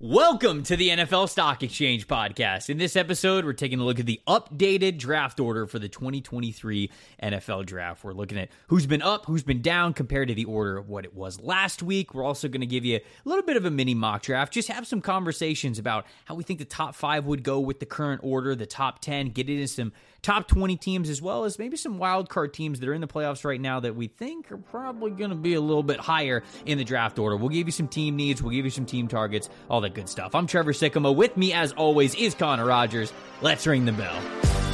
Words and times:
Welcome 0.00 0.62
to 0.62 0.76
the 0.76 0.90
NFL 0.90 1.28
Stock 1.28 1.64
Exchange 1.64 2.06
podcast. 2.06 2.70
In 2.70 2.78
this 2.78 2.94
episode, 2.94 3.44
we're 3.44 3.52
taking 3.52 3.80
a 3.80 3.84
look 3.84 3.98
at 3.98 4.06
the 4.06 4.20
updated 4.28 4.96
draft 4.96 5.40
order 5.40 5.66
for 5.66 5.80
the 5.80 5.88
2023 5.88 6.88
NFL 7.20 7.66
draft. 7.66 8.04
We're 8.04 8.12
looking 8.12 8.38
at 8.38 8.48
who's 8.68 8.86
been 8.86 9.02
up, 9.02 9.26
who's 9.26 9.42
been 9.42 9.60
down 9.60 9.94
compared 9.94 10.28
to 10.28 10.34
the 10.34 10.44
order 10.44 10.76
of 10.76 10.88
what 10.88 11.04
it 11.04 11.16
was 11.16 11.40
last 11.40 11.82
week. 11.82 12.14
We're 12.14 12.22
also 12.22 12.46
going 12.46 12.60
to 12.60 12.66
give 12.66 12.84
you 12.84 12.98
a 12.98 13.28
little 13.28 13.42
bit 13.42 13.56
of 13.56 13.64
a 13.64 13.72
mini 13.72 13.92
mock 13.92 14.22
draft, 14.22 14.52
just 14.52 14.68
have 14.68 14.86
some 14.86 15.00
conversations 15.00 15.80
about 15.80 16.06
how 16.26 16.36
we 16.36 16.44
think 16.44 16.60
the 16.60 16.64
top 16.64 16.94
five 16.94 17.26
would 17.26 17.42
go 17.42 17.58
with 17.58 17.80
the 17.80 17.86
current 17.86 18.20
order, 18.22 18.54
the 18.54 18.66
top 18.66 19.00
10, 19.00 19.30
get 19.30 19.50
into 19.50 19.66
some 19.66 19.92
top 20.22 20.48
20 20.48 20.76
teams 20.76 21.08
as 21.08 21.22
well 21.22 21.44
as 21.44 21.58
maybe 21.58 21.76
some 21.76 21.98
wild 21.98 22.28
card 22.28 22.52
teams 22.52 22.80
that 22.80 22.88
are 22.88 22.94
in 22.94 23.00
the 23.00 23.06
playoffs 23.06 23.44
right 23.44 23.60
now 23.60 23.80
that 23.80 23.96
we 23.96 24.08
think 24.08 24.50
are 24.52 24.56
probably 24.56 25.10
going 25.10 25.30
to 25.30 25.36
be 25.36 25.54
a 25.54 25.60
little 25.60 25.82
bit 25.82 26.00
higher 26.00 26.42
in 26.66 26.78
the 26.78 26.84
draft 26.84 27.18
order. 27.18 27.36
We'll 27.36 27.48
give 27.48 27.66
you 27.66 27.72
some 27.72 27.88
team 27.88 28.16
needs, 28.16 28.42
we'll 28.42 28.52
give 28.52 28.64
you 28.64 28.70
some 28.70 28.86
team 28.86 29.08
targets, 29.08 29.48
all 29.68 29.80
that 29.82 29.94
good 29.94 30.08
stuff. 30.08 30.34
I'm 30.34 30.46
Trevor 30.46 30.72
Sikkema. 30.72 31.14
With 31.14 31.36
me, 31.36 31.52
as 31.52 31.72
always, 31.72 32.14
is 32.14 32.34
Connor 32.34 32.66
Rogers. 32.66 33.12
Let's 33.40 33.66
ring 33.66 33.84
the 33.84 33.92
bell. 33.92 34.67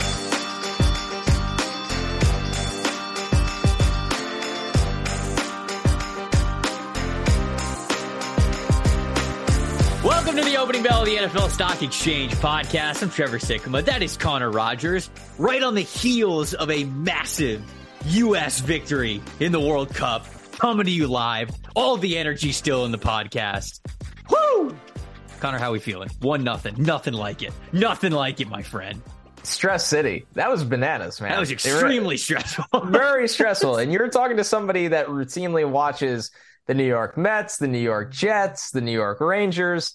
Opening 10.65 10.83
bell 10.83 11.03
of 11.03 11.07
the 11.07 11.17
NFL 11.17 11.51
Stock 11.51 11.83
Exchange 11.83 12.33
podcast. 12.37 13.03
I'm 13.03 13.11
Trevor 13.11 13.37
Sikkema. 13.37 13.85
That 13.85 14.03
is 14.03 14.17
Connor 14.17 14.51
Rogers. 14.51 15.11
Right 15.37 15.63
on 15.63 15.75
the 15.75 15.83
heels 15.83 16.55
of 16.55 16.71
a 16.71 16.85
massive 16.85 17.63
U.S. 18.07 18.61
victory 18.61 19.21
in 19.41 19.53
the 19.53 19.61
World 19.61 19.95
Cup, 19.95 20.25
coming 20.53 20.87
to 20.87 20.91
you 20.91 21.07
live. 21.07 21.51
All 21.77 21.99
the 21.99 22.17
energy 22.17 22.51
still 22.51 22.87
in 22.87 22.93
the 22.93 22.99
podcast. 22.99 23.81
Woo! 24.31 24.75
Connor, 25.39 25.59
how 25.59 25.69
are 25.69 25.73
we 25.73 25.81
feeling? 25.81 26.09
One 26.23 26.43
nothing. 26.43 26.77
Nothing 26.79 27.13
like 27.13 27.43
it. 27.43 27.53
Nothing 27.75 28.13
like 28.13 28.41
it, 28.41 28.49
my 28.49 28.63
friend. 28.63 29.03
Stress 29.43 29.87
City. 29.87 30.25
That 30.33 30.49
was 30.49 30.65
bananas, 30.65 31.21
man. 31.21 31.33
That 31.33 31.41
was 31.41 31.51
extremely 31.51 32.17
stressful. 32.17 32.65
very 32.87 33.29
stressful. 33.29 33.77
And 33.77 33.93
you're 33.93 34.09
talking 34.09 34.39
to 34.39 34.45
somebody 34.45 34.89
that 34.89 35.09
routinely 35.09 35.69
watches 35.69 36.31
the 36.67 36.73
New 36.73 36.87
York 36.87 37.19
Mets, 37.19 37.59
the 37.59 37.69
New 37.69 37.77
York 37.77 38.11
Jets, 38.11 38.71
the 38.71 38.81
New 38.81 38.93
York 38.93 39.21
Rangers. 39.21 39.95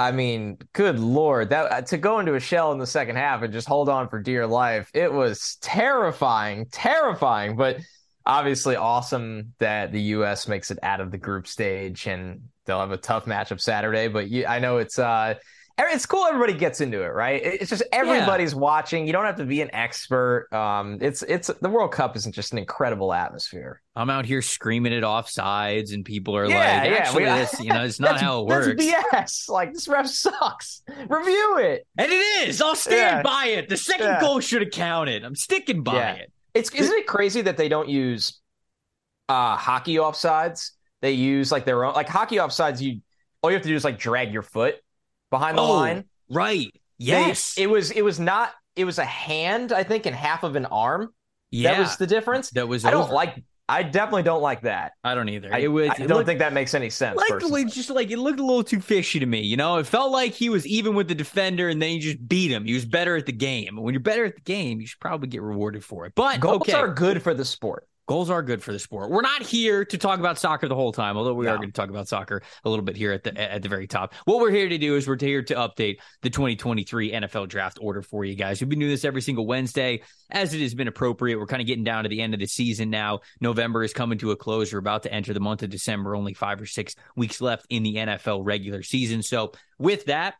I 0.00 0.12
mean, 0.12 0.56
good 0.72 0.98
lord, 0.98 1.50
that 1.50 1.88
to 1.88 1.98
go 1.98 2.20
into 2.20 2.34
a 2.34 2.40
shell 2.40 2.72
in 2.72 2.78
the 2.78 2.86
second 2.86 3.16
half 3.16 3.42
and 3.42 3.52
just 3.52 3.68
hold 3.68 3.90
on 3.90 4.08
for 4.08 4.18
dear 4.18 4.46
life. 4.46 4.90
It 4.94 5.12
was 5.12 5.58
terrifying, 5.60 6.68
terrifying, 6.72 7.54
but 7.54 7.76
obviously 8.24 8.76
awesome 8.76 9.52
that 9.58 9.92
the 9.92 10.00
US 10.00 10.48
makes 10.48 10.70
it 10.70 10.78
out 10.82 11.02
of 11.02 11.10
the 11.10 11.18
group 11.18 11.46
stage 11.46 12.06
and 12.06 12.40
they'll 12.64 12.80
have 12.80 12.92
a 12.92 12.96
tough 12.96 13.26
matchup 13.26 13.60
Saturday, 13.60 14.08
but 14.08 14.30
you, 14.30 14.46
I 14.46 14.58
know 14.58 14.78
it's 14.78 14.98
uh 14.98 15.34
it's 15.88 16.06
cool 16.06 16.26
everybody 16.26 16.52
gets 16.52 16.80
into 16.80 17.02
it 17.02 17.08
right? 17.08 17.40
It's 17.42 17.70
just 17.70 17.82
everybody's 17.92 18.52
yeah. 18.52 18.58
watching. 18.58 19.06
You 19.06 19.12
don't 19.12 19.24
have 19.24 19.36
to 19.36 19.44
be 19.44 19.62
an 19.62 19.72
expert. 19.74 20.48
Um 20.52 20.98
it's 21.00 21.22
it's 21.22 21.48
the 21.48 21.68
world 21.68 21.92
cup 21.92 22.16
isn't 22.16 22.34
just 22.34 22.52
an 22.52 22.58
incredible 22.58 23.12
atmosphere. 23.12 23.80
I'm 23.94 24.10
out 24.10 24.26
here 24.26 24.42
screaming 24.42 24.92
it 24.92 25.04
off 25.04 25.28
sides 25.28 25.92
and 25.92 26.04
people 26.04 26.36
are 26.36 26.46
yeah, 26.46 26.56
like 26.56 27.00
actually 27.00 27.22
yeah, 27.24 27.38
this 27.38 27.60
you 27.60 27.72
know 27.72 27.84
it's 27.84 28.00
not 28.00 28.20
how 28.20 28.40
it 28.40 28.46
works. 28.46 28.84
Yes 28.84 29.48
like 29.48 29.72
this 29.72 29.86
ref 29.88 30.06
sucks. 30.06 30.82
Review 31.08 31.58
it. 31.58 31.86
And 31.96 32.10
it 32.10 32.48
is. 32.48 32.60
I'll 32.60 32.74
stand 32.74 33.22
by 33.22 33.46
it. 33.46 33.68
The 33.68 33.76
second 33.76 34.20
goal 34.20 34.40
should 34.40 34.62
have 34.62 34.72
counted. 34.72 35.24
I'm 35.24 35.36
sticking 35.36 35.82
by 35.82 36.12
it. 36.12 36.32
It's 36.54 36.70
isn't 36.70 36.98
it 36.98 37.06
crazy 37.06 37.42
that 37.42 37.56
they 37.56 37.68
don't 37.68 37.88
use 37.88 38.40
uh 39.28 39.56
hockey 39.56 39.96
offsides? 39.96 40.70
They 41.00 41.12
use 41.12 41.52
like 41.52 41.64
their 41.64 41.84
own 41.84 41.94
like 41.94 42.08
hockey 42.08 42.36
offsides 42.36 42.80
you 42.80 43.00
all 43.42 43.50
you 43.50 43.54
have 43.54 43.62
to 43.62 43.68
do 43.68 43.74
is 43.74 43.84
like 43.84 43.98
drag 43.98 44.32
your 44.32 44.42
foot 44.42 44.76
behind 45.30 45.58
the 45.58 45.62
oh, 45.62 45.70
line. 45.70 46.04
Right. 46.28 46.72
Yes. 46.98 47.54
They, 47.54 47.62
it 47.62 47.70
was 47.70 47.90
it 47.90 48.02
was 48.02 48.20
not 48.20 48.52
it 48.76 48.84
was 48.84 48.98
a 48.98 49.04
hand, 49.04 49.72
I 49.72 49.82
think, 49.82 50.06
and 50.06 50.14
half 50.14 50.42
of 50.42 50.56
an 50.56 50.66
arm. 50.66 51.12
Yeah. 51.50 51.72
That 51.72 51.80
was 51.80 51.96
the 51.96 52.06
difference. 52.06 52.50
That 52.50 52.68
was 52.68 52.84
I 52.84 52.90
don't 52.90 53.10
like 53.10 53.42
I 53.70 53.84
definitely 53.84 54.24
don't 54.24 54.42
like 54.42 54.62
that. 54.62 54.92
I 55.04 55.14
don't 55.14 55.28
either. 55.28 55.54
I, 55.54 55.58
it 55.58 55.68
was, 55.68 55.90
I 55.90 55.98
don't 55.98 56.08
looked, 56.08 56.26
think 56.26 56.40
that 56.40 56.52
makes 56.52 56.74
any 56.74 56.90
sense. 56.90 57.16
Like, 57.16 57.68
just 57.68 57.88
like 57.88 58.10
it 58.10 58.18
looked 58.18 58.40
a 58.40 58.44
little 58.44 58.64
too 58.64 58.80
fishy 58.80 59.20
to 59.20 59.26
me. 59.26 59.42
You 59.42 59.56
know, 59.56 59.76
it 59.76 59.86
felt 59.86 60.10
like 60.10 60.32
he 60.32 60.48
was 60.48 60.66
even 60.66 60.96
with 60.96 61.06
the 61.06 61.14
defender, 61.14 61.68
and 61.68 61.80
then 61.80 61.90
he 61.90 61.98
just 62.00 62.28
beat 62.28 62.50
him. 62.50 62.64
He 62.64 62.74
was 62.74 62.84
better 62.84 63.14
at 63.14 63.26
the 63.26 63.32
game. 63.32 63.76
When 63.76 63.94
you're 63.94 64.00
better 64.00 64.24
at 64.24 64.34
the 64.34 64.40
game, 64.40 64.80
you 64.80 64.88
should 64.88 64.98
probably 64.98 65.28
get 65.28 65.40
rewarded 65.40 65.84
for 65.84 66.04
it. 66.04 66.14
But 66.16 66.40
goals 66.40 66.62
okay. 66.62 66.72
are 66.72 66.92
good 66.92 67.22
for 67.22 67.32
the 67.32 67.44
sport. 67.44 67.86
Goals 68.10 68.28
are 68.28 68.42
good 68.42 68.60
for 68.60 68.72
the 68.72 68.78
sport. 68.80 69.08
We're 69.08 69.22
not 69.22 69.40
here 69.40 69.84
to 69.84 69.96
talk 69.96 70.18
about 70.18 70.36
soccer 70.36 70.66
the 70.66 70.74
whole 70.74 70.90
time, 70.90 71.16
although 71.16 71.32
we 71.32 71.44
no. 71.46 71.52
are 71.52 71.56
going 71.58 71.68
to 71.68 71.72
talk 71.72 71.90
about 71.90 72.08
soccer 72.08 72.42
a 72.64 72.68
little 72.68 72.84
bit 72.84 72.96
here 72.96 73.12
at 73.12 73.22
the 73.22 73.40
at 73.40 73.62
the 73.62 73.68
very 73.68 73.86
top. 73.86 74.14
What 74.24 74.40
we're 74.40 74.50
here 74.50 74.68
to 74.68 74.78
do 74.78 74.96
is 74.96 75.06
we're 75.06 75.16
here 75.16 75.44
to 75.44 75.54
update 75.54 75.98
the 76.22 76.28
2023 76.28 77.12
NFL 77.12 77.48
draft 77.48 77.78
order 77.80 78.02
for 78.02 78.24
you 78.24 78.34
guys. 78.34 78.60
We've 78.60 78.68
been 78.68 78.80
doing 78.80 78.90
this 78.90 79.04
every 79.04 79.22
single 79.22 79.46
Wednesday 79.46 80.02
as 80.28 80.52
it 80.52 80.60
has 80.60 80.74
been 80.74 80.88
appropriate. 80.88 81.38
We're 81.38 81.46
kind 81.46 81.62
of 81.62 81.68
getting 81.68 81.84
down 81.84 82.02
to 82.02 82.08
the 82.08 82.20
end 82.20 82.34
of 82.34 82.40
the 82.40 82.46
season 82.46 82.90
now. 82.90 83.20
November 83.40 83.84
is 83.84 83.92
coming 83.92 84.18
to 84.18 84.32
a 84.32 84.36
close. 84.36 84.72
We're 84.72 84.80
about 84.80 85.04
to 85.04 85.12
enter 85.12 85.32
the 85.32 85.38
month 85.38 85.62
of 85.62 85.70
December. 85.70 86.16
Only 86.16 86.34
five 86.34 86.60
or 86.60 86.66
six 86.66 86.96
weeks 87.14 87.40
left 87.40 87.64
in 87.70 87.84
the 87.84 87.94
NFL 87.94 88.40
regular 88.42 88.82
season. 88.82 89.22
So 89.22 89.52
with 89.78 90.06
that, 90.06 90.34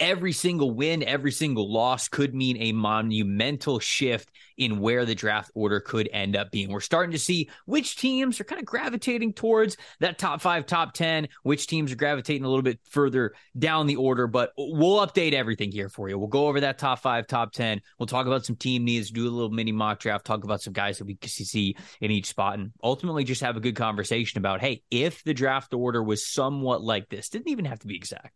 every 0.00 0.32
single 0.32 0.70
win, 0.70 1.02
every 1.02 1.32
single 1.32 1.72
loss 1.72 2.08
could 2.08 2.34
mean 2.34 2.56
a 2.58 2.72
monumental 2.72 3.78
shift 3.78 4.30
in 4.56 4.80
where 4.80 5.04
the 5.04 5.14
draft 5.14 5.50
order 5.54 5.80
could 5.80 6.08
end 6.12 6.36
up 6.36 6.50
being. 6.50 6.70
We're 6.70 6.80
starting 6.80 7.12
to 7.12 7.18
see 7.18 7.48
which 7.66 7.96
teams 7.96 8.40
are 8.40 8.44
kind 8.44 8.60
of 8.60 8.66
gravitating 8.66 9.34
towards 9.34 9.76
that 10.00 10.18
top 10.18 10.40
five, 10.40 10.66
top 10.66 10.92
10, 10.92 11.28
which 11.42 11.66
teams 11.66 11.92
are 11.92 11.96
gravitating 11.96 12.44
a 12.44 12.48
little 12.48 12.62
bit 12.62 12.80
further 12.90 13.34
down 13.58 13.86
the 13.86 13.96
order, 13.96 14.26
but 14.26 14.52
we'll 14.56 15.06
update 15.06 15.32
everything 15.32 15.70
here 15.72 15.88
for 15.88 16.08
you. 16.08 16.18
We'll 16.18 16.28
go 16.28 16.48
over 16.48 16.60
that 16.60 16.78
top 16.78 17.00
five, 17.00 17.26
top 17.26 17.52
10. 17.52 17.80
We'll 17.98 18.06
talk 18.06 18.26
about 18.26 18.44
some 18.44 18.56
team 18.56 18.84
needs, 18.84 19.10
do 19.10 19.28
a 19.28 19.30
little 19.30 19.50
mini 19.50 19.72
mock 19.72 20.00
draft, 20.00 20.24
talk 20.24 20.44
about 20.44 20.62
some 20.62 20.72
guys 20.72 20.98
that 20.98 21.04
we 21.04 21.16
see 21.26 21.76
in 22.00 22.10
each 22.10 22.26
spot, 22.26 22.58
and 22.58 22.72
ultimately 22.82 23.24
just 23.24 23.42
have 23.42 23.56
a 23.56 23.60
good 23.60 23.76
conversation 23.76 24.38
about 24.38 24.60
hey, 24.60 24.82
if 24.90 25.22
the 25.24 25.34
draft 25.34 25.72
order 25.72 26.02
was 26.02 26.26
somewhat 26.26 26.82
like 26.82 27.08
this, 27.08 27.28
didn't 27.28 27.48
even 27.48 27.64
have 27.64 27.78
to 27.80 27.86
be 27.86 27.96
exact 27.96 28.32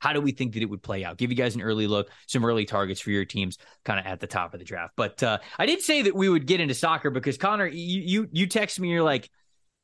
how 0.00 0.12
do 0.12 0.20
we 0.20 0.32
think 0.32 0.54
that 0.54 0.62
it 0.62 0.66
would 0.66 0.82
play 0.82 1.04
out? 1.04 1.16
Give 1.16 1.30
you 1.30 1.36
guys 1.36 1.54
an 1.54 1.62
early 1.62 1.86
look, 1.86 2.10
some 2.26 2.44
early 2.44 2.64
targets 2.64 3.00
for 3.00 3.10
your 3.10 3.24
teams, 3.24 3.58
kind 3.84 4.00
of 4.00 4.06
at 4.06 4.18
the 4.18 4.26
top 4.26 4.52
of 4.52 4.58
the 4.58 4.64
draft. 4.64 4.94
But 4.96 5.22
uh, 5.22 5.38
I 5.58 5.66
did 5.66 5.82
say 5.82 6.02
that 6.02 6.14
we 6.14 6.28
would 6.28 6.46
get 6.46 6.60
into 6.60 6.74
soccer 6.74 7.10
because 7.10 7.38
Connor, 7.38 7.66
you 7.66 8.00
you 8.00 8.28
you 8.32 8.46
text 8.48 8.80
me, 8.80 8.88
you're 8.88 9.02
like, 9.02 9.30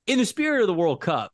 in 0.06 0.18
the 0.18 0.26
spirit 0.26 0.62
of 0.62 0.66
the 0.66 0.74
World 0.74 1.00
Cup, 1.00 1.32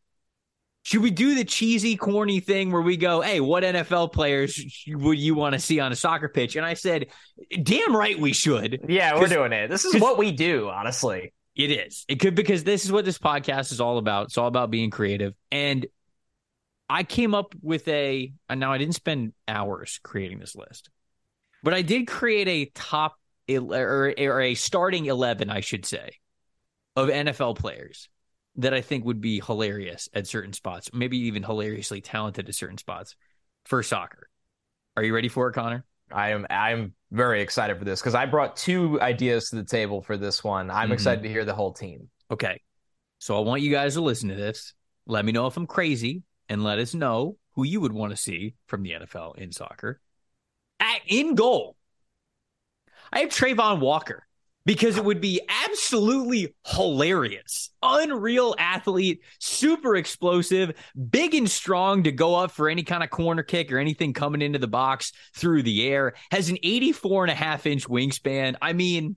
should 0.82 1.00
we 1.02 1.10
do 1.10 1.36
the 1.36 1.44
cheesy, 1.44 1.96
corny 1.96 2.40
thing 2.40 2.72
where 2.72 2.82
we 2.82 2.96
go, 2.96 3.20
hey, 3.20 3.40
what 3.40 3.62
NFL 3.62 4.12
players 4.12 4.84
would 4.88 5.18
you 5.18 5.34
want 5.34 5.52
to 5.52 5.60
see 5.60 5.78
on 5.78 5.92
a 5.92 5.96
soccer 5.96 6.28
pitch? 6.28 6.56
And 6.56 6.66
I 6.66 6.74
said, 6.74 7.06
damn 7.62 7.94
right 7.94 8.18
we 8.18 8.32
should. 8.32 8.84
Yeah, 8.88 9.18
we're 9.18 9.28
doing 9.28 9.52
it. 9.52 9.70
This 9.70 9.84
is 9.84 10.00
what 10.00 10.18
we 10.18 10.32
do, 10.32 10.68
honestly. 10.68 11.32
It 11.54 11.70
is. 11.70 12.04
It 12.08 12.16
could 12.16 12.34
because 12.34 12.64
this 12.64 12.84
is 12.84 12.90
what 12.90 13.04
this 13.04 13.18
podcast 13.18 13.72
is 13.72 13.80
all 13.80 13.98
about. 13.98 14.26
It's 14.26 14.38
all 14.38 14.48
about 14.48 14.70
being 14.70 14.90
creative. 14.90 15.34
And 15.52 15.86
I 16.92 17.04
came 17.04 17.34
up 17.34 17.54
with 17.62 17.88
a, 17.88 18.34
and 18.50 18.60
now 18.60 18.70
I 18.70 18.76
didn't 18.76 18.96
spend 18.96 19.32
hours 19.48 19.98
creating 20.02 20.40
this 20.40 20.54
list, 20.54 20.90
but 21.62 21.72
I 21.72 21.80
did 21.80 22.06
create 22.06 22.48
a 22.48 22.66
top 22.74 23.14
or, 23.48 24.12
or 24.18 24.40
a 24.42 24.54
starting 24.54 25.06
11, 25.06 25.48
I 25.48 25.60
should 25.60 25.86
say, 25.86 26.10
of 26.94 27.08
NFL 27.08 27.56
players 27.56 28.10
that 28.56 28.74
I 28.74 28.82
think 28.82 29.06
would 29.06 29.22
be 29.22 29.40
hilarious 29.40 30.10
at 30.12 30.26
certain 30.26 30.52
spots, 30.52 30.90
maybe 30.92 31.16
even 31.20 31.42
hilariously 31.42 32.02
talented 32.02 32.46
at 32.50 32.54
certain 32.54 32.76
spots 32.76 33.16
for 33.64 33.82
soccer. 33.82 34.28
Are 34.94 35.02
you 35.02 35.14
ready 35.14 35.28
for 35.28 35.48
it, 35.48 35.54
Connor? 35.54 35.86
I 36.10 36.32
am. 36.32 36.46
I'm 36.50 36.92
very 37.10 37.40
excited 37.40 37.78
for 37.78 37.86
this 37.86 38.02
because 38.02 38.14
I 38.14 38.26
brought 38.26 38.54
two 38.54 39.00
ideas 39.00 39.48
to 39.48 39.56
the 39.56 39.64
table 39.64 40.02
for 40.02 40.18
this 40.18 40.44
one. 40.44 40.70
I'm 40.70 40.84
mm-hmm. 40.84 40.92
excited 40.92 41.22
to 41.22 41.30
hear 41.30 41.46
the 41.46 41.54
whole 41.54 41.72
team. 41.72 42.10
Okay, 42.30 42.60
so 43.18 43.38
I 43.38 43.40
want 43.40 43.62
you 43.62 43.70
guys 43.70 43.94
to 43.94 44.02
listen 44.02 44.28
to 44.28 44.34
this. 44.34 44.74
Let 45.06 45.24
me 45.24 45.32
know 45.32 45.46
if 45.46 45.56
I'm 45.56 45.66
crazy 45.66 46.22
and 46.52 46.62
let 46.62 46.78
us 46.78 46.92
know 46.92 47.38
who 47.54 47.64
you 47.64 47.80
would 47.80 47.94
want 47.94 48.10
to 48.10 48.16
see 48.16 48.54
from 48.66 48.82
the 48.82 48.90
NFL 48.90 49.38
in 49.38 49.52
soccer. 49.52 50.02
At 50.78 51.00
in 51.06 51.34
goal, 51.34 51.76
I 53.10 53.20
have 53.20 53.30
Travon 53.30 53.80
Walker 53.80 54.26
because 54.66 54.98
it 54.98 55.04
would 55.04 55.22
be 55.22 55.40
absolutely 55.48 56.54
hilarious. 56.66 57.70
Unreal 57.82 58.54
athlete, 58.58 59.22
super 59.38 59.96
explosive, 59.96 60.74
big 61.10 61.34
and 61.34 61.50
strong 61.50 62.02
to 62.02 62.12
go 62.12 62.34
up 62.34 62.50
for 62.50 62.68
any 62.68 62.82
kind 62.82 63.02
of 63.02 63.08
corner 63.08 63.42
kick 63.42 63.72
or 63.72 63.78
anything 63.78 64.12
coming 64.12 64.42
into 64.42 64.58
the 64.58 64.68
box 64.68 65.12
through 65.34 65.62
the 65.62 65.88
air. 65.88 66.12
Has 66.30 66.50
an 66.50 66.58
84 66.62 67.24
and 67.24 67.32
a 67.32 67.34
half 67.34 67.64
inch 67.64 67.88
wingspan. 67.88 68.56
I 68.60 68.74
mean, 68.74 69.16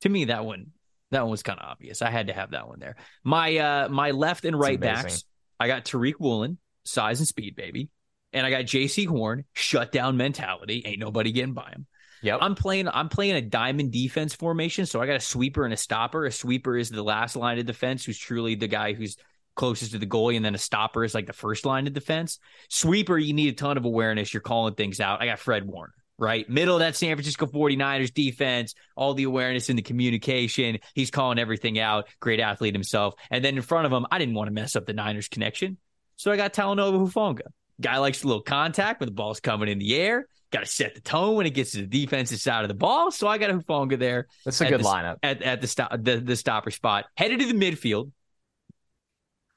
to 0.00 0.08
me, 0.08 0.24
that 0.24 0.46
one, 0.46 0.68
that 1.10 1.20
one 1.20 1.30
was 1.30 1.42
kind 1.42 1.60
of 1.60 1.68
obvious. 1.68 2.00
I 2.00 2.08
had 2.08 2.28
to 2.28 2.32
have 2.32 2.52
that 2.52 2.68
one 2.68 2.78
there. 2.78 2.96
My 3.22 3.58
uh 3.58 3.88
my 3.90 4.12
left 4.12 4.46
and 4.46 4.58
right 4.58 4.80
backs 4.80 5.24
I 5.58 5.68
got 5.68 5.84
Tariq 5.84 6.14
Woolen, 6.18 6.58
size 6.84 7.20
and 7.20 7.28
speed, 7.28 7.56
baby. 7.56 7.90
And 8.32 8.46
I 8.46 8.50
got 8.50 8.64
Jaycee 8.64 9.06
Horn, 9.06 9.44
shutdown 9.52 10.16
mentality. 10.16 10.82
Ain't 10.84 10.98
nobody 10.98 11.32
getting 11.32 11.54
by 11.54 11.70
him. 11.70 11.86
Yep. 12.22 12.38
I'm 12.42 12.54
playing 12.54 12.88
I'm 12.88 13.08
playing 13.08 13.36
a 13.36 13.40
diamond 13.40 13.92
defense 13.92 14.34
formation. 14.34 14.86
So 14.86 15.00
I 15.00 15.06
got 15.06 15.16
a 15.16 15.20
sweeper 15.20 15.64
and 15.64 15.72
a 15.72 15.76
stopper. 15.76 16.26
A 16.26 16.32
sweeper 16.32 16.76
is 16.76 16.90
the 16.90 17.02
last 17.02 17.36
line 17.36 17.58
of 17.58 17.66
defense 17.66 18.04
who's 18.04 18.18
truly 18.18 18.54
the 18.54 18.68
guy 18.68 18.94
who's 18.94 19.16
closest 19.54 19.92
to 19.92 19.98
the 19.98 20.06
goalie, 20.06 20.36
and 20.36 20.44
then 20.44 20.54
a 20.54 20.58
stopper 20.58 21.02
is 21.02 21.14
like 21.14 21.26
the 21.26 21.32
first 21.32 21.64
line 21.64 21.86
of 21.86 21.92
defense. 21.92 22.38
Sweeper, 22.68 23.18
you 23.18 23.32
need 23.32 23.48
a 23.48 23.56
ton 23.56 23.76
of 23.76 23.84
awareness. 23.84 24.32
You're 24.32 24.42
calling 24.42 24.74
things 24.74 25.00
out. 25.00 25.22
I 25.22 25.26
got 25.26 25.38
Fred 25.38 25.66
Warner, 25.66 25.94
right? 26.18 26.48
Middle 26.48 26.76
of 26.76 26.80
that 26.80 26.96
San 26.96 27.14
Francisco 27.16 27.46
49ers 27.46 28.12
defense, 28.12 28.74
all 28.96 29.14
the 29.14 29.24
awareness 29.24 29.68
and 29.68 29.78
the 29.78 29.82
communication. 29.82 30.78
He's 30.94 31.10
calling 31.10 31.38
everything 31.38 31.78
out. 31.78 32.08
Great 32.20 32.40
athlete 32.40 32.74
himself. 32.74 33.14
And 33.30 33.44
then 33.44 33.56
in 33.56 33.62
front 33.62 33.86
of 33.86 33.92
him, 33.92 34.06
I 34.10 34.18
didn't 34.18 34.34
want 34.34 34.48
to 34.48 34.52
mess 34.52 34.76
up 34.76 34.86
the 34.86 34.92
Niners 34.92 35.28
connection. 35.28 35.78
So 36.16 36.30
I 36.30 36.36
got 36.36 36.52
Talanoa 36.54 37.10
Hufanga. 37.10 37.42
Guy 37.80 37.98
likes 37.98 38.22
a 38.22 38.26
little 38.26 38.42
contact 38.42 39.00
when 39.00 39.08
the 39.08 39.14
ball's 39.14 39.40
coming 39.40 39.68
in 39.68 39.78
the 39.78 39.96
air. 39.96 40.26
Got 40.50 40.60
to 40.60 40.66
set 40.66 40.94
the 40.94 41.00
tone 41.00 41.36
when 41.36 41.46
it 41.46 41.50
gets 41.50 41.72
to 41.72 41.78
the 41.78 41.86
defensive 41.86 42.40
side 42.40 42.62
of 42.62 42.68
the 42.68 42.74
ball. 42.74 43.10
So 43.10 43.28
I 43.28 43.36
got 43.36 43.50
a 43.50 43.54
Hufanga 43.54 43.98
there. 43.98 44.28
That's 44.44 44.60
a 44.60 44.68
good 44.68 44.80
the, 44.80 44.84
lineup. 44.84 45.16
At, 45.22 45.42
at 45.42 45.60
the, 45.60 45.66
stop, 45.66 45.92
the, 46.00 46.18
the 46.18 46.36
stopper 46.36 46.70
spot. 46.70 47.06
Headed 47.16 47.40
to 47.40 47.46
the 47.46 47.54
midfield. 47.54 48.12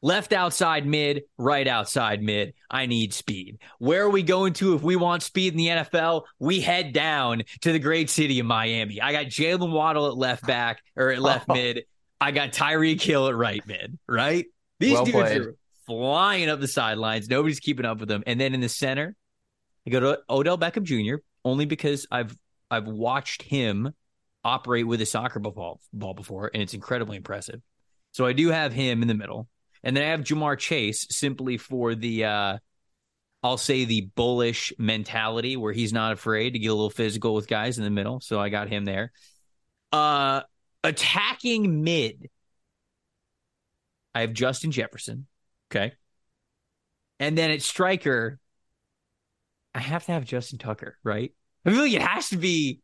Left 0.02 0.32
outside 0.32 0.86
mid, 0.86 1.24
right 1.38 1.68
outside 1.68 2.22
mid. 2.22 2.54
I 2.72 2.86
need 2.86 3.14
speed. 3.14 3.60
Where 3.80 4.04
are 4.04 4.10
we 4.10 4.24
going 4.24 4.54
to 4.54 4.76
if 4.76 4.82
we 4.82 4.96
want 4.96 5.24
speed 5.24 5.54
in 5.54 5.58
the 5.58 5.68
NFL? 5.68 6.24
We 6.40 6.62
head 6.62 6.94
down 6.94 7.44
to 7.62 7.74
the 7.74 7.80
great 7.80 8.10
city 8.10 8.40
of 8.40 8.46
Miami. 8.46 9.02
I 9.02 9.12
got 9.12 9.26
Jaylen 9.26 9.72
Waddle 9.72 10.08
at 10.08 10.16
left 10.16 10.48
back 10.48 10.82
or 10.96 11.10
at 11.10 11.20
left 11.20 11.48
oh. 11.50 11.54
mid. 11.54 11.84
I 12.22 12.32
got 12.32 12.52
Tyreek 12.52 13.02
Hill 13.02 13.28
at 13.28 13.36
right 13.36 13.66
mid, 13.68 13.98
right? 14.08 14.46
These 14.80 14.94
well 14.94 15.06
dudes 15.06 15.18
played. 15.18 15.42
are 15.42 15.56
flying 15.86 16.50
up 16.50 16.60
the 16.60 16.68
sidelines. 16.68 17.28
Nobody's 17.28 17.60
keeping 17.60 17.86
up 17.86 18.00
with 18.00 18.08
them. 18.08 18.24
And 18.26 18.40
then 18.40 18.54
in 18.54 18.62
the 18.62 18.70
center, 18.70 19.16
I 19.86 19.90
go 19.90 20.00
to 20.00 20.20
Odell 20.30 20.58
Beckham 20.58 20.84
Jr. 20.84 21.22
only 21.44 21.66
because 21.66 22.08
I've 22.12 22.36
I've 22.72 22.88
watched 22.88 23.42
him 23.42 23.94
operate 24.44 24.88
with 24.88 25.02
a 25.02 25.06
soccer 25.06 25.40
ball, 25.40 25.82
ball 25.92 26.14
before, 26.14 26.52
and 26.54 26.62
it's 26.64 26.74
incredibly 26.74 27.18
impressive. 27.18 27.62
So 28.12 28.26
I 28.26 28.34
do 28.34 28.50
have 28.50 28.74
him 28.74 29.02
in 29.02 29.08
the 29.08 29.14
middle. 29.14 29.48
And 29.84 29.96
then 29.96 30.04
I 30.04 30.08
have 30.08 30.22
Ja'Marr 30.22 30.58
Chase 30.58 31.08
simply 31.10 31.58
for 31.58 31.96
the 31.96 32.26
uh 32.26 32.58
I'll 33.42 33.58
say 33.58 33.86
the 33.86 34.10
bullish 34.16 34.74
mentality 34.78 35.56
where 35.56 35.72
he's 35.72 35.94
not 35.94 36.12
afraid 36.12 36.52
to 36.52 36.60
get 36.60 36.68
a 36.68 36.74
little 36.74 36.90
physical 36.90 37.34
with 37.34 37.48
guys 37.48 37.78
in 37.78 37.86
the 37.86 37.90
middle. 37.90 38.20
So 38.20 38.40
I 38.40 38.50
got 38.50 38.68
him 38.68 38.86
there. 38.86 39.12
Uh 39.92 40.42
attacking 40.84 41.84
mid. 41.84 42.30
I 44.14 44.22
have 44.22 44.34
Justin 44.34 44.72
Jefferson. 44.72 45.28
Okay. 45.72 45.94
And 47.20 47.38
then 47.38 47.52
at 47.52 47.62
striker, 47.62 48.40
I 49.76 49.80
have 49.80 50.06
to 50.06 50.12
have 50.14 50.26
Justin 50.26 50.58
Tucker, 50.58 50.98
right? 51.04 51.34
I 51.66 51.70
feel 51.70 51.82
like 51.82 51.94
it 51.94 52.02
has 52.02 52.30
to 52.30 52.38
be 52.38 52.82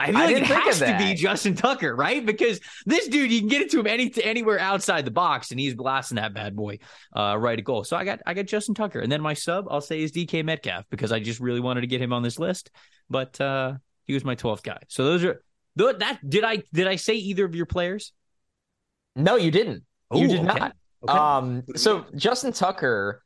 I 0.00 0.06
feel 0.06 0.14
like 0.14 0.36
it 0.36 0.42
has 0.44 0.78
to 0.78 0.96
be 0.98 1.14
Justin 1.14 1.54
Tucker, 1.54 1.94
right? 1.94 2.24
Because 2.24 2.58
this 2.86 3.06
dude, 3.06 3.30
you 3.30 3.40
can 3.40 3.48
get 3.48 3.60
it 3.60 3.70
to 3.72 3.80
him 3.80 3.86
any 3.86 4.10
anywhere 4.22 4.58
outside 4.58 5.04
the 5.04 5.10
box, 5.10 5.50
and 5.50 5.60
he's 5.60 5.74
blasting 5.74 6.16
that 6.16 6.32
bad 6.32 6.56
boy 6.56 6.78
uh, 7.14 7.36
right 7.38 7.58
at 7.58 7.64
goal. 7.64 7.84
So 7.84 7.96
I 7.96 8.04
got 8.04 8.20
I 8.26 8.32
got 8.32 8.46
Justin 8.46 8.74
Tucker, 8.74 9.00
and 9.00 9.12
then 9.12 9.20
my 9.20 9.34
sub 9.34 9.66
I'll 9.70 9.82
say 9.82 10.00
is 10.00 10.10
DK 10.10 10.44
Metcalf 10.44 10.86
because 10.90 11.12
I 11.12 11.20
just 11.20 11.38
really 11.38 11.60
wanted 11.60 11.82
to 11.82 11.86
get 11.86 12.00
him 12.00 12.12
on 12.12 12.22
this 12.22 12.38
list, 12.38 12.70
but 13.10 13.38
uh, 13.40 13.74
he 14.06 14.14
was 14.14 14.24
my 14.24 14.34
twelfth 14.34 14.62
guy. 14.62 14.78
So 14.88 15.04
those 15.04 15.22
are 15.24 15.42
that 15.76 16.18
did 16.26 16.44
I 16.44 16.62
did 16.72 16.86
I 16.86 16.96
say 16.96 17.14
either 17.14 17.44
of 17.44 17.54
your 17.54 17.66
players? 17.66 18.12
No, 19.16 19.36
you 19.36 19.50
didn't. 19.50 19.84
Ooh, 20.14 20.20
you 20.20 20.28
did 20.28 20.40
okay. 20.40 20.58
not. 20.58 20.76
Okay. 21.02 21.18
Um, 21.18 21.62
so 21.76 22.06
Justin 22.14 22.52
Tucker 22.52 23.22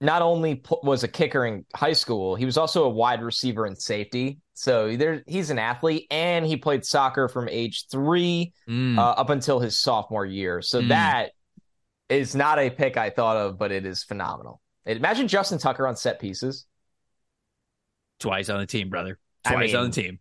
not 0.00 0.20
only 0.20 0.62
was 0.82 1.04
a 1.04 1.08
kicker 1.08 1.46
in 1.46 1.64
high 1.74 1.92
school, 1.92 2.34
he 2.34 2.44
was 2.44 2.58
also 2.58 2.84
a 2.84 2.88
wide 2.88 3.22
receiver 3.22 3.66
and 3.66 3.78
safety. 3.80 4.40
So 4.54 4.96
there, 4.96 5.22
he's 5.26 5.50
an 5.50 5.58
athlete, 5.58 6.06
and 6.10 6.46
he 6.46 6.56
played 6.56 6.84
soccer 6.84 7.28
from 7.28 7.48
age 7.48 7.86
three 7.90 8.52
mm. 8.68 8.98
uh, 8.98 9.10
up 9.10 9.30
until 9.30 9.60
his 9.60 9.78
sophomore 9.80 10.26
year. 10.26 10.60
So 10.62 10.82
mm. 10.82 10.88
that 10.88 11.30
is 12.08 12.34
not 12.34 12.58
a 12.58 12.70
pick 12.70 12.96
I 12.96 13.10
thought 13.10 13.36
of, 13.36 13.58
but 13.58 13.72
it 13.72 13.86
is 13.86 14.02
phenomenal. 14.02 14.60
Imagine 14.84 15.28
Justin 15.28 15.58
Tucker 15.58 15.86
on 15.86 15.96
set 15.96 16.20
pieces. 16.20 16.66
Twice 18.20 18.48
on 18.48 18.60
the 18.60 18.66
team, 18.66 18.90
brother. 18.90 19.18
Twice 19.44 19.56
I 19.56 19.60
mean, 19.60 19.76
on 19.76 19.90
the 19.90 20.02
team 20.02 20.18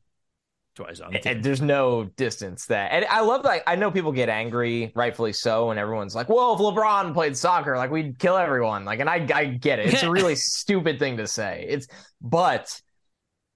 twice 0.75 0.99
on 0.99 1.11
the 1.11 1.27
And 1.27 1.43
there's 1.43 1.61
no 1.61 2.05
distance 2.15 2.65
that. 2.67 2.91
And 2.91 3.05
I 3.05 3.21
love 3.21 3.43
that. 3.43 3.63
I 3.67 3.75
know 3.75 3.91
people 3.91 4.11
get 4.11 4.29
angry, 4.29 4.91
rightfully 4.95 5.33
so, 5.33 5.71
and 5.71 5.79
everyone's 5.79 6.15
like, 6.15 6.29
"Well, 6.29 6.53
if 6.53 6.59
LeBron 6.59 7.13
played 7.13 7.37
soccer, 7.37 7.77
like 7.77 7.91
we'd 7.91 8.17
kill 8.19 8.37
everyone." 8.37 8.85
Like, 8.85 8.99
and 8.99 9.09
I, 9.09 9.27
I 9.33 9.45
get 9.45 9.79
it. 9.79 9.93
It's 9.93 10.03
a 10.03 10.11
really 10.11 10.35
stupid 10.35 10.99
thing 10.99 11.17
to 11.17 11.27
say. 11.27 11.65
It's, 11.67 11.87
but 12.21 12.81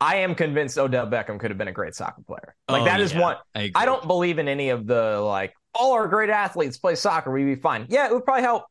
I 0.02 0.18
am 0.18 0.36
convinced 0.36 0.78
Odell 0.78 1.08
Beckham 1.08 1.40
could 1.40 1.52
have 1.52 1.58
been 1.58 1.70
a 1.70 1.74
great 1.74 1.96
soccer 1.96 2.22
player. 2.22 2.56
Like 2.68 2.82
oh, 2.82 2.86
that 2.86 3.00
is 3.00 3.14
yeah. 3.14 3.22
one. 3.22 3.38
I, 3.54 3.72
I 3.76 3.86
don't 3.86 4.06
believe 4.08 4.40
in 4.40 4.48
any 4.48 4.70
of 4.70 4.86
the 4.88 5.20
like 5.22 5.54
all 5.74 5.94
our 5.94 6.08
great 6.08 6.30
athletes 6.30 6.78
play 6.78 6.96
soccer. 6.96 7.32
We'd 7.32 7.46
be 7.46 7.56
fine. 7.56 7.86
Yeah, 7.90 8.08
it 8.08 8.14
would 8.14 8.26
probably 8.26 8.44
help. 8.44 8.66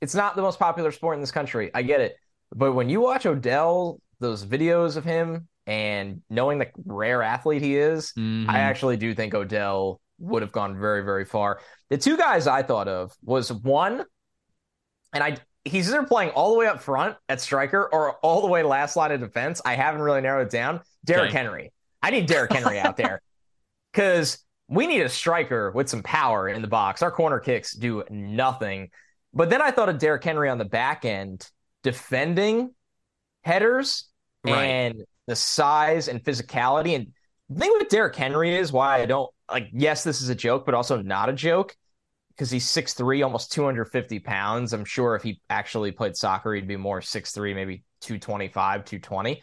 It's 0.00 0.14
not 0.14 0.36
the 0.36 0.42
most 0.42 0.58
popular 0.58 0.92
sport 0.92 1.14
in 1.14 1.20
this 1.20 1.32
country. 1.32 1.70
I 1.74 1.82
get 1.82 2.00
it. 2.00 2.16
But 2.54 2.72
when 2.72 2.88
you 2.88 3.00
watch 3.00 3.26
Odell, 3.26 4.00
those 4.20 4.44
videos 4.44 4.96
of 4.96 5.04
him 5.04 5.48
and 5.66 6.22
knowing 6.30 6.58
the 6.58 6.68
rare 6.84 7.22
athlete 7.22 7.62
he 7.62 7.76
is, 7.76 8.12
mm-hmm. 8.16 8.48
I 8.48 8.60
actually 8.60 8.96
do 8.96 9.14
think 9.14 9.34
Odell 9.34 10.00
would 10.18 10.42
have 10.42 10.52
gone 10.52 10.78
very, 10.78 11.02
very 11.04 11.24
far. 11.24 11.60
The 11.90 11.98
two 11.98 12.16
guys 12.16 12.46
I 12.46 12.62
thought 12.62 12.88
of 12.88 13.12
was 13.22 13.52
one, 13.52 14.04
and 15.12 15.24
I 15.24 15.38
he's 15.66 15.88
either 15.88 16.04
playing 16.04 16.30
all 16.30 16.52
the 16.52 16.58
way 16.58 16.66
up 16.66 16.80
front 16.80 17.16
at 17.28 17.40
striker 17.40 17.88
or 17.92 18.12
all 18.16 18.40
the 18.40 18.46
way 18.46 18.62
last 18.62 18.96
line 18.96 19.12
of 19.12 19.20
defense. 19.20 19.60
I 19.64 19.74
haven't 19.74 20.00
really 20.00 20.20
narrowed 20.20 20.46
it 20.46 20.50
down. 20.50 20.80
Derrick 21.04 21.30
okay. 21.30 21.38
Henry. 21.38 21.72
I 22.02 22.10
need 22.10 22.26
Derrick 22.26 22.52
Henry 22.52 22.78
out 22.78 22.96
there 22.96 23.20
because 23.92 24.38
we 24.68 24.86
need 24.86 25.00
a 25.02 25.08
striker 25.08 25.70
with 25.72 25.88
some 25.88 26.02
power 26.02 26.48
in 26.48 26.62
the 26.62 26.68
box. 26.68 27.02
Our 27.02 27.10
corner 27.10 27.40
kicks 27.40 27.74
do 27.74 28.04
nothing. 28.10 28.90
But 29.34 29.50
then 29.50 29.60
I 29.60 29.70
thought 29.70 29.88
of 29.88 29.98
Derrick 29.98 30.24
Henry 30.24 30.48
on 30.48 30.58
the 30.58 30.64
back 30.64 31.04
end 31.04 31.48
defending 31.82 32.74
headers 33.42 34.04
right. 34.44 34.64
and 34.64 35.04
the 35.26 35.36
size 35.36 36.08
and 36.08 36.22
physicality. 36.22 36.94
And 36.94 37.12
the 37.48 37.60
thing 37.60 37.72
with 37.78 37.88
Derrick 37.88 38.16
Henry 38.16 38.56
is 38.56 38.72
why 38.72 39.00
I 39.00 39.06
don't 39.06 39.30
like, 39.50 39.68
yes, 39.72 40.04
this 40.04 40.22
is 40.22 40.28
a 40.28 40.34
joke, 40.34 40.64
but 40.64 40.74
also 40.74 41.02
not 41.02 41.28
a 41.28 41.32
joke 41.32 41.76
because 42.36 42.50
he's 42.50 42.66
6'3, 42.66 43.24
almost 43.24 43.50
250 43.52 44.18
pounds. 44.20 44.72
I'm 44.74 44.84
sure 44.84 45.16
if 45.16 45.22
he 45.22 45.40
actually 45.48 45.90
played 45.90 46.16
soccer, 46.16 46.52
he'd 46.54 46.68
be 46.68 46.76
more 46.76 47.00
6'3, 47.00 47.54
maybe 47.54 47.82
225, 48.02 48.84
220. 48.84 49.42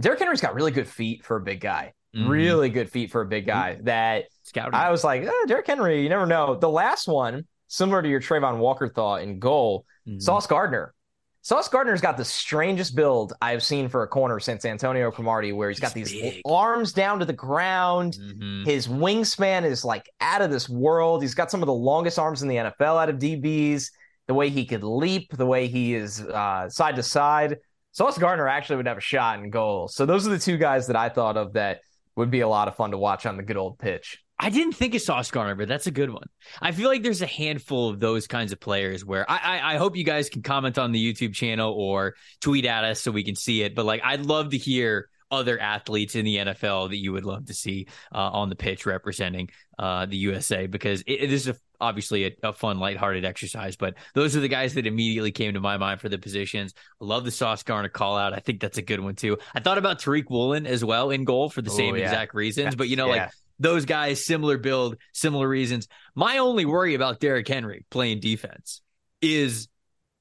Derrick 0.00 0.18
Henry's 0.18 0.40
got 0.40 0.54
really 0.54 0.72
good 0.72 0.88
feet 0.88 1.24
for 1.24 1.36
a 1.36 1.40
big 1.40 1.60
guy. 1.60 1.92
Mm-hmm. 2.16 2.28
Really 2.28 2.70
good 2.70 2.90
feet 2.90 3.10
for 3.10 3.20
a 3.20 3.26
big 3.26 3.46
guy. 3.46 3.74
Mm-hmm. 3.74 3.84
That 3.84 4.24
Scouting. 4.42 4.74
I 4.74 4.90
was 4.90 5.04
like, 5.04 5.24
oh, 5.26 5.44
Derrick 5.46 5.66
Henry, 5.66 6.02
you 6.02 6.08
never 6.08 6.26
know. 6.26 6.56
The 6.56 6.68
last 6.68 7.06
one, 7.06 7.46
similar 7.68 8.02
to 8.02 8.08
your 8.08 8.20
Travon 8.20 8.58
Walker 8.58 8.88
thought 8.88 9.22
in 9.22 9.38
goal, 9.38 9.84
mm-hmm. 10.08 10.18
Sauce 10.18 10.46
Gardner. 10.46 10.94
Sauce 11.42 11.68
Gardner's 11.68 12.00
got 12.00 12.16
the 12.16 12.24
strangest 12.24 12.94
build 12.94 13.32
I've 13.40 13.62
seen 13.62 13.88
for 13.88 14.02
a 14.02 14.08
corner 14.08 14.40
since 14.40 14.64
Antonio 14.64 15.10
Cromartie, 15.10 15.52
where 15.52 15.68
he's 15.68 15.80
got 15.80 15.94
these 15.94 16.12
big. 16.12 16.42
arms 16.44 16.92
down 16.92 17.20
to 17.20 17.24
the 17.24 17.32
ground. 17.32 18.18
Mm-hmm. 18.20 18.64
His 18.64 18.88
wingspan 18.88 19.64
is 19.64 19.84
like 19.84 20.10
out 20.20 20.42
of 20.42 20.50
this 20.50 20.68
world. 20.68 21.22
He's 21.22 21.34
got 21.34 21.50
some 21.50 21.62
of 21.62 21.66
the 21.66 21.72
longest 21.72 22.18
arms 22.18 22.42
in 22.42 22.48
the 22.48 22.56
NFL 22.56 23.00
out 23.00 23.08
of 23.08 23.16
DBs. 23.16 23.90
The 24.26 24.34
way 24.34 24.50
he 24.50 24.66
could 24.66 24.84
leap, 24.84 25.34
the 25.34 25.46
way 25.46 25.68
he 25.68 25.94
is 25.94 26.20
uh, 26.20 26.68
side 26.68 26.96
to 26.96 27.02
side. 27.02 27.58
Sauce 27.92 28.18
Gardner 28.18 28.46
actually 28.46 28.76
would 28.76 28.86
have 28.86 28.98
a 28.98 29.00
shot 29.00 29.38
in 29.38 29.48
goal. 29.48 29.88
So 29.88 30.04
those 30.04 30.26
are 30.26 30.30
the 30.30 30.38
two 30.38 30.58
guys 30.58 30.86
that 30.88 30.96
I 30.96 31.08
thought 31.08 31.36
of 31.36 31.54
that 31.54 31.80
would 32.14 32.30
be 32.30 32.40
a 32.40 32.48
lot 32.48 32.68
of 32.68 32.76
fun 32.76 32.90
to 32.90 32.98
watch 32.98 33.24
on 33.24 33.36
the 33.36 33.42
good 33.42 33.56
old 33.56 33.78
pitch. 33.78 34.22
I 34.40 34.50
didn't 34.50 34.74
think 34.74 34.94
of 34.94 35.02
Sauce 35.02 35.30
Gardner, 35.30 35.56
but 35.56 35.66
that's 35.66 35.88
a 35.88 35.90
good 35.90 36.10
one. 36.10 36.28
I 36.62 36.70
feel 36.70 36.88
like 36.88 37.02
there's 37.02 37.22
a 37.22 37.26
handful 37.26 37.88
of 37.90 37.98
those 37.98 38.26
kinds 38.26 38.52
of 38.52 38.60
players 38.60 39.04
where 39.04 39.28
I, 39.28 39.38
I, 39.38 39.74
I 39.74 39.76
hope 39.78 39.96
you 39.96 40.04
guys 40.04 40.28
can 40.28 40.42
comment 40.42 40.78
on 40.78 40.92
the 40.92 41.12
YouTube 41.12 41.34
channel 41.34 41.72
or 41.72 42.14
tweet 42.40 42.64
at 42.64 42.84
us 42.84 43.00
so 43.00 43.10
we 43.10 43.24
can 43.24 43.34
see 43.34 43.62
it. 43.62 43.74
But 43.74 43.84
like, 43.84 44.00
I'd 44.04 44.24
love 44.24 44.50
to 44.50 44.58
hear 44.58 45.08
other 45.30 45.58
athletes 45.58 46.14
in 46.14 46.24
the 46.24 46.36
NFL 46.36 46.90
that 46.90 46.96
you 46.96 47.12
would 47.12 47.24
love 47.24 47.46
to 47.46 47.54
see 47.54 47.86
uh, 48.14 48.30
on 48.30 48.48
the 48.48 48.56
pitch 48.56 48.86
representing 48.86 49.50
uh, 49.78 50.06
the 50.06 50.16
USA 50.16 50.66
because 50.66 51.02
it, 51.02 51.12
it 51.14 51.32
is 51.32 51.48
a, 51.48 51.56
obviously 51.80 52.24
a, 52.24 52.36
a, 52.44 52.52
fun, 52.52 52.78
lighthearted 52.78 53.24
exercise. 53.24 53.76
But 53.76 53.94
those 54.14 54.36
are 54.36 54.40
the 54.40 54.48
guys 54.48 54.74
that 54.74 54.86
immediately 54.86 55.32
came 55.32 55.54
to 55.54 55.60
my 55.60 55.76
mind 55.76 56.00
for 56.00 56.08
the 56.08 56.18
positions. 56.18 56.74
I 57.00 57.04
love 57.04 57.24
the 57.24 57.30
Sauce 57.30 57.62
Gardner 57.62 57.88
call 57.88 58.16
out. 58.16 58.32
I 58.32 58.38
think 58.38 58.60
that's 58.60 58.78
a 58.78 58.82
good 58.82 59.00
one 59.00 59.16
too. 59.16 59.38
I 59.54 59.60
thought 59.60 59.78
about 59.78 60.00
Tariq 60.00 60.30
Woolen 60.30 60.66
as 60.66 60.84
well 60.84 61.10
in 61.10 61.24
goal 61.24 61.50
for 61.50 61.60
the 61.60 61.70
Ooh, 61.70 61.76
same 61.76 61.96
yeah. 61.96 62.04
exact 62.04 62.34
reasons. 62.34 62.74
But 62.74 62.88
you 62.88 62.96
know, 62.96 63.12
yeah. 63.12 63.24
like 63.24 63.30
those 63.58 63.84
guys, 63.84 64.24
similar 64.24 64.58
build, 64.58 64.96
similar 65.12 65.48
reasons. 65.48 65.88
My 66.14 66.38
only 66.38 66.64
worry 66.64 66.94
about 66.94 67.20
Derrick 67.20 67.48
Henry 67.48 67.84
playing 67.90 68.20
defense 68.20 68.82
is 69.20 69.68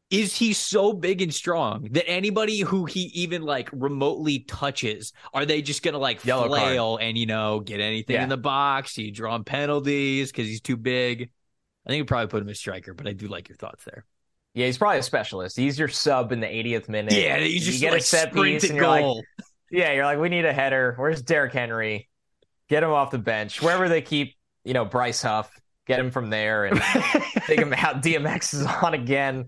is 0.10 0.34
he 0.34 0.53
so 0.53 0.94
big 0.94 1.22
and 1.22 1.34
strong 1.34 1.89
that 1.91 2.08
anybody 2.08 2.62
who 2.62 2.86
he 2.86 3.01
even 3.13 3.41
like 3.41 3.70
remotely 3.74 4.39
touches, 4.39 5.12
are 5.34 5.46
they 5.46 5.62
just 5.62 5.84
gonna 5.84 5.98
like 5.98 6.24
Yellow 6.24 6.48
flail 6.48 6.98
card. 6.98 7.03
and 7.03 7.17
you 7.17 7.25
know 7.25 7.60
get 7.60 7.82
anything 7.82 8.15
yeah. 8.15 8.24
in 8.24 8.29
the 8.29 8.38
box? 8.38 8.96
He 8.96 9.12
draw 9.12 9.38
penalties 9.39 10.32
because 10.32 10.48
he's 10.48 10.62
too 10.62 10.77
big. 10.77 11.29
I 11.86 11.89
think 11.89 12.00
you 12.00 12.06
probably 12.06 12.27
put 12.27 12.41
him 12.41 12.50
as 12.50 12.60
striker, 12.60 12.94
but 12.94 13.08
I 13.08 13.13
do 13.13 13.27
like 13.27 13.50
your 13.50 13.58
thoughts 13.58 13.84
there. 13.86 14.06
Yeah, 14.53 14.65
he's 14.65 14.77
probably 14.77 15.00
a 15.00 15.03
specialist. 15.03 15.56
He's 15.56 15.77
your 15.77 15.88
sub 15.88 16.32
in 16.32 16.39
the 16.39 16.48
80th 16.48 16.89
minute. 16.89 17.13
Yeah, 17.13 17.38
you 17.38 17.60
just 17.60 17.74
you 17.74 17.79
get 17.79 17.91
like, 17.91 18.01
a 18.01 18.03
set 18.03 18.34
piece 18.34 18.63
and 18.63 18.75
you're 18.75 18.86
goal. 18.86 19.17
like, 19.17 19.25
yeah, 19.72 19.94
you're 19.94 20.03
like, 20.03 20.20
we 20.20 20.29
need 20.29 20.46
a 20.46 20.53
header. 20.53 20.96
Where's 20.98 21.22
Derrick 21.22 21.53
Henry? 21.53 22.10
Get 22.69 22.83
him 22.83 22.91
off 22.91 23.12
the 23.12 23.17
bench 23.17 23.62
wherever 23.62 23.89
they 23.89 24.01
keep, 24.01 24.36
you 24.63 24.74
know, 24.74 24.86
Bryce 24.86 25.21
Huff. 25.21 25.51
get 25.86 26.00
him 26.00 26.12
from 26.12 26.29
there 26.29 26.65
and 26.65 26.81
take 27.45 27.59
him 27.59 27.74
out. 27.74 28.01
DMX 28.01 28.53
is 28.53 28.65
on 28.65 28.93
again. 28.93 29.47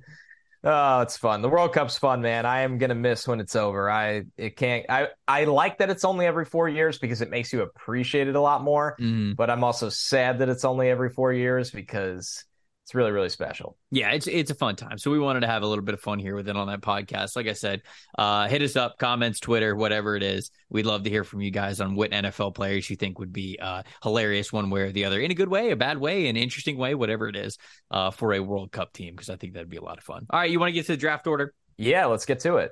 Oh, 0.62 1.00
it's 1.02 1.16
fun. 1.16 1.42
The 1.42 1.48
World 1.48 1.72
Cup's 1.72 1.98
fun, 1.98 2.22
man. 2.22 2.46
I 2.46 2.62
am 2.62 2.78
gonna 2.80 2.96
miss 2.96 3.26
when 3.26 3.40
it's 3.40 3.56
over. 3.56 3.90
I 3.90 4.24
it 4.38 4.58
can't. 4.58 4.86
I 4.90 5.08
I 5.26 5.46
like 5.46 5.78
that 5.78 5.90
it's 5.90 6.04
only 6.04 6.26
every 6.26 6.44
four 6.44 6.68
years 6.68 6.98
because 6.98 7.22
it 7.22 7.30
makes 7.30 7.54
you 7.54 7.62
appreciate 7.62 8.28
it 8.28 8.36
a 8.36 8.42
lot 8.42 8.62
more. 8.62 8.98
Mm. 9.00 9.38
But 9.38 9.50
I'm 9.50 9.64
also 9.64 9.88
sad 9.88 10.40
that 10.40 10.50
it's 10.50 10.66
only 10.66 10.90
every 10.90 11.10
four 11.12 11.32
years 11.32 11.72
because 11.72 12.44
it's 12.90 12.96
really 12.96 13.12
really 13.12 13.30
special. 13.30 13.78
Yeah 13.92 14.10
it's 14.14 14.26
it's 14.26 14.50
a 14.50 14.56
fun 14.56 14.76
time. 14.76 14.98
So 14.98 15.12
we 15.12 15.20
wanted 15.20 15.42
to 15.42 15.48
have 15.48 15.62
a 15.62 15.68
little 15.68 15.86
bit 15.86 15.94
of 15.94 16.02
fun 16.02 16.18
here 16.18 16.36
with 16.36 16.50
it 16.50 16.56
on 16.56 16.66
that 16.70 16.82
podcast. 16.82 17.36
Like 17.36 17.46
i 17.46 17.54
said 17.54 17.84
uh, 18.18 18.48
hit 18.48 18.64
us 18.64 18.76
up 18.76 18.98
comments 18.98 19.40
twitter 19.40 19.76
whatever 19.76 20.16
it 20.16 20.24
is. 20.24 20.50
We'd 20.72 20.88
love 20.88 21.04
to 21.04 21.10
hear 21.12 21.24
from 21.24 21.42
you 21.42 21.52
guys 21.52 21.82
on 21.82 21.94
what 21.94 22.10
nfl 22.10 22.56
players 22.56 22.90
you 22.90 22.96
think 22.96 23.20
would 23.20 23.32
be 23.32 23.60
uh, 23.62 23.84
hilarious 24.02 24.52
one 24.52 24.72
way 24.72 24.82
or 24.82 24.92
the 24.92 25.06
other 25.06 25.22
in 25.22 25.30
a 25.30 25.36
good 25.36 25.50
way 25.50 25.70
a 25.70 25.76
bad 25.76 26.00
way 26.00 26.30
an 26.30 26.36
interesting 26.36 26.80
way 26.80 26.96
whatever 26.96 27.28
it 27.28 27.36
is 27.36 27.60
uh, 27.92 28.10
for 28.10 28.34
a 28.34 28.40
world 28.40 28.72
cup 28.72 28.92
team 28.92 29.14
because 29.14 29.30
i 29.30 29.36
think 29.36 29.54
that'd 29.54 29.70
be 29.70 29.78
a 29.78 29.84
lot 29.84 30.00
of 30.00 30.04
fun. 30.04 30.26
All 30.32 30.40
right 30.40 30.50
you 30.50 30.60
want 30.60 30.70
to 30.70 30.74
get 30.74 30.88
to 30.88 30.94
the 30.94 30.98
draft 30.98 31.28
order? 31.28 31.54
Yeah 31.78 32.08
let's 32.08 32.26
get 32.26 32.40
to 32.40 32.56
it. 32.56 32.72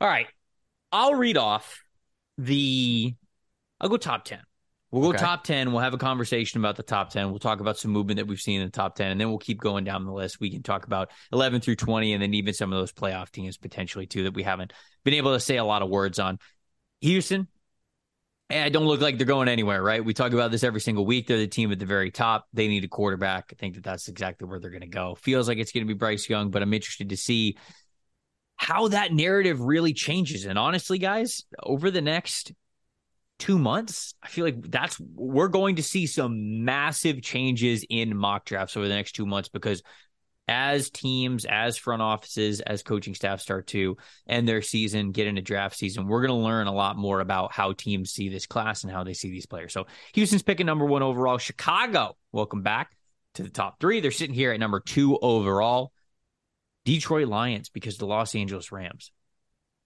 All 0.00 0.08
right 0.08 0.26
i'll 0.90 1.14
read 1.14 1.36
off 1.36 1.80
the 2.36 3.14
i'll 3.80 3.88
go 3.88 3.96
top 3.96 4.24
10 4.24 4.40
We'll 4.92 5.00
go 5.00 5.08
okay. 5.08 5.18
top 5.18 5.42
10. 5.44 5.72
We'll 5.72 5.80
have 5.80 5.94
a 5.94 5.98
conversation 5.98 6.60
about 6.60 6.76
the 6.76 6.82
top 6.82 7.08
10. 7.08 7.30
We'll 7.30 7.38
talk 7.38 7.60
about 7.60 7.78
some 7.78 7.90
movement 7.90 8.18
that 8.18 8.26
we've 8.26 8.38
seen 8.38 8.60
in 8.60 8.66
the 8.66 8.70
top 8.70 8.94
10, 8.94 9.10
and 9.10 9.18
then 9.18 9.30
we'll 9.30 9.38
keep 9.38 9.58
going 9.58 9.84
down 9.84 10.04
the 10.04 10.12
list. 10.12 10.38
We 10.38 10.50
can 10.50 10.62
talk 10.62 10.84
about 10.84 11.10
11 11.32 11.62
through 11.62 11.76
20, 11.76 12.12
and 12.12 12.22
then 12.22 12.34
even 12.34 12.52
some 12.52 12.70
of 12.70 12.78
those 12.78 12.92
playoff 12.92 13.30
teams 13.30 13.56
potentially, 13.56 14.06
too, 14.06 14.24
that 14.24 14.34
we 14.34 14.42
haven't 14.42 14.74
been 15.02 15.14
able 15.14 15.32
to 15.32 15.40
say 15.40 15.56
a 15.56 15.64
lot 15.64 15.80
of 15.80 15.88
words 15.88 16.18
on. 16.18 16.38
Houston, 17.00 17.48
eh, 18.50 18.62
I 18.62 18.68
don't 18.68 18.84
look 18.84 19.00
like 19.00 19.16
they're 19.16 19.26
going 19.26 19.48
anywhere, 19.48 19.82
right? 19.82 20.04
We 20.04 20.12
talk 20.12 20.34
about 20.34 20.50
this 20.50 20.62
every 20.62 20.82
single 20.82 21.06
week. 21.06 21.26
They're 21.26 21.38
the 21.38 21.46
team 21.46 21.72
at 21.72 21.78
the 21.78 21.86
very 21.86 22.10
top. 22.10 22.46
They 22.52 22.68
need 22.68 22.84
a 22.84 22.88
quarterback. 22.88 23.50
I 23.50 23.56
think 23.58 23.76
that 23.76 23.84
that's 23.84 24.08
exactly 24.08 24.46
where 24.46 24.60
they're 24.60 24.70
going 24.70 24.82
to 24.82 24.88
go. 24.88 25.14
Feels 25.14 25.48
like 25.48 25.56
it's 25.56 25.72
going 25.72 25.86
to 25.86 25.92
be 25.92 25.98
Bryce 25.98 26.28
Young, 26.28 26.50
but 26.50 26.60
I'm 26.60 26.74
interested 26.74 27.08
to 27.08 27.16
see 27.16 27.56
how 28.56 28.88
that 28.88 29.10
narrative 29.10 29.58
really 29.58 29.94
changes. 29.94 30.44
And 30.44 30.58
honestly, 30.58 30.98
guys, 30.98 31.44
over 31.62 31.90
the 31.90 32.02
next 32.02 32.52
two 33.42 33.58
months, 33.58 34.14
I 34.22 34.28
feel 34.28 34.44
like 34.44 34.70
that's 34.70 35.00
we're 35.00 35.48
going 35.48 35.74
to 35.76 35.82
see 35.82 36.06
some 36.06 36.64
massive 36.64 37.22
changes 37.22 37.84
in 37.90 38.16
mock 38.16 38.44
drafts 38.44 38.76
over 38.76 38.86
the 38.86 38.94
next 38.94 39.16
two 39.16 39.26
months 39.26 39.48
because 39.48 39.82
as 40.46 40.90
teams, 40.90 41.44
as 41.44 41.76
front 41.76 42.02
offices, 42.02 42.60
as 42.60 42.84
coaching 42.84 43.16
staff 43.16 43.40
start 43.40 43.66
to 43.68 43.96
end 44.28 44.48
their 44.48 44.62
season, 44.62 45.10
get 45.10 45.26
into 45.26 45.42
draft 45.42 45.76
season, 45.76 46.06
we're 46.06 46.24
going 46.24 46.40
to 46.40 46.46
learn 46.46 46.68
a 46.68 46.72
lot 46.72 46.96
more 46.96 47.18
about 47.18 47.52
how 47.52 47.72
teams 47.72 48.12
see 48.12 48.28
this 48.28 48.46
class 48.46 48.84
and 48.84 48.92
how 48.92 49.02
they 49.02 49.12
see 49.12 49.32
these 49.32 49.46
players. 49.46 49.72
So 49.72 49.88
Houston's 50.14 50.44
picking 50.44 50.66
number 50.66 50.84
one 50.84 51.02
overall. 51.02 51.38
Chicago, 51.38 52.16
welcome 52.30 52.62
back 52.62 52.96
to 53.34 53.42
the 53.42 53.50
top 53.50 53.80
three. 53.80 54.00
They're 54.00 54.12
sitting 54.12 54.36
here 54.36 54.52
at 54.52 54.60
number 54.60 54.78
two 54.78 55.18
overall. 55.18 55.90
Detroit 56.84 57.26
Lions, 57.26 57.70
because 57.70 57.98
the 57.98 58.06
Los 58.06 58.36
Angeles 58.36 58.70
Rams. 58.70 59.10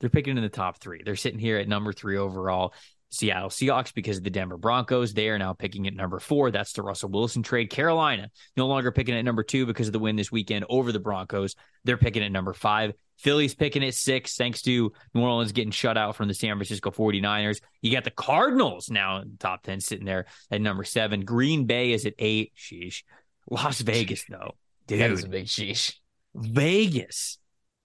They're 0.01 0.11
picking 0.11 0.37
in 0.37 0.43
the 0.43 0.51
top 0.51 0.79
three. 0.79 1.01
They're 1.03 1.17
sitting 1.17 1.39
here 1.39 1.57
at 1.57 1.69
number 1.69 1.95
three 1.95 2.19
overall. 2.19 2.75
Seattle 3.11 3.49
Seahawks 3.49 3.95
because 3.95 4.19
of 4.19 4.25
the 4.25 4.31
Denver 4.31 4.57
Broncos. 4.57 5.15
They 5.15 5.29
are 5.29 5.39
now 5.39 5.53
picking 5.53 5.87
at 5.87 5.95
number 5.95 6.19
four. 6.19 6.51
That's 6.51 6.73
the 6.73 6.83
Russell 6.83 7.11
Wilson 7.11 7.43
trade. 7.43 7.71
Carolina 7.71 8.31
no 8.57 8.67
longer 8.67 8.93
picking 8.93 9.15
at 9.15 9.25
number 9.25 9.43
two 9.43 9.67
because 9.67 9.87
of 9.87 9.93
the 9.93 9.99
win 9.99 10.17
this 10.17 10.33
weekend 10.33 10.65
over 10.69 10.93
the 10.93 11.01
Broncos. 11.01 11.55
They're 11.85 11.97
picking 11.97 12.23
at 12.23 12.33
number 12.33 12.53
five. 12.53 12.93
Philly's 13.19 13.55
picking 13.55 13.83
at 13.85 13.95
six, 13.95 14.37
thanks 14.37 14.61
to 14.63 14.93
New 15.15 15.23
Orleans 15.23 15.53
getting 15.53 15.71
shut 15.71 15.97
out 15.97 16.17
from 16.17 16.29
the 16.29 16.35
San 16.35 16.57
Francisco 16.57 16.91
49ers. 16.91 17.61
You 17.81 17.93
got 17.93 18.05
the 18.05 18.11
Cardinals 18.11 18.91
now 18.91 19.19
in 19.19 19.31
the 19.33 19.39
top 19.39 19.63
10 19.63 19.81
sitting 19.81 20.05
there 20.05 20.27
at 20.51 20.61
number 20.61 20.85
seven. 20.85 21.25
Green 21.25 21.65
Bay 21.65 21.93
is 21.93 22.05
at 22.05 22.15
eight. 22.19 22.53
Sheesh. 22.57 23.05
Las 23.49 23.81
Vegas, 23.81 24.25
though. 24.29 24.55
Dude, 24.87 25.01
that 25.01 25.11
is 25.11 25.25
a 25.25 25.29
big 25.29 25.47
sheesh. 25.47 25.95
Vegas 26.35 27.39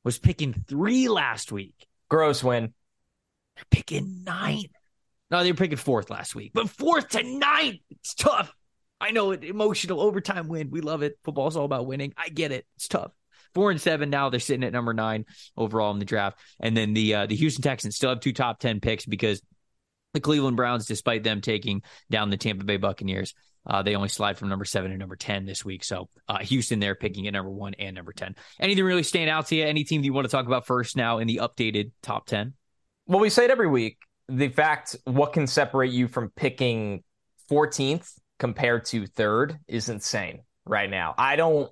was 0.04 0.20
picking 0.20 0.54
three 0.68 1.08
last 1.08 1.52
week. 1.52 1.88
Gross 2.10 2.44
win. 2.44 2.74
They're 3.56 3.66
picking 3.70 4.24
nine. 4.24 4.66
No, 5.32 5.44
they 5.44 5.52
were 5.52 5.58
picking 5.58 5.78
fourth 5.78 6.10
last 6.10 6.36
week, 6.36 6.52
but 6.54 6.70
fourth 6.70 7.10
to 7.10 7.24
ninth, 7.24 7.80
it's 7.90 8.14
tough. 8.14 8.54
I 9.00 9.12
know 9.12 9.32
it. 9.32 9.44
Emotional 9.44 10.02
overtime 10.02 10.48
win. 10.48 10.70
We 10.70 10.82
love 10.82 11.02
it. 11.02 11.18
Football's 11.24 11.56
all 11.56 11.66
about 11.66 11.88
winning. 11.88 12.14
I 12.18 12.30
get 12.30 12.52
it. 12.52 12.68
It's 12.76 12.88
tough. 12.88 13.12
Four 13.56 13.72
and 13.72 13.82
seven 13.82 14.10
now. 14.10 14.30
They're 14.30 14.40
sitting 14.40 14.64
at 14.64 14.74
number 14.74 14.94
nine 14.94 15.26
overall 15.58 15.92
in 15.92 16.00
the 16.00 16.06
draft, 16.06 16.38
and 16.60 16.78
then 16.78 16.94
the 16.94 17.16
uh, 17.16 17.26
the 17.26 17.36
Houston 17.36 17.64
Texans 17.64 17.96
still 17.96 18.10
have 18.10 18.20
two 18.20 18.34
top 18.34 18.60
ten 18.60 18.80
picks 18.80 19.06
because 19.06 19.42
the 20.14 20.20
Cleveland 20.20 20.58
Browns, 20.58 20.86
despite 20.86 21.24
them 21.24 21.42
taking 21.42 21.82
down 22.10 22.30
the 22.30 22.38
Tampa 22.38 22.66
Bay 22.66 22.78
Buccaneers, 22.78 23.34
uh, 23.66 23.82
they 23.82 23.96
only 23.96 24.10
slide 24.10 24.38
from 24.38 24.50
number 24.50 24.66
seven 24.66 24.92
to 24.92 24.98
number 24.98 25.16
10 25.16 25.46
this 25.46 25.64
week. 25.64 25.86
So 25.86 26.10
uh, 26.28 26.40
Houston, 26.40 26.80
they're 26.80 26.96
picking 26.96 27.28
at 27.28 27.34
number 27.34 27.52
one 27.52 27.74
and 27.76 27.96
number 27.96 28.12
10. 28.12 28.36
Anything 28.60 28.84
really 28.84 29.04
stand 29.04 29.30
out 29.30 29.48
to 29.48 29.56
you? 29.56 29.64
Any 29.64 29.86
team 29.86 30.02
that 30.02 30.06
you 30.06 30.12
want 30.12 30.26
to 30.26 30.32
talk 30.32 30.48
about 30.48 30.66
first 30.66 30.98
now 30.98 31.20
in 31.20 31.28
the 31.28 31.38
updated 31.38 31.92
top 32.02 32.26
10? 32.26 32.54
Well, 33.08 33.20
we 33.20 33.30
say 33.30 33.46
it 33.46 33.52
every 33.52 33.68
week 33.68 33.98
the 34.32 34.50
fact 34.50 34.96
what 35.04 35.34
can 35.34 35.48
separate 35.48 35.92
you 35.92 36.08
from 36.08 36.32
picking 36.36 37.04
14th 37.50 38.14
compared 38.40 38.86
to 38.86 39.06
third 39.06 39.60
is 39.68 39.90
insane 39.90 40.42
right 40.66 40.90
now. 40.90 41.14
I 41.18 41.36
don't 41.36 41.72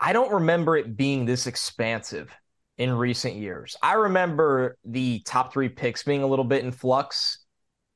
I 0.00 0.12
don't 0.12 0.32
remember 0.32 0.76
it 0.76 0.96
being 0.96 1.24
this 1.24 1.46
expansive 1.46 2.34
in 2.76 2.92
recent 2.92 3.36
years. 3.36 3.76
I 3.82 3.94
remember 3.94 4.76
the 4.84 5.20
top 5.20 5.52
3 5.52 5.68
picks 5.68 6.02
being 6.02 6.22
a 6.22 6.26
little 6.26 6.44
bit 6.44 6.64
in 6.64 6.72
flux 6.72 7.38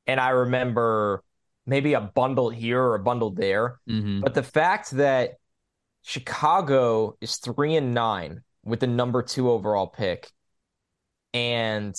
and 0.07 0.21
I 0.21 0.31
remember 0.31 1.25
maybe 1.67 1.95
a 1.95 2.01
bundle 2.01 2.51
here 2.51 2.81
or 2.81 2.95
a 2.95 3.01
bundle 3.01 3.31
there. 3.31 3.81
Mm-hmm. 3.89 4.21
But 4.21 4.35
the 4.35 4.43
fact 4.43 4.93
that 4.93 5.33
Chicago 6.03 7.17
is 7.21 7.37
3 7.37 7.77
and 7.77 7.95
9 7.95 8.43
with 8.65 8.81
the 8.81 8.87
number 8.87 9.23
2 9.23 9.51
overall 9.51 9.87
pick 9.87 10.31
and 11.35 11.95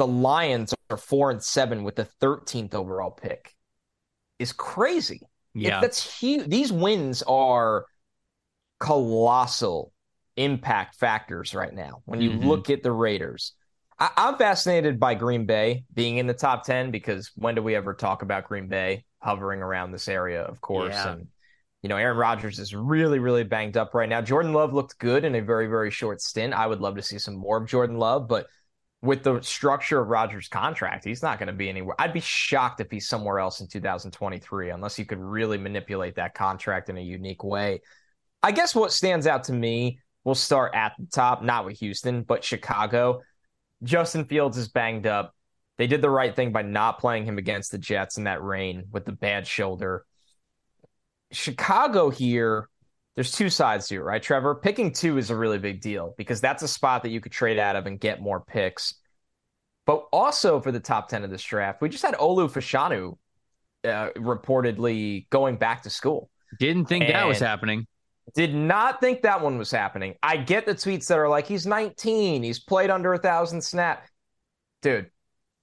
the 0.00 0.06
Lions 0.06 0.74
are 0.88 0.96
four 0.96 1.30
and 1.30 1.42
seven 1.42 1.84
with 1.84 1.94
the 1.94 2.08
13th 2.22 2.74
overall 2.74 3.10
pick 3.10 3.54
is 4.38 4.50
crazy. 4.50 5.20
Yeah, 5.52 5.76
it, 5.76 5.82
that's 5.82 6.18
huge. 6.18 6.48
These 6.48 6.72
wins 6.72 7.22
are 7.24 7.84
colossal 8.78 9.92
impact 10.38 10.94
factors 10.94 11.54
right 11.54 11.74
now. 11.74 12.00
When 12.06 12.22
you 12.22 12.30
mm-hmm. 12.30 12.48
look 12.48 12.70
at 12.70 12.82
the 12.82 12.92
Raiders, 12.92 13.52
I, 13.98 14.08
I'm 14.16 14.38
fascinated 14.38 14.98
by 14.98 15.16
Green 15.16 15.44
Bay 15.44 15.84
being 15.92 16.16
in 16.16 16.26
the 16.26 16.32
top 16.32 16.64
10 16.64 16.90
because 16.90 17.30
when 17.34 17.54
do 17.54 17.62
we 17.62 17.74
ever 17.74 17.92
talk 17.92 18.22
about 18.22 18.48
Green 18.48 18.68
Bay 18.68 19.04
hovering 19.18 19.60
around 19.60 19.92
this 19.92 20.08
area, 20.08 20.40
of 20.40 20.62
course? 20.62 20.94
Yeah. 20.94 21.12
And, 21.12 21.26
you 21.82 21.90
know, 21.90 21.98
Aaron 21.98 22.16
Rodgers 22.16 22.58
is 22.58 22.74
really, 22.74 23.18
really 23.18 23.44
banged 23.44 23.76
up 23.76 23.92
right 23.92 24.08
now. 24.08 24.22
Jordan 24.22 24.54
Love 24.54 24.72
looked 24.72 24.98
good 24.98 25.26
in 25.26 25.34
a 25.34 25.42
very, 25.42 25.66
very 25.66 25.90
short 25.90 26.22
stint. 26.22 26.54
I 26.54 26.66
would 26.66 26.80
love 26.80 26.96
to 26.96 27.02
see 27.02 27.18
some 27.18 27.36
more 27.36 27.58
of 27.58 27.68
Jordan 27.68 27.98
Love, 27.98 28.28
but 28.28 28.46
with 29.02 29.22
the 29.22 29.40
structure 29.40 30.00
of 30.00 30.08
Rodgers' 30.08 30.48
contract, 30.48 31.04
he's 31.04 31.22
not 31.22 31.38
going 31.38 31.46
to 31.46 31.52
be 31.54 31.68
anywhere. 31.68 31.96
I'd 31.98 32.12
be 32.12 32.20
shocked 32.20 32.80
if 32.80 32.90
he's 32.90 33.08
somewhere 33.08 33.38
else 33.38 33.60
in 33.60 33.66
2023, 33.66 34.70
unless 34.70 34.98
you 34.98 35.06
could 35.06 35.18
really 35.18 35.56
manipulate 35.56 36.16
that 36.16 36.34
contract 36.34 36.90
in 36.90 36.98
a 36.98 37.02
unique 37.02 37.42
way. 37.42 37.80
I 38.42 38.52
guess 38.52 38.74
what 38.74 38.92
stands 38.92 39.26
out 39.26 39.44
to 39.44 39.52
me, 39.52 40.00
we'll 40.24 40.34
start 40.34 40.74
at 40.74 40.92
the 40.98 41.06
top, 41.06 41.42
not 41.42 41.64
with 41.64 41.78
Houston, 41.78 42.22
but 42.22 42.44
Chicago. 42.44 43.22
Justin 43.82 44.26
Fields 44.26 44.58
is 44.58 44.68
banged 44.68 45.06
up. 45.06 45.34
They 45.78 45.86
did 45.86 46.02
the 46.02 46.10
right 46.10 46.36
thing 46.36 46.52
by 46.52 46.60
not 46.60 46.98
playing 46.98 47.24
him 47.24 47.38
against 47.38 47.72
the 47.72 47.78
Jets 47.78 48.18
in 48.18 48.24
that 48.24 48.42
rain 48.42 48.84
with 48.92 49.06
the 49.06 49.12
bad 49.12 49.46
shoulder. 49.46 50.04
Chicago 51.32 52.10
here, 52.10 52.68
there's 53.20 53.32
two 53.32 53.50
sides 53.50 53.86
to 53.88 53.96
it, 53.96 53.98
right, 53.98 54.22
Trevor? 54.22 54.54
Picking 54.54 54.90
two 54.90 55.18
is 55.18 55.28
a 55.28 55.36
really 55.36 55.58
big 55.58 55.82
deal 55.82 56.14
because 56.16 56.40
that's 56.40 56.62
a 56.62 56.68
spot 56.68 57.02
that 57.02 57.10
you 57.10 57.20
could 57.20 57.32
trade 57.32 57.58
out 57.58 57.76
of 57.76 57.84
and 57.84 58.00
get 58.00 58.22
more 58.22 58.40
picks. 58.40 58.94
But 59.84 60.06
also 60.10 60.58
for 60.58 60.72
the 60.72 60.80
top 60.80 61.10
10 61.10 61.22
of 61.22 61.28
this 61.28 61.42
draft, 61.42 61.82
we 61.82 61.90
just 61.90 62.02
had 62.02 62.14
Olu 62.14 62.50
Fashanu 62.50 63.18
uh, 63.84 64.10
reportedly 64.18 65.28
going 65.28 65.58
back 65.58 65.82
to 65.82 65.90
school. 65.90 66.30
Didn't 66.58 66.86
think 66.86 67.04
and 67.04 67.14
that 67.14 67.28
was 67.28 67.38
happening. 67.38 67.86
Did 68.34 68.54
not 68.54 69.02
think 69.02 69.20
that 69.20 69.42
one 69.42 69.58
was 69.58 69.70
happening. 69.70 70.14
I 70.22 70.38
get 70.38 70.64
the 70.64 70.74
tweets 70.74 71.08
that 71.08 71.18
are 71.18 71.28
like, 71.28 71.46
he's 71.46 71.66
19, 71.66 72.42
he's 72.42 72.58
played 72.58 72.88
under 72.88 73.12
a 73.12 73.18
thousand 73.18 73.60
snap. 73.60 74.08
Dude, 74.80 75.10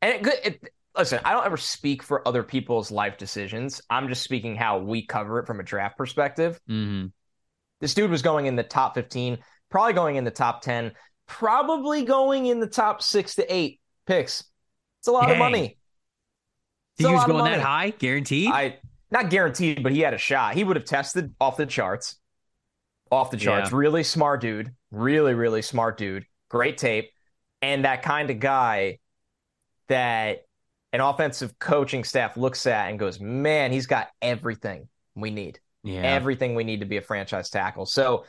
and 0.03 0.27
it, 0.27 0.45
it, 0.45 0.69
listen, 0.95 1.21
I 1.25 1.33
don't 1.33 1.47
ever 1.47 1.57
speak 1.57 2.03
for 2.03 2.27
other 2.27 2.43
people's 2.43 2.91
life 2.91 3.17
decisions. 3.17 3.81
I'm 3.89 4.09
just 4.09 4.21
speaking 4.21 4.55
how 4.55 4.77
we 4.77 5.07
cover 5.07 5.39
it 5.39 5.47
from 5.47 5.59
a 5.59 5.63
draft 5.63 5.97
perspective. 5.97 6.59
Mm-hmm. 6.69 7.07
This 7.79 7.93
dude 7.93 8.09
was 8.09 8.21
going 8.21 8.45
in 8.45 8.55
the 8.55 8.63
top 8.63 8.95
15, 8.95 9.37
probably 9.69 9.93
going 9.93 10.15
in 10.15 10.23
the 10.23 10.31
top 10.31 10.61
10, 10.61 10.91
probably 11.27 12.03
going 12.03 12.47
in 12.47 12.59
the 12.59 12.67
top 12.67 13.01
six 13.01 13.35
to 13.35 13.53
eight 13.53 13.79
picks. 14.05 14.43
It's 14.99 15.07
a 15.07 15.11
lot 15.11 15.23
Dang. 15.23 15.33
of 15.33 15.37
money. 15.37 15.77
It's 16.97 17.07
he 17.07 17.13
was 17.13 17.25
going 17.25 17.45
that 17.45 17.61
high, 17.61 17.91
guaranteed. 17.91 18.49
I 18.51 18.77
not 19.11 19.29
guaranteed, 19.29 19.83
but 19.83 19.91
he 19.91 20.01
had 20.01 20.13
a 20.13 20.17
shot. 20.17 20.55
He 20.55 20.63
would 20.63 20.75
have 20.75 20.85
tested 20.85 21.33
off 21.39 21.57
the 21.57 21.65
charts. 21.65 22.15
Off 23.11 23.31
the 23.31 23.37
charts. 23.37 23.71
Yeah. 23.71 23.77
Really 23.77 24.03
smart 24.03 24.41
dude. 24.41 24.73
Really, 24.91 25.33
really 25.33 25.61
smart 25.61 25.97
dude. 25.97 26.25
Great 26.49 26.77
tape. 26.77 27.11
And 27.61 27.85
that 27.85 28.03
kind 28.03 28.29
of 28.29 28.39
guy 28.39 28.99
that 29.87 30.39
an 30.91 30.99
offensive 30.99 31.57
coaching 31.59 32.03
staff 32.03 32.35
looks 32.35 32.65
at 32.67 32.89
and 32.89 32.99
goes, 32.99 33.19
man, 33.19 33.71
he's 33.71 33.87
got 33.87 34.09
everything 34.21 34.89
we 35.15 35.31
need. 35.31 35.59
Yeah. 35.87 36.01
everything 36.01 36.55
we 36.55 36.63
need 36.63 36.81
to 36.81 36.85
be 36.85 36.97
a 36.97 37.01
franchise 37.01 37.49
tackle. 37.49 37.85
So 37.85 38.25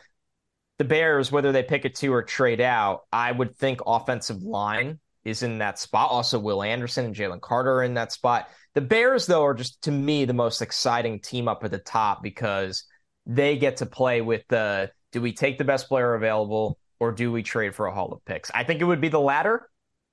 the 0.78 0.84
Bears, 0.84 1.32
whether 1.32 1.52
they 1.52 1.62
pick 1.62 1.84
a 1.84 1.88
two 1.88 2.12
or 2.12 2.22
trade 2.22 2.60
out, 2.60 3.02
I 3.12 3.32
would 3.32 3.56
think 3.56 3.80
offensive 3.86 4.42
line 4.42 5.00
is 5.24 5.42
in 5.42 5.58
that 5.58 5.78
spot. 5.78 6.10
Also, 6.10 6.38
Will 6.38 6.62
Anderson 6.62 7.06
and 7.06 7.14
Jalen 7.14 7.40
Carter 7.40 7.74
are 7.74 7.82
in 7.82 7.94
that 7.94 8.12
spot. 8.12 8.48
The 8.74 8.80
Bears, 8.80 9.26
though, 9.26 9.44
are 9.44 9.54
just 9.54 9.82
to 9.82 9.90
me 9.90 10.24
the 10.24 10.34
most 10.34 10.62
exciting 10.62 11.20
team 11.20 11.48
up 11.48 11.64
at 11.64 11.70
the 11.70 11.78
top 11.78 12.22
because 12.22 12.84
they 13.26 13.56
get 13.58 13.78
to 13.78 13.86
play 13.86 14.20
with 14.20 14.42
the 14.48 14.90
do 15.12 15.20
we 15.20 15.32
take 15.32 15.58
the 15.58 15.64
best 15.64 15.88
player 15.88 16.14
available 16.14 16.78
or 17.00 17.12
do 17.12 17.32
we 17.32 17.42
trade 17.42 17.74
for 17.74 17.86
a 17.86 17.94
haul 17.94 18.12
of 18.12 18.24
picks? 18.24 18.50
I 18.54 18.64
think 18.64 18.80
it 18.80 18.84
would 18.84 19.00
be 19.00 19.08
the 19.08 19.20
latter, 19.20 19.68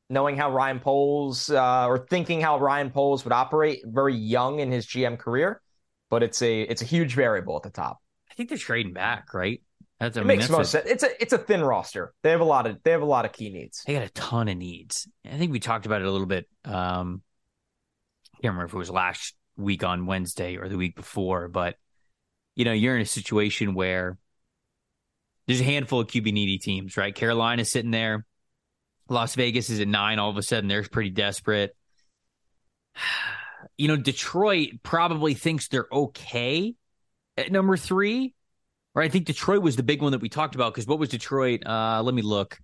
knowing 0.10 0.38
how 0.38 0.52
Ryan 0.52 0.80
Poles 0.80 1.50
uh, 1.50 1.88
or 1.88 2.06
thinking 2.10 2.42
how 2.42 2.60
Ryan 2.60 2.92
Poles 2.92 3.24
would 3.24 3.34
operate 3.34 3.82
very 3.86 4.16
young 4.16 4.60
in 4.60 4.72
his 4.72 4.86
GM 4.86 5.18
career, 5.18 5.62
but 6.16 6.24
it's 6.24 6.42
a 6.42 6.62
it's 6.62 6.82
a 6.82 6.86
huge 6.86 7.14
variable 7.14 7.58
at 7.58 7.64
the 7.64 7.70
top. 7.70 8.00
I 8.32 8.36
think 8.36 8.48
they're 8.48 8.58
trading 8.58 8.94
back, 8.94 9.34
right? 9.34 9.62
That's, 10.00 10.16
it 10.16 10.22
mean, 10.22 10.38
makes 10.38 10.50
most 10.50 10.68
a, 10.68 10.72
sense. 10.72 10.86
It's 10.90 11.04
a 11.04 11.22
it's 11.22 11.34
a 11.34 11.38
thin 11.38 11.62
roster. 11.62 12.14
They 12.24 12.32
have 12.32 12.40
a 12.40 12.46
lot 12.46 12.68
of 12.68 12.82
they 12.84 12.92
have 12.92 13.02
a 13.02 13.06
lot 13.06 13.26
of 13.26 13.34
key 13.34 13.50
needs. 13.50 13.84
They 13.86 13.96
got 13.96 14.04
a 14.04 14.10
ton 14.12 14.48
of 14.48 14.56
needs. 14.56 15.10
I 15.30 15.36
think 15.36 15.52
we 15.52 15.60
talked 15.60 15.86
about 15.86 16.00
it 16.00 16.08
a 16.08 16.12
little 16.12 16.26
bit. 16.26 16.48
Um, 16.64 17.22
I 18.34 18.40
can't 18.40 18.54
remember 18.54 18.68
if 18.68 18.74
it 18.74 18.78
was 18.78 18.90
last 18.90 19.36
week 19.58 19.84
on 19.84 20.06
Wednesday 20.06 20.56
or 20.56 20.70
the 20.70 20.78
week 20.78 20.96
before, 20.96 21.50
but 21.50 21.76
you 22.56 22.64
know, 22.64 22.72
you're 22.72 22.96
in 22.96 23.02
a 23.02 23.06
situation 23.06 23.74
where 23.74 24.18
there's 25.48 25.60
a 25.60 25.66
handful 25.66 26.00
of 26.00 26.08
QB 26.08 26.32
needy 26.32 26.60
teams, 26.60 26.96
right? 26.96 27.14
Carolina's 27.14 27.74
sitting 27.74 27.92
there. 27.92 28.26
Las 29.10 29.36
Vegas 29.36 29.70
is 29.70 29.82
at 29.82 29.90
nine. 29.90 30.20
All 30.20 30.30
of 30.30 30.38
a 30.38 30.44
sudden, 30.44 30.70
they're 30.70 30.84
pretty 30.84 31.10
desperate. 31.10 31.76
You 33.78 33.88
know, 33.90 33.98
Detroit 33.98 34.70
probably 34.84 35.34
thinks 35.34 35.68
they're 35.68 35.88
okay 35.92 36.76
at 37.38 37.52
number 37.52 37.78
three, 37.78 38.34
right? 38.94 39.06
I 39.06 39.10
think 39.10 39.26
Detroit 39.26 39.62
was 39.62 39.76
the 39.76 39.84
big 39.84 40.02
one 40.02 40.14
that 40.14 40.22
we 40.22 40.30
talked 40.30 40.56
about 40.56 40.74
because 40.74 40.88
what 40.88 41.00
was 41.00 41.10
Detroit? 41.10 41.66
Uh, 41.66 42.02
let 42.04 42.16
me 42.16 42.22
look. 42.22 42.60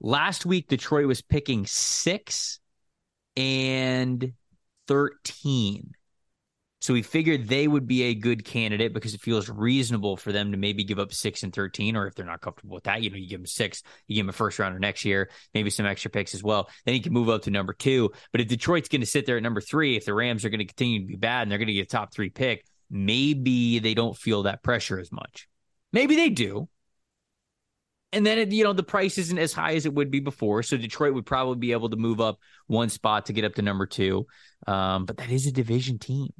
Last 0.00 0.44
week, 0.44 0.68
Detroit 0.68 1.06
was 1.06 1.22
picking 1.22 1.64
six 1.66 2.58
and 3.36 4.32
13. 4.88 5.92
So 6.82 6.92
we 6.92 7.02
figured 7.02 7.46
they 7.46 7.68
would 7.68 7.86
be 7.86 8.02
a 8.02 8.14
good 8.14 8.44
candidate 8.44 8.92
because 8.92 9.14
it 9.14 9.20
feels 9.20 9.48
reasonable 9.48 10.16
for 10.16 10.32
them 10.32 10.50
to 10.50 10.58
maybe 10.58 10.82
give 10.82 10.98
up 10.98 11.12
six 11.14 11.44
and 11.44 11.54
13, 11.54 11.94
or 11.94 12.08
if 12.08 12.16
they're 12.16 12.26
not 12.26 12.40
comfortable 12.40 12.74
with 12.74 12.84
that, 12.84 13.02
you 13.02 13.08
know, 13.08 13.16
you 13.16 13.28
give 13.28 13.38
them 13.38 13.46
six, 13.46 13.84
you 14.08 14.16
give 14.16 14.24
them 14.24 14.30
a 14.30 14.32
first 14.32 14.58
rounder 14.58 14.80
next 14.80 15.04
year, 15.04 15.30
maybe 15.54 15.70
some 15.70 15.86
extra 15.86 16.10
picks 16.10 16.34
as 16.34 16.42
well. 16.42 16.68
Then 16.84 16.96
you 16.96 17.00
can 17.00 17.12
move 17.12 17.28
up 17.28 17.42
to 17.42 17.52
number 17.52 17.72
two. 17.72 18.10
But 18.32 18.40
if 18.40 18.48
Detroit's 18.48 18.88
going 18.88 19.00
to 19.00 19.06
sit 19.06 19.26
there 19.26 19.36
at 19.36 19.44
number 19.44 19.60
three, 19.60 19.96
if 19.96 20.04
the 20.04 20.12
Rams 20.12 20.44
are 20.44 20.50
going 20.50 20.58
to 20.58 20.64
continue 20.64 21.02
to 21.02 21.06
be 21.06 21.14
bad 21.14 21.42
and 21.42 21.52
they're 21.52 21.58
going 21.58 21.68
to 21.68 21.72
get 21.72 21.86
a 21.86 21.86
top 21.86 22.12
three 22.12 22.30
pick, 22.30 22.64
maybe 22.90 23.78
they 23.78 23.94
don't 23.94 24.16
feel 24.16 24.42
that 24.42 24.64
pressure 24.64 24.98
as 24.98 25.12
much. 25.12 25.46
Maybe 25.92 26.16
they 26.16 26.30
do. 26.30 26.68
And 28.12 28.26
then, 28.26 28.38
it, 28.38 28.50
you 28.50 28.64
know, 28.64 28.72
the 28.72 28.82
price 28.82 29.18
isn't 29.18 29.38
as 29.38 29.52
high 29.52 29.74
as 29.74 29.86
it 29.86 29.94
would 29.94 30.10
be 30.10 30.18
before. 30.18 30.64
So 30.64 30.76
Detroit 30.76 31.14
would 31.14 31.26
probably 31.26 31.58
be 31.58 31.70
able 31.70 31.90
to 31.90 31.96
move 31.96 32.20
up 32.20 32.40
one 32.66 32.88
spot 32.88 33.26
to 33.26 33.32
get 33.32 33.44
up 33.44 33.54
to 33.54 33.62
number 33.62 33.86
two. 33.86 34.26
Um, 34.66 35.04
but 35.04 35.18
that 35.18 35.30
is 35.30 35.46
a 35.46 35.52
division 35.52 36.00
team. 36.00 36.32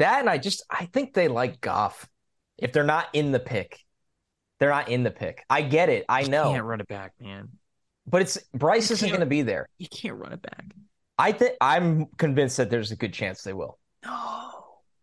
That, 0.00 0.20
and 0.20 0.30
I 0.30 0.38
just, 0.38 0.64
I 0.70 0.86
think 0.86 1.12
they 1.12 1.28
like 1.28 1.60
Goff. 1.60 2.08
If 2.56 2.72
they're 2.72 2.84
not 2.84 3.08
in 3.12 3.32
the 3.32 3.38
pick, 3.38 3.78
they're 4.58 4.70
not 4.70 4.88
in 4.88 5.02
the 5.02 5.10
pick. 5.10 5.44
I 5.48 5.60
get 5.60 5.90
it. 5.90 6.06
I 6.08 6.22
know. 6.22 6.48
You 6.48 6.54
can't 6.54 6.64
run 6.64 6.80
it 6.80 6.88
back, 6.88 7.12
man. 7.20 7.50
But 8.06 8.22
it's 8.22 8.38
Bryce 8.54 8.90
isn't 8.90 9.08
going 9.08 9.20
to 9.20 9.26
be 9.26 9.42
there. 9.42 9.68
You 9.78 9.88
can't 9.88 10.16
run 10.16 10.32
it 10.32 10.40
back. 10.40 10.64
I 11.18 11.32
think 11.32 11.52
I'm 11.60 12.06
convinced 12.16 12.56
that 12.56 12.70
there's 12.70 12.92
a 12.92 12.96
good 12.96 13.12
chance 13.12 13.42
they 13.42 13.52
will. 13.52 13.78
No. 14.02 14.50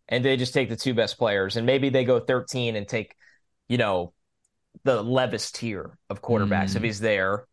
And 0.10 0.26
they 0.26 0.36
just 0.36 0.56
take 0.56 0.68
the 0.68 0.76
two 0.76 0.96
best 0.96 1.20
players, 1.20 1.58
and 1.58 1.66
maybe 1.68 1.90
they 1.90 2.04
go 2.04 2.20
13 2.20 2.76
and 2.76 2.88
take, 2.88 3.16
you 3.70 3.78
know, 3.78 4.14
the 4.84 5.04
Levis 5.04 5.52
tier 5.52 5.96
of 6.10 6.24
quarterbacks 6.24 6.72
mm. 6.72 6.78
if 6.78 6.82
he's 6.82 7.00
there. 7.00 7.46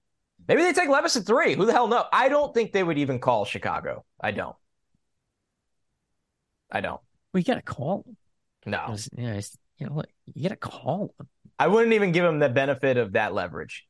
Maybe 0.49 0.63
they 0.63 0.73
take 0.73 0.89
Levis 0.89 1.17
at 1.17 1.27
three. 1.27 1.55
Who 1.57 1.67
the 1.67 1.73
hell 1.73 1.89
knows? 1.89 2.07
I 2.11 2.31
don't 2.31 2.55
think 2.55 2.73
they 2.73 2.83
would 2.83 2.97
even 2.97 3.19
call 3.19 3.45
Chicago. 3.45 4.05
I 4.19 4.31
don't. 4.31 4.57
I 6.73 6.81
don't. 6.81 7.01
Well, 7.35 7.41
you 7.41 7.45
got 7.45 7.57
to 7.57 7.63
call 7.63 8.05
him. 8.07 8.17
No. 8.65 8.97
You 9.19 9.27
know, 9.27 9.41
you 9.79 9.87
know, 9.87 10.03
you 10.33 10.43
got 10.45 10.51
to 10.51 10.57
call 10.57 11.13
him. 11.19 11.29
I 11.59 11.67
wouldn't 11.67 11.93
even 11.93 12.13
give 12.13 12.25
him 12.25 12.39
the 12.39 12.49
benefit 12.49 12.97
of 12.97 13.13
that 13.13 13.35
leverage 13.35 13.87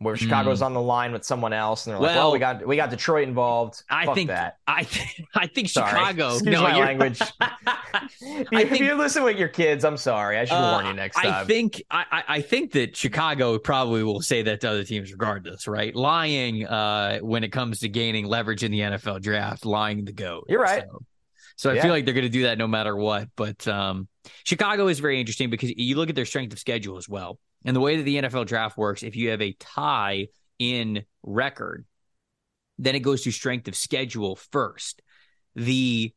where 0.00 0.16
Chicago's 0.16 0.60
mm. 0.60 0.66
on 0.66 0.74
the 0.74 0.80
line 0.80 1.12
with 1.12 1.24
someone 1.24 1.52
else, 1.52 1.86
and 1.86 1.94
they're 1.94 2.00
like, 2.00 2.14
"Well, 2.14 2.30
we 2.30 2.38
got 2.38 2.64
we 2.66 2.76
got 2.76 2.90
Detroit 2.90 3.26
involved." 3.26 3.82
I 3.90 4.06
Fuck 4.06 4.14
think 4.14 4.28
that. 4.28 4.58
I 4.66 4.84
th- 4.84 5.22
I 5.34 5.46
think 5.48 5.68
Chicago. 5.68 6.34
Excuse 6.34 6.52
no, 6.52 6.62
my 6.62 6.78
language. 6.78 7.20
if, 7.40 8.48
think, 8.48 8.72
if 8.72 8.80
you 8.80 8.94
listen 8.94 9.24
with 9.24 9.38
your 9.38 9.48
kids, 9.48 9.84
I'm 9.84 9.96
sorry. 9.96 10.38
I 10.38 10.44
should 10.44 10.54
uh, 10.54 10.72
warn 10.74 10.86
you 10.86 10.92
next 10.92 11.16
time. 11.16 11.32
I 11.32 11.44
think 11.44 11.82
I, 11.90 12.22
I 12.28 12.40
think 12.42 12.72
that 12.72 12.96
Chicago 12.96 13.58
probably 13.58 14.04
will 14.04 14.20
say 14.20 14.42
that 14.42 14.60
to 14.60 14.70
other 14.70 14.84
teams 14.84 15.10
regardless, 15.10 15.66
right? 15.66 15.94
Lying 15.94 16.66
uh, 16.66 17.18
when 17.18 17.42
it 17.42 17.50
comes 17.50 17.80
to 17.80 17.88
gaining 17.88 18.26
leverage 18.26 18.62
in 18.62 18.70
the 18.70 18.80
NFL 18.80 19.20
draft, 19.22 19.66
lying 19.66 20.04
the 20.04 20.12
goat. 20.12 20.44
You're 20.48 20.62
right. 20.62 20.84
So, 20.88 21.02
so 21.58 21.70
I 21.70 21.74
yeah. 21.74 21.82
feel 21.82 21.90
like 21.90 22.04
they're 22.04 22.14
going 22.14 22.22
to 22.22 22.30
do 22.30 22.44
that 22.44 22.56
no 22.56 22.68
matter 22.68 22.96
what. 22.96 23.30
But 23.34 23.66
um, 23.66 24.06
Chicago 24.44 24.86
is 24.86 25.00
very 25.00 25.18
interesting 25.18 25.50
because 25.50 25.70
you 25.76 25.96
look 25.96 26.08
at 26.08 26.14
their 26.14 26.24
strength 26.24 26.52
of 26.52 26.60
schedule 26.60 26.96
as 26.98 27.08
well. 27.08 27.40
And 27.64 27.74
the 27.74 27.80
way 27.80 27.96
that 27.96 28.04
the 28.04 28.22
NFL 28.22 28.46
draft 28.46 28.78
works, 28.78 29.02
if 29.02 29.16
you 29.16 29.30
have 29.30 29.42
a 29.42 29.56
tie 29.58 30.28
in 30.60 31.02
record, 31.24 31.84
then 32.78 32.94
it 32.94 33.00
goes 33.00 33.22
to 33.22 33.32
strength 33.32 33.66
of 33.66 33.74
schedule 33.74 34.36
first. 34.36 35.02
The 35.56 36.14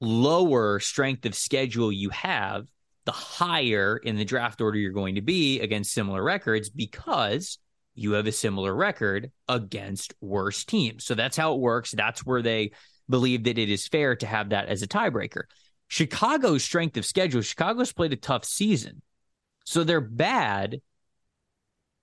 lower 0.00 0.80
strength 0.80 1.24
of 1.26 1.36
schedule 1.36 1.92
you 1.92 2.10
have, 2.10 2.66
the 3.04 3.12
higher 3.12 3.96
in 3.96 4.16
the 4.16 4.24
draft 4.24 4.60
order 4.60 4.78
you're 4.78 4.90
going 4.90 5.14
to 5.14 5.22
be 5.22 5.60
against 5.60 5.92
similar 5.92 6.20
records 6.24 6.70
because 6.70 7.58
you 7.94 8.12
have 8.12 8.26
a 8.26 8.32
similar 8.32 8.74
record 8.74 9.30
against 9.48 10.12
worse 10.20 10.64
teams. 10.64 11.04
So 11.04 11.14
that's 11.14 11.36
how 11.36 11.54
it 11.54 11.60
works. 11.60 11.92
That's 11.92 12.26
where 12.26 12.42
they 12.42 12.72
believe 13.08 13.44
that 13.44 13.58
it 13.58 13.70
is 13.70 13.86
fair 13.86 14.16
to 14.16 14.26
have 14.26 14.50
that 14.50 14.68
as 14.68 14.82
a 14.82 14.88
tiebreaker. 14.88 15.42
Chicago's 15.88 16.64
strength 16.64 16.96
of 16.96 17.06
schedule, 17.06 17.42
Chicago's 17.42 17.92
played 17.92 18.12
a 18.12 18.16
tough 18.16 18.44
season. 18.44 19.02
So 19.64 19.84
they're 19.84 20.00
bad, 20.00 20.80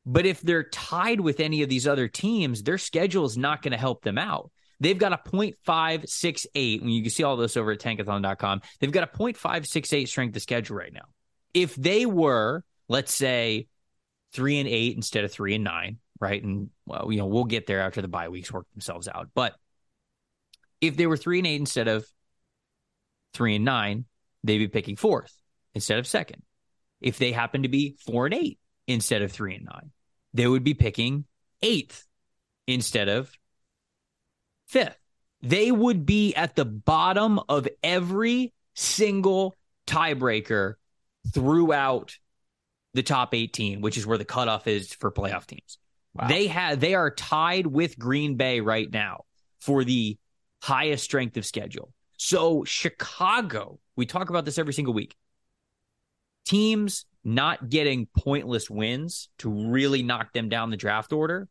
but 0.05 0.25
if 0.25 0.41
they're 0.41 0.63
tied 0.63 1.21
with 1.21 1.39
any 1.39 1.61
of 1.63 1.69
these 1.69 1.87
other 1.87 2.07
teams, 2.07 2.63
their 2.63 2.77
schedule 2.77 3.25
is 3.25 3.37
not 3.37 3.61
going 3.61 3.71
to 3.71 3.77
help 3.77 4.03
them 4.03 4.17
out. 4.17 4.51
They've 4.79 4.97
got 4.97 5.13
a 5.13 5.29
0.568. 5.29 6.81
When 6.81 6.89
you 6.89 7.03
can 7.03 7.11
see 7.11 7.23
all 7.23 7.37
this 7.37 7.55
over 7.55 7.71
at 7.71 7.79
tankathon.com, 7.79 8.61
they've 8.79 8.91
got 8.91 9.03
a 9.03 9.17
0.568 9.17 10.07
strength 10.07 10.35
of 10.35 10.41
schedule 10.41 10.75
right 10.75 10.91
now. 10.91 11.05
If 11.53 11.75
they 11.75 12.05
were, 12.05 12.63
let's 12.89 13.13
say, 13.13 13.67
three 14.33 14.59
and 14.59 14.67
eight 14.67 14.95
instead 14.97 15.23
of 15.23 15.31
three 15.31 15.55
and 15.55 15.63
nine, 15.63 15.99
right? 16.19 16.43
And 16.43 16.69
well, 16.85 17.07
you 17.11 17.19
know, 17.19 17.27
we'll 17.27 17.45
get 17.45 17.67
there 17.67 17.81
after 17.81 18.01
the 18.01 18.07
bye 18.07 18.29
weeks 18.29 18.51
work 18.51 18.65
themselves 18.73 19.07
out. 19.07 19.29
But 19.33 19.55
if 20.87 20.97
they 20.97 21.07
were 21.07 21.17
three 21.17 21.39
and 21.39 21.47
eight 21.47 21.59
instead 21.59 21.87
of 21.87 22.05
three 23.33 23.55
and 23.55 23.65
nine, 23.65 24.05
they'd 24.43 24.57
be 24.57 24.67
picking 24.67 24.95
fourth 24.95 25.33
instead 25.73 25.99
of 25.99 26.07
second. 26.07 26.43
If 27.01 27.17
they 27.17 27.31
happen 27.31 27.63
to 27.63 27.69
be 27.69 27.97
four 28.05 28.25
and 28.25 28.33
eight, 28.33 28.59
instead 28.87 29.21
of 29.21 29.31
three 29.31 29.55
and 29.55 29.65
nine. 29.65 29.91
They 30.33 30.47
would 30.47 30.63
be 30.63 30.73
picking 30.73 31.25
eighth 31.61 32.05
instead 32.67 33.09
of 33.09 33.31
fifth. 34.67 34.97
They 35.41 35.71
would 35.71 36.05
be 36.05 36.33
at 36.35 36.55
the 36.55 36.65
bottom 36.65 37.39
of 37.49 37.67
every 37.83 38.53
single 38.75 39.55
tiebreaker 39.87 40.75
throughout 41.33 42.17
the 42.93 43.03
top 43.03 43.33
18, 43.33 43.81
which 43.81 43.97
is 43.97 44.05
where 44.05 44.17
the 44.17 44.25
cutoff 44.25 44.67
is 44.67 44.93
for 44.93 45.11
playoff 45.11 45.45
teams. 45.45 45.77
Wow. 46.13 46.27
They 46.27 46.47
have 46.47 46.79
they 46.79 46.93
are 46.93 47.09
tied 47.09 47.65
with 47.67 47.97
Green 47.97 48.35
Bay 48.35 48.59
right 48.59 48.91
now 48.91 49.25
for 49.59 49.83
the 49.83 50.17
highest 50.63 51.03
strength 51.03 51.35
of 51.35 51.45
schedule. 51.45 51.91
So 52.15 52.63
Chicago, 52.63 53.79
we 53.97 54.05
talk 54.05 54.29
about 54.29 54.45
this 54.45 54.57
every 54.57 54.71
single 54.71 54.93
week. 54.93 55.13
Teams 56.45 57.05
not 57.21 57.67
getting 57.67 58.07
pointless 58.17 58.69
wins 58.69 59.27
to 59.39 59.49
really 59.49 60.03
knock 60.03 60.31
them 60.31 60.47
down 60.47 60.69
the 60.69 60.77
draft 60.77 61.11
order. 61.11 61.49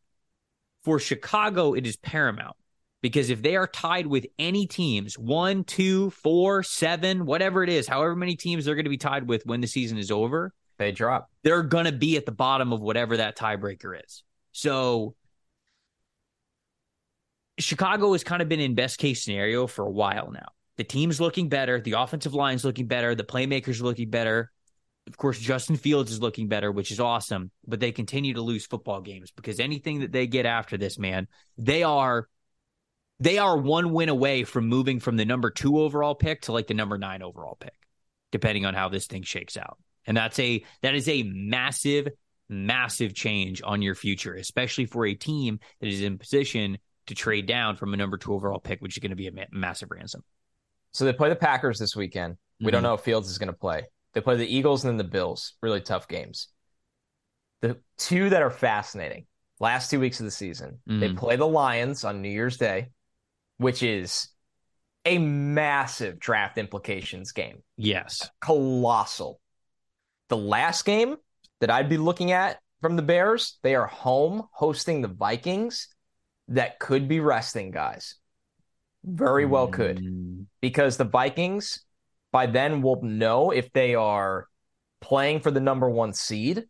For 0.85 0.99
Chicago, 0.99 1.75
it 1.75 1.87
is 1.87 1.99
paramount 1.99 2.57
because 3.03 3.29
if 3.29 3.43
they 3.43 3.55
are 3.55 3.67
tied 3.67 4.07
with 4.07 4.25
any 4.39 4.67
teams, 4.67 5.19
one, 5.19 5.65
two, 5.65 6.09
four, 6.09 6.63
seven, 6.63 7.27
whatever 7.27 7.63
it 7.63 7.69
is, 7.69 7.87
however 7.87 8.17
many 8.17 8.35
teams 8.35 8.65
they're 8.65 8.75
going 8.75 8.87
to 8.87 8.91
be 8.91 8.97
tied 8.97 9.29
with 9.29 9.45
when 9.45 9.61
the 9.61 9.67
season 9.67 9.99
is 9.99 10.11
over, 10.11 10.55
they 10.79 10.91
drop. 10.91 11.31
They're 11.43 11.63
going 11.63 11.85
to 11.85 11.93
be 11.93 12.17
at 12.17 12.25
the 12.25 12.33
bottom 12.33 12.73
of 12.73 12.81
whatever 12.81 13.19
that 13.19 13.37
tiebreaker 13.37 13.95
is. 14.03 14.23
So 14.53 15.17
Chicago 17.63 18.13
has 18.13 18.25
kind 18.25 18.43
of 18.43 18.49
been 18.49 18.61
in 18.61 18.75
best 18.75 18.99
case 18.99 19.25
scenario 19.25 19.67
for 19.67 19.85
a 19.87 19.91
while 19.91 20.31
now. 20.33 20.49
The 20.77 20.85
team's 20.85 21.21
looking 21.21 21.49
better, 21.49 21.81
the 21.81 21.93
offensive 21.93 22.35
line's 22.35 22.65
looking 22.65 22.87
better, 22.87 23.15
the 23.15 23.25
playmakers 23.25 23.81
looking 23.83 24.11
better. 24.11 24.51
Of 25.07 25.17
course, 25.17 25.39
Justin 25.39 25.77
Fields 25.77 26.13
is 26.13 26.21
looking 26.21 26.49
better, 26.49 26.71
which 26.73 26.91
is 26.93 27.01
awesome, 27.01 27.51
but 27.67 27.81
they 27.81 27.93
continue 27.93 28.35
to 28.35 28.43
lose 28.43 28.67
football 28.67 29.01
games 29.01 29.31
because 29.33 29.61
anything 29.61 30.01
that 30.01 30.13
they 30.13 30.27
get 30.27 30.47
after 30.47 30.79
this, 30.79 30.99
man, 30.99 31.29
they 31.59 31.83
are 31.83 32.29
they 33.21 33.39
are 33.39 33.57
one 33.57 33.93
win 33.93 34.09
away 34.09 34.45
from 34.45 34.69
moving 34.69 35.01
from 35.01 35.17
the 35.17 35.25
number 35.25 35.51
two 35.51 35.81
overall 35.81 36.15
pick 36.15 36.43
to 36.43 36.53
like 36.53 36.67
the 36.69 36.75
number 36.75 36.99
nine 36.99 37.23
overall 37.23 37.57
pick. 37.61 37.75
depending 38.33 38.65
on 38.67 38.75
how 38.75 38.89
this 38.89 39.07
thing 39.07 39.23
shakes 39.23 39.57
out. 39.57 39.79
And 40.07 40.17
that's 40.17 40.39
a 40.39 40.65
that 40.83 40.95
is 40.95 41.09
a 41.09 41.23
massive, 41.23 42.09
massive 42.49 43.15
change 43.15 43.63
on 43.65 43.83
your 43.83 43.95
future, 43.95 44.35
especially 44.35 44.87
for 44.87 45.07
a 45.07 45.15
team 45.15 45.61
that 45.81 45.89
is 45.89 46.03
in 46.03 46.19
position 46.19 46.79
to 47.07 47.15
trade 47.15 47.47
down 47.47 47.77
from 47.77 47.95
a 47.95 47.97
number 47.97 48.17
two 48.17 48.33
overall 48.33 48.59
pick, 48.59 48.81
which 48.81 48.97
is 48.97 49.01
going 49.01 49.11
to 49.11 49.17
be 49.17 49.29
a 49.29 49.33
ma- 49.33 49.45
massive 49.51 49.91
ransom. 49.91 50.23
So 50.93 51.05
they 51.05 51.13
play 51.13 51.29
the 51.29 51.37
Packers 51.37 51.79
this 51.79 51.97
weekend. 51.97 52.37
We 52.61 52.67
mm-hmm. 52.67 52.73
don't 52.73 52.83
know 52.83 52.95
if 52.95 53.01
Fields 53.01 53.31
is 53.31 53.39
going 53.39 53.49
to 53.49 53.59
play. 53.59 53.85
They 54.13 54.21
play 54.21 54.37
the 54.37 54.47
Eagles 54.47 54.85
and 54.85 54.91
then 54.91 54.99
the 54.99 55.11
Bills. 55.11 55.55
Really 55.63 55.81
tough 55.81 56.07
games. 56.07 56.49
The 57.61 57.79
two 57.97 58.31
that 58.31 58.43
are 58.43 58.51
fascinating 58.51 59.27
last 59.61 59.91
two 59.91 60.01
weeks 60.01 60.21
of 60.21 60.25
the 60.25 60.33
season, 60.33 60.81
mm-hmm. 60.89 61.01
they 61.01 61.13
play 61.13 61.37
the 61.37 61.47
Lions 61.47 62.05
on 62.05 62.21
New 62.21 62.29
Year's 62.29 62.57
Day, 62.57 62.91
which 63.59 63.83
is 63.83 64.29
a 65.05 65.19
massive 65.19 66.19
draft 66.19 66.59
implications 66.59 67.33
game. 67.33 67.63
Yes. 67.77 68.31
Colossal. 68.41 69.41
The 70.29 70.37
last 70.37 70.85
game 70.85 71.17
that 71.61 71.71
I'd 71.71 71.89
be 71.89 71.99
looking 71.99 72.33
at 72.33 72.59
from 72.81 72.97
the 72.97 73.03
Bears, 73.03 73.59
they 73.63 73.75
are 73.75 73.87
home 73.87 74.49
hosting 74.53 75.01
the 75.01 75.09
Vikings 75.09 75.89
that 76.53 76.79
could 76.79 77.09
be 77.09 77.21
resting 77.21 77.71
guys. 77.71 78.17
Very 79.05 79.47
well 79.47 79.67
could. 79.69 79.99
Mm. 79.99 80.47
Because 80.61 80.97
the 80.97 81.05
Vikings 81.05 81.85
by 82.31 82.47
then 82.47 82.83
will 82.83 83.03
know 83.03 83.51
if 83.51 83.73
they 83.73 83.95
are 83.95 84.49
playing 85.01 85.41
for 85.41 85.51
the 85.51 85.61
number 85.61 85.91
1 85.91 86.13
seed, 86.13 86.65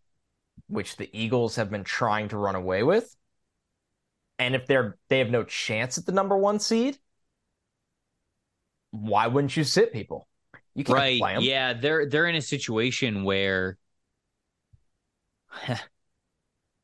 which 0.69 0.97
the 0.97 1.11
Eagles 1.13 1.57
have 1.57 1.71
been 1.71 1.85
trying 1.85 2.29
to 2.29 2.39
run 2.39 2.55
away 2.55 2.83
with. 2.83 3.15
And 4.39 4.55
if 4.55 4.67
they're 4.67 4.97
they 5.09 5.19
have 5.19 5.31
no 5.31 5.45
chance 5.45 5.99
at 5.99 6.07
the 6.07 6.13
number 6.13 6.37
1 6.37 6.59
seed, 6.59 6.99
why 8.91 9.27
wouldn't 9.27 9.57
you 9.57 9.65
sit 9.65 9.93
people? 9.93 10.27
You 10.75 10.85
can't 10.85 10.99
right. 10.99 11.21
play 11.21 11.35
them. 11.35 11.43
Yeah, 11.43 11.75
they're 11.75 12.09
they're 12.09 12.27
in 12.27 12.35
a 12.35 12.43
situation 12.43 13.25
where 13.25 13.77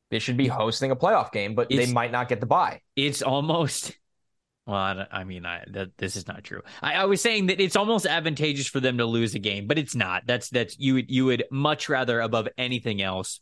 they 0.09 0.19
should 0.19 0.37
be 0.37 0.47
hosting 0.47 0.91
a 0.91 0.95
playoff 0.95 1.31
game, 1.31 1.55
but 1.55 1.69
they 1.69 1.91
might 1.91 2.11
not 2.11 2.29
get 2.29 2.39
the 2.39 2.45
bye. 2.45 2.81
It's 2.95 3.21
almost 3.21 3.93
well, 4.69 4.77
I, 4.77 5.07
I 5.11 5.23
mean, 5.23 5.47
I, 5.47 5.63
that 5.71 5.97
this 5.97 6.15
is 6.15 6.27
not 6.27 6.43
true. 6.43 6.61
I, 6.79 6.93
I, 6.93 7.05
was 7.05 7.21
saying 7.21 7.47
that 7.47 7.59
it's 7.59 7.75
almost 7.75 8.05
advantageous 8.05 8.67
for 8.67 8.79
them 8.79 8.99
to 8.99 9.05
lose 9.05 9.33
a 9.33 9.39
game, 9.39 9.65
but 9.65 9.79
it's 9.79 9.95
not. 9.95 10.27
That's 10.27 10.47
that's 10.49 10.77
you 10.77 10.93
would 10.93 11.09
you 11.09 11.25
would 11.25 11.45
much 11.49 11.89
rather 11.89 12.21
above 12.21 12.47
anything 12.55 13.01
else. 13.01 13.39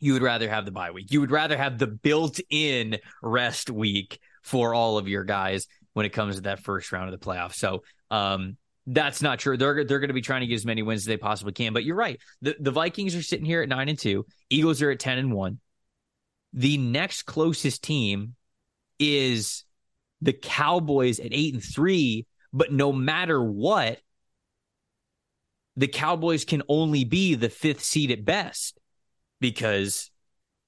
You 0.00 0.14
would 0.14 0.22
rather 0.22 0.48
have 0.48 0.64
the 0.64 0.72
bye 0.72 0.90
week. 0.90 1.12
You 1.12 1.20
would 1.20 1.30
rather 1.30 1.56
have 1.56 1.78
the 1.78 1.86
built-in 1.86 2.98
rest 3.22 3.70
week 3.70 4.18
for 4.42 4.74
all 4.74 4.98
of 4.98 5.06
your 5.06 5.22
guys 5.22 5.68
when 5.92 6.06
it 6.06 6.12
comes 6.12 6.34
to 6.34 6.42
that 6.42 6.58
first 6.58 6.90
round 6.90 7.12
of 7.12 7.20
the 7.20 7.24
playoffs. 7.24 7.54
So, 7.54 7.84
um, 8.10 8.56
that's 8.88 9.22
not 9.22 9.38
true. 9.38 9.56
They're 9.56 9.84
they're 9.84 10.00
going 10.00 10.08
to 10.08 10.14
be 10.14 10.22
trying 10.22 10.40
to 10.40 10.48
get 10.48 10.56
as 10.56 10.66
many 10.66 10.82
wins 10.82 11.02
as 11.02 11.06
they 11.06 11.18
possibly 11.18 11.52
can. 11.52 11.72
But 11.72 11.84
you're 11.84 11.94
right. 11.94 12.18
The 12.40 12.56
the 12.58 12.72
Vikings 12.72 13.14
are 13.14 13.22
sitting 13.22 13.46
here 13.46 13.62
at 13.62 13.68
nine 13.68 13.88
and 13.88 13.98
two. 13.98 14.26
Eagles 14.50 14.82
are 14.82 14.90
at 14.90 14.98
ten 14.98 15.18
and 15.18 15.32
one. 15.32 15.60
The 16.52 16.76
next 16.78 17.22
closest 17.22 17.82
team 17.82 18.34
is 18.98 19.64
the 20.20 20.32
Cowboys 20.32 21.18
at 21.20 21.28
eight 21.32 21.54
and 21.54 21.62
three. 21.62 22.26
But 22.52 22.72
no 22.72 22.92
matter 22.92 23.42
what, 23.42 23.98
the 25.76 25.88
Cowboys 25.88 26.44
can 26.44 26.62
only 26.68 27.04
be 27.04 27.34
the 27.34 27.48
fifth 27.48 27.82
seed 27.82 28.10
at 28.10 28.24
best 28.24 28.78
because 29.40 30.10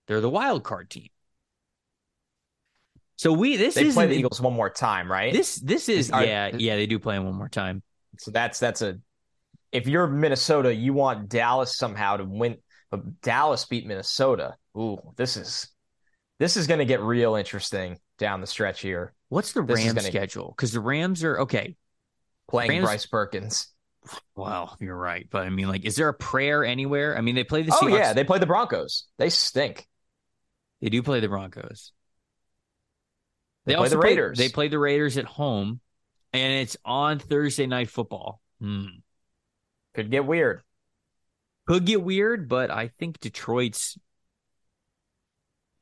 they're 0.07 0.23
the 0.23 0.31
wild 0.31 0.65
card 0.65 0.91
team. 0.91 1.09
So 3.17 3.33
we 3.33 3.57
this 3.57 3.77
is 3.77 3.95
play 3.95 4.07
the 4.07 4.17
Eagles 4.17 4.41
one 4.41 4.55
more 4.55 4.71
time, 4.71 5.11
right? 5.11 5.33
This 5.33 5.57
this 5.57 5.89
is 5.89 6.11
Are, 6.11 6.25
yeah 6.25 6.51
yeah 6.57 6.77
they 6.77 6.87
do 6.87 6.99
play 6.99 7.15
them 7.15 7.25
one 7.25 7.35
more 7.35 7.49
time. 7.49 7.83
So 8.19 8.31
that's 8.31 8.59
that's 8.59 8.83
a 8.83 8.99
if 9.73 9.87
you're 9.87 10.07
Minnesota, 10.07 10.75
you 10.75 10.93
want 10.93 11.29
Dallas 11.29 11.77
somehow 11.77 12.17
to 12.17 12.25
win, 12.25 12.57
but 12.91 13.21
Dallas 13.23 13.65
beat 13.65 13.87
Minnesota. 13.87 14.55
Ooh, 14.77 14.99
this 15.17 15.37
is 15.37 15.69
this 16.39 16.57
is 16.57 16.67
going 16.67 16.79
to 16.79 16.85
get 16.85 17.01
real 17.01 17.35
interesting 17.35 17.99
down 18.19 18.41
the 18.41 18.47
stretch 18.47 18.81
here. 18.81 19.13
What's 19.29 19.53
the 19.53 19.63
this 19.63 19.85
Rams 19.85 20.07
schedule? 20.07 20.53
Because 20.57 20.73
the 20.73 20.81
Rams 20.81 21.25
are 21.25 21.41
okay. 21.41 21.77
Playing 22.49 22.71
Rams, 22.71 22.85
Bryce 22.85 23.07
Perkins. 23.07 23.69
Wow, 24.37 24.77
you're 24.81 24.97
right. 24.97 25.27
But 25.31 25.45
I 25.45 25.51
mean, 25.51 25.69
like, 25.69 25.85
is 25.85 25.97
there 25.97 26.09
a 26.09 26.15
prayer 26.15 26.65
anywhere? 26.65 27.17
I 27.17 27.21
mean, 27.21 27.35
they 27.35 27.45
play 27.45 27.63
the. 27.63 27.73
Seahawks. 27.73 27.83
Oh 27.83 27.87
yeah, 27.89 28.13
they 28.13 28.25
play 28.25 28.39
the 28.39 28.47
Broncos. 28.47 29.05
They 29.19 29.31
stink. 29.31 29.87
They 30.81 30.91
do 30.91 31.03
play 31.03 31.21
the 31.21 31.29
Broncos. 31.29 31.93
They, 33.65 33.73
they 33.73 33.77
play 33.77 33.85
also 33.85 33.97
the 33.97 34.03
Raiders. 34.03 34.37
Play, 34.37 34.47
they 34.47 34.53
play 34.53 34.69
the 34.69 34.79
Raiders 34.79 35.17
at 35.17 35.25
home, 35.25 35.81
and 36.33 36.53
it's 36.61 36.77
on 36.85 37.19
Thursday 37.19 37.67
night 37.67 37.89
football. 37.89 38.41
Hmm. 38.61 38.87
Could 39.95 40.11
get 40.11 40.27
weird. 40.27 40.63
Could 41.67 41.87
get 41.87 42.03
weird, 42.03 42.49
but 42.49 42.71
I 42.71 42.89
think 42.89 43.21
Detroit's 43.21 43.97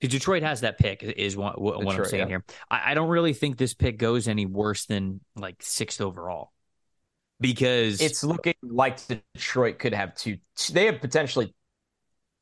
Detroit 0.09 0.43
has 0.43 0.63
that 0.63 0.79
pick 0.79 1.03
is 1.03 1.37
what, 1.37 1.61
what 1.61 1.79
Detroit, 1.79 1.99
I'm 1.99 2.05
saying 2.07 2.21
yeah. 2.23 2.29
here. 2.29 2.45
I, 2.71 2.93
I, 2.93 2.95
don't 2.95 3.09
really 3.09 3.33
think 3.33 3.57
this 3.57 3.75
pick 3.75 3.99
goes 3.99 4.29
any 4.29 4.47
worse 4.47 4.87
than 4.87 5.21
like 5.37 5.57
sixth 5.61 6.01
overall 6.01 6.53
because 7.41 8.01
it's 8.01 8.25
looking 8.25 8.55
like 8.63 8.99
Detroit 9.07 9.79
could 9.79 9.95
have 9.95 10.15
two. 10.15 10.39
They 10.73 10.87
have 10.87 11.01
potentially 11.01 11.55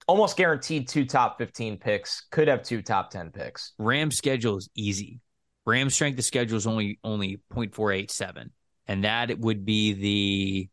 almost 0.07 0.37
guaranteed 0.37 0.89
two 0.89 1.05
top 1.05 1.39
15 1.39 1.79
picks, 1.79 2.27
could 2.31 2.49
have 2.49 2.63
two 2.63 2.83
top 2.83 3.11
10 3.11 3.31
picks. 3.31 3.73
Ram 3.79 4.11
schedule 4.11 4.57
is 4.57 4.69
easy. 4.75 5.21
Ram 5.67 5.91
strength 5.91 6.19
of 6.19 6.25
schedule 6.25 6.57
is 6.57 6.67
only 6.67 6.99
only 7.05 7.41
0.487 7.53 8.51
and 8.91 9.05
that 9.05 9.39
would 9.39 9.65
be 9.65 9.93
the 9.93 10.69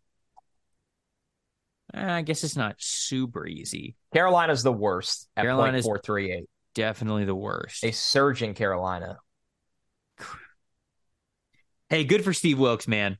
eh, 1.93 2.13
I 2.13 2.21
guess 2.23 2.43
it's 2.43 2.55
not 2.55 2.75
super 2.79 3.45
easy. 3.45 3.95
Carolina's 4.11 4.63
the 4.63 4.73
worst 4.73 5.29
at 5.37 5.43
Carolina's 5.43 5.85
0.438 5.85 6.45
definitely 6.77 7.25
the 7.25 7.35
worst. 7.35 7.83
A 7.83 7.91
surge 7.91 8.43
in 8.43 8.53
Carolina. 8.53 9.17
Hey, 11.89 12.03
good 12.03 12.23
for 12.23 12.33
Steve 12.33 12.59
Wilks, 12.59 12.87
man. 12.87 13.17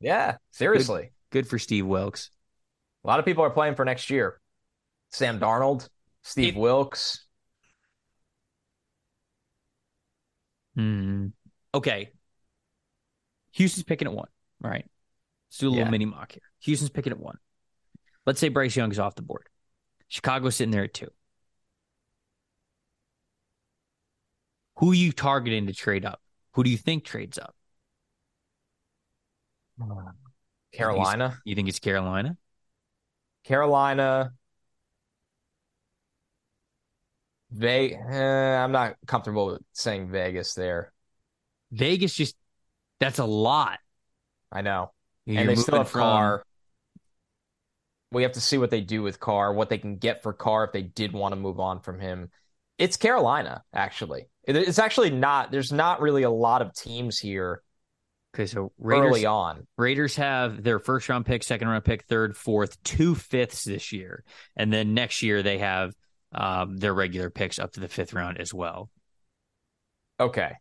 Yeah, 0.00 0.38
seriously. 0.50 1.12
Good, 1.30 1.42
good, 1.42 1.48
for 1.48 1.58
Steve 1.58 1.86
Wilks. 1.86 2.30
A 3.04 3.06
lot 3.06 3.18
of 3.18 3.26
people 3.26 3.44
are 3.44 3.50
playing 3.50 3.74
for 3.74 3.84
next 3.84 4.08
year. 4.08 4.40
Sam 5.10 5.38
Darnold, 5.38 5.88
Steve 6.22 6.56
it, 6.56 6.58
Wilks. 6.58 7.26
Hmm. 10.74 11.28
Okay. 11.74 12.10
Houston's 13.52 13.84
picking 13.84 14.08
at 14.08 14.14
one. 14.14 14.28
All 14.64 14.70
right. 14.70 14.86
Let's 15.50 15.58
do 15.58 15.68
a 15.68 15.70
little 15.70 15.84
yeah. 15.84 15.90
mini 15.90 16.06
mock 16.06 16.32
here. 16.32 16.42
Houston's 16.60 16.90
picking 16.90 17.12
at 17.12 17.18
one. 17.18 17.36
Let's 18.24 18.40
say 18.40 18.48
Bryce 18.48 18.74
Young 18.74 18.90
is 18.90 18.98
off 18.98 19.14
the 19.14 19.22
board. 19.22 19.48
Chicago's 20.08 20.56
sitting 20.56 20.70
there 20.70 20.84
at 20.84 20.94
two. 20.94 21.10
Who 24.78 24.92
are 24.92 24.94
you 24.94 25.12
targeting 25.12 25.66
to 25.66 25.72
trade 25.72 26.04
up? 26.04 26.20
Who 26.52 26.64
do 26.64 26.70
you 26.70 26.76
think 26.76 27.04
trades 27.04 27.38
up? 27.38 27.54
Carolina. 30.72 31.24
You 31.24 31.30
think, 31.30 31.40
you 31.44 31.54
think 31.54 31.68
it's 31.68 31.78
Carolina? 31.78 32.36
Carolina. 33.44 34.32
Ve- 37.50 37.94
eh, 37.94 38.56
I'm 38.56 38.72
not 38.72 38.96
comfortable 39.06 39.46
with 39.46 39.62
saying 39.72 40.10
Vegas 40.10 40.54
there. 40.54 40.92
Vegas 41.70 42.14
just 42.14 42.36
that's 43.00 43.18
a 43.18 43.24
lot. 43.24 43.78
I 44.50 44.62
know. 44.62 44.92
You're 45.24 45.40
and 45.40 45.48
they 45.48 45.56
still 45.56 45.78
have 45.78 45.88
from... 45.88 46.00
Carr. 46.00 46.42
We 48.12 48.22
have 48.22 48.32
to 48.32 48.40
see 48.40 48.56
what 48.56 48.70
they 48.70 48.80
do 48.80 49.02
with 49.02 49.20
Carr, 49.20 49.52
what 49.52 49.68
they 49.68 49.78
can 49.78 49.96
get 49.96 50.22
for 50.22 50.32
Carr 50.32 50.64
if 50.64 50.72
they 50.72 50.82
did 50.82 51.12
want 51.12 51.32
to 51.32 51.36
move 51.36 51.60
on 51.60 51.80
from 51.80 51.98
him. 51.98 52.30
It's 52.78 52.96
Carolina, 52.96 53.64
actually. 53.74 54.28
It's 54.46 54.78
actually 54.78 55.10
not. 55.10 55.50
There's 55.50 55.72
not 55.72 56.00
really 56.00 56.22
a 56.22 56.30
lot 56.30 56.62
of 56.62 56.72
teams 56.72 57.18
here. 57.18 57.62
Okay, 58.34 58.46
so 58.46 58.72
Raiders, 58.78 59.06
early 59.06 59.26
on, 59.26 59.66
Raiders 59.78 60.16
have 60.16 60.62
their 60.62 60.78
first 60.78 61.08
round 61.08 61.24
pick, 61.26 61.42
second 61.42 61.68
round 61.68 61.84
pick, 61.84 62.04
third, 62.04 62.36
fourth, 62.36 62.80
two 62.82 63.14
fifths 63.14 63.64
this 63.64 63.92
year, 63.92 64.24
and 64.56 64.72
then 64.72 64.94
next 64.94 65.22
year 65.22 65.42
they 65.42 65.58
have 65.58 65.94
um, 66.32 66.76
their 66.76 66.92
regular 66.92 67.30
picks 67.30 67.58
up 67.58 67.72
to 67.72 67.80
the 67.80 67.88
fifth 67.88 68.12
round 68.12 68.38
as 68.38 68.52
well. 68.52 68.90
Okay. 70.20 70.52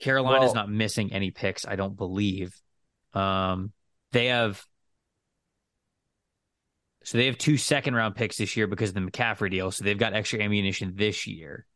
Carolina's 0.00 0.48
well, 0.48 0.54
not 0.54 0.70
missing 0.70 1.12
any 1.12 1.30
picks, 1.30 1.66
I 1.66 1.76
don't 1.76 1.96
believe. 1.96 2.54
Um, 3.12 3.72
they 4.12 4.26
have 4.26 4.64
so 7.04 7.18
they 7.18 7.26
have 7.26 7.38
two 7.38 7.56
second 7.56 7.94
round 7.94 8.14
picks 8.14 8.36
this 8.36 8.56
year 8.56 8.66
because 8.66 8.90
of 8.90 8.94
the 8.94 9.00
McCaffrey 9.00 9.50
deal. 9.50 9.70
So 9.70 9.84
they've 9.84 9.98
got 9.98 10.14
extra 10.14 10.40
ammunition 10.40 10.94
this 10.96 11.26
year. 11.26 11.66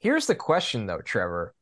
Here's 0.00 0.26
the 0.26 0.34
question, 0.34 0.86
though, 0.86 1.00
Trevor. 1.00 1.54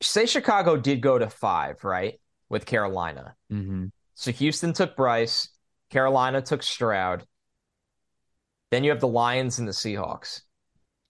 Say 0.00 0.26
Chicago 0.26 0.76
did 0.76 1.00
go 1.00 1.18
to 1.18 1.28
five, 1.28 1.82
right, 1.84 2.20
with 2.48 2.64
Carolina. 2.66 3.34
Mm-hmm. 3.52 3.86
So 4.14 4.32
Houston 4.32 4.72
took 4.72 4.96
Bryce, 4.96 5.48
Carolina 5.90 6.40
took 6.42 6.62
Stroud. 6.62 7.24
Then 8.70 8.84
you 8.84 8.90
have 8.90 9.00
the 9.00 9.08
Lions 9.08 9.58
and 9.58 9.68
the 9.68 9.72
Seahawks. 9.72 10.40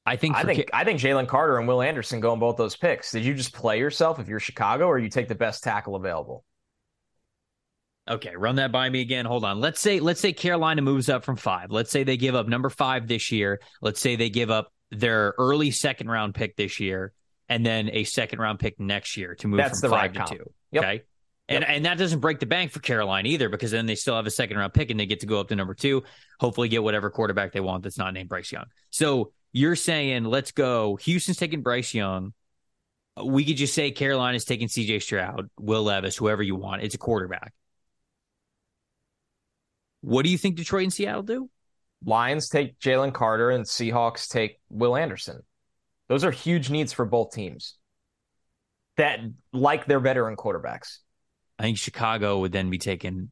I 0.04 0.16
think 0.16 0.36
I 0.36 0.44
think 0.44 0.70
I 0.72 0.84
think 0.84 1.00
Jalen 1.00 1.26
Carter 1.26 1.58
and 1.58 1.66
Will 1.66 1.82
Anderson 1.82 2.20
go 2.20 2.32
in 2.32 2.38
both 2.38 2.56
those 2.56 2.76
picks. 2.76 3.10
Did 3.10 3.24
you 3.24 3.34
just 3.34 3.52
play 3.52 3.80
yourself 3.80 4.20
if 4.20 4.28
you're 4.28 4.38
Chicago, 4.38 4.86
or 4.86 4.98
you 4.98 5.08
take 5.08 5.26
the 5.26 5.34
best 5.34 5.64
tackle 5.64 5.96
available? 5.96 6.44
Okay, 8.08 8.36
run 8.36 8.56
that 8.56 8.70
by 8.70 8.88
me 8.88 9.00
again. 9.00 9.26
Hold 9.26 9.44
on. 9.44 9.58
Let's 9.58 9.80
say 9.80 9.98
let's 9.98 10.20
say 10.20 10.32
Carolina 10.32 10.80
moves 10.80 11.08
up 11.08 11.24
from 11.24 11.34
five. 11.34 11.72
Let's 11.72 11.90
say 11.90 12.04
they 12.04 12.16
give 12.16 12.36
up 12.36 12.46
number 12.46 12.70
five 12.70 13.08
this 13.08 13.32
year. 13.32 13.60
Let's 13.82 14.00
say 14.00 14.14
they 14.14 14.30
give 14.30 14.48
up 14.48 14.72
their 14.90 15.34
early 15.38 15.70
second 15.70 16.08
round 16.08 16.34
pick 16.34 16.56
this 16.56 16.80
year, 16.80 17.12
and 17.48 17.64
then 17.64 17.90
a 17.92 18.04
second 18.04 18.38
round 18.38 18.58
pick 18.58 18.78
next 18.80 19.16
year 19.16 19.34
to 19.36 19.48
move 19.48 19.58
That's 19.58 19.80
from 19.80 19.90
the 19.90 19.96
five 19.96 20.16
right 20.16 20.26
to 20.26 20.36
two. 20.36 20.50
Yep. 20.72 20.84
Okay. 20.84 21.02
And 21.48 21.64
and 21.64 21.84
that 21.84 21.96
doesn't 21.96 22.18
break 22.18 22.40
the 22.40 22.46
bank 22.46 22.72
for 22.72 22.80
Carolina 22.80 23.28
either, 23.28 23.48
because 23.48 23.70
then 23.70 23.86
they 23.86 23.94
still 23.94 24.16
have 24.16 24.26
a 24.26 24.30
second 24.30 24.56
round 24.56 24.74
pick 24.74 24.90
and 24.90 24.98
they 24.98 25.06
get 25.06 25.20
to 25.20 25.26
go 25.26 25.38
up 25.38 25.48
to 25.48 25.56
number 25.56 25.74
two, 25.74 26.02
hopefully 26.40 26.68
get 26.68 26.82
whatever 26.82 27.08
quarterback 27.08 27.52
they 27.52 27.60
want 27.60 27.84
that's 27.84 27.98
not 27.98 28.12
named 28.12 28.28
Bryce 28.28 28.50
Young. 28.50 28.64
So 28.90 29.32
you're 29.52 29.76
saying 29.76 30.24
let's 30.24 30.50
go. 30.50 30.96
Houston's 30.96 31.36
taking 31.36 31.62
Bryce 31.62 31.94
Young. 31.94 32.32
We 33.24 33.44
could 33.44 33.56
just 33.56 33.74
say 33.74 33.92
Carolina's 33.92 34.44
taking 34.44 34.68
CJ 34.68 35.02
Stroud, 35.02 35.48
Will 35.58 35.84
Levis, 35.84 36.16
whoever 36.16 36.42
you 36.42 36.56
want. 36.56 36.82
It's 36.82 36.96
a 36.96 36.98
quarterback. 36.98 37.54
What 40.00 40.24
do 40.24 40.30
you 40.30 40.38
think 40.38 40.56
Detroit 40.56 40.82
and 40.82 40.92
Seattle 40.92 41.22
do? 41.22 41.48
Lions 42.04 42.48
take 42.48 42.78
Jalen 42.78 43.12
Carter 43.12 43.50
and 43.50 43.64
Seahawks 43.64 44.28
take 44.28 44.58
Will 44.68 44.96
Anderson. 44.96 45.40
Those 46.08 46.24
are 46.24 46.30
huge 46.30 46.70
needs 46.70 46.92
for 46.92 47.04
both 47.04 47.32
teams 47.32 47.76
that 48.96 49.20
like 49.52 49.86
their 49.86 50.00
veteran 50.00 50.36
quarterbacks. 50.36 50.98
I 51.58 51.64
think 51.64 51.78
Chicago 51.78 52.40
would 52.40 52.52
then 52.52 52.70
be 52.70 52.78
taking 52.78 53.30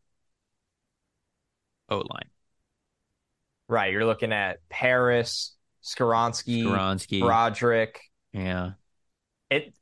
O 1.89 1.99
line. 1.99 2.31
Right. 3.69 3.93
You're 3.93 4.07
looking 4.07 4.33
at 4.33 4.59
Paris, 4.69 5.55
Skoronski, 5.83 6.65
Skoronski. 6.65 7.21
Broderick. 7.21 8.01
Yeah. 8.33 8.73
It 9.51 9.75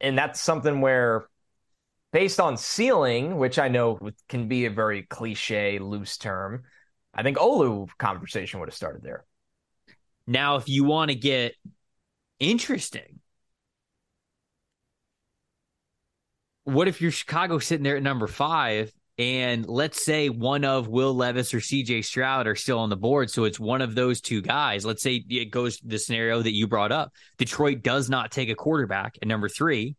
and 0.00 0.18
that's 0.18 0.40
something 0.40 0.80
where 0.80 1.26
based 2.12 2.40
on 2.40 2.56
ceiling, 2.56 3.36
which 3.36 3.58
I 3.58 3.68
know 3.68 3.98
can 4.28 4.48
be 4.48 4.66
a 4.66 4.70
very 4.70 5.02
cliche, 5.02 5.78
loose 5.78 6.18
term, 6.18 6.64
I 7.14 7.22
think 7.22 7.38
Olu 7.38 7.88
conversation 7.98 8.60
would 8.60 8.68
have 8.68 8.76
started 8.76 9.02
there. 9.02 9.24
Now, 10.26 10.56
if 10.56 10.68
you 10.68 10.84
want 10.84 11.10
to 11.10 11.16
get 11.16 11.54
interesting, 12.38 13.20
what 16.64 16.88
if 16.88 17.00
you're 17.00 17.10
Chicago 17.10 17.58
sitting 17.58 17.82
there 17.82 17.96
at 17.96 18.02
number 18.02 18.26
five, 18.26 18.92
and 19.18 19.66
let's 19.66 20.02
say 20.02 20.30
one 20.30 20.64
of 20.64 20.88
Will 20.88 21.14
Levis 21.14 21.52
or 21.52 21.58
CJ 21.58 22.04
Stroud 22.04 22.46
are 22.46 22.54
still 22.54 22.78
on 22.78 22.88
the 22.88 22.96
board, 22.96 23.30
so 23.30 23.44
it's 23.44 23.60
one 23.60 23.82
of 23.82 23.94
those 23.94 24.20
two 24.20 24.40
guys. 24.40 24.86
Let's 24.86 25.02
say 25.02 25.22
it 25.28 25.50
goes 25.50 25.78
the 25.80 25.98
scenario 25.98 26.40
that 26.40 26.54
you 26.54 26.66
brought 26.66 26.92
up. 26.92 27.12
Detroit 27.36 27.82
does 27.82 28.08
not 28.08 28.30
take 28.30 28.48
a 28.48 28.54
quarterback 28.54 29.18
at 29.20 29.28
number 29.28 29.48
three. 29.48 29.96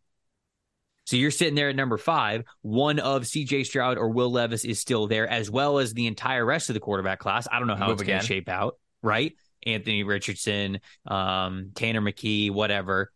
So 1.05 1.15
you're 1.17 1.31
sitting 1.31 1.55
there 1.55 1.69
at 1.69 1.75
number 1.75 1.97
five. 1.97 2.43
One 2.61 2.99
of 2.99 3.23
CJ 3.23 3.65
Stroud 3.65 3.97
or 3.97 4.09
Will 4.09 4.31
Levis 4.31 4.63
is 4.63 4.79
still 4.79 5.07
there, 5.07 5.27
as 5.27 5.49
well 5.49 5.79
as 5.79 5.93
the 5.93 6.07
entire 6.07 6.45
rest 6.45 6.69
of 6.69 6.73
the 6.73 6.79
quarterback 6.79 7.19
class. 7.19 7.47
I 7.51 7.59
don't 7.59 7.67
know 7.67 7.75
how 7.75 7.87
Move 7.87 8.01
it's 8.01 8.07
going 8.07 8.21
to 8.21 8.25
shape 8.25 8.49
out, 8.49 8.77
right? 9.01 9.35
Anthony 9.65 10.03
Richardson, 10.03 10.79
um, 11.05 11.71
Tanner 11.75 12.01
McKee, 12.01 12.51
whatever. 12.51 13.11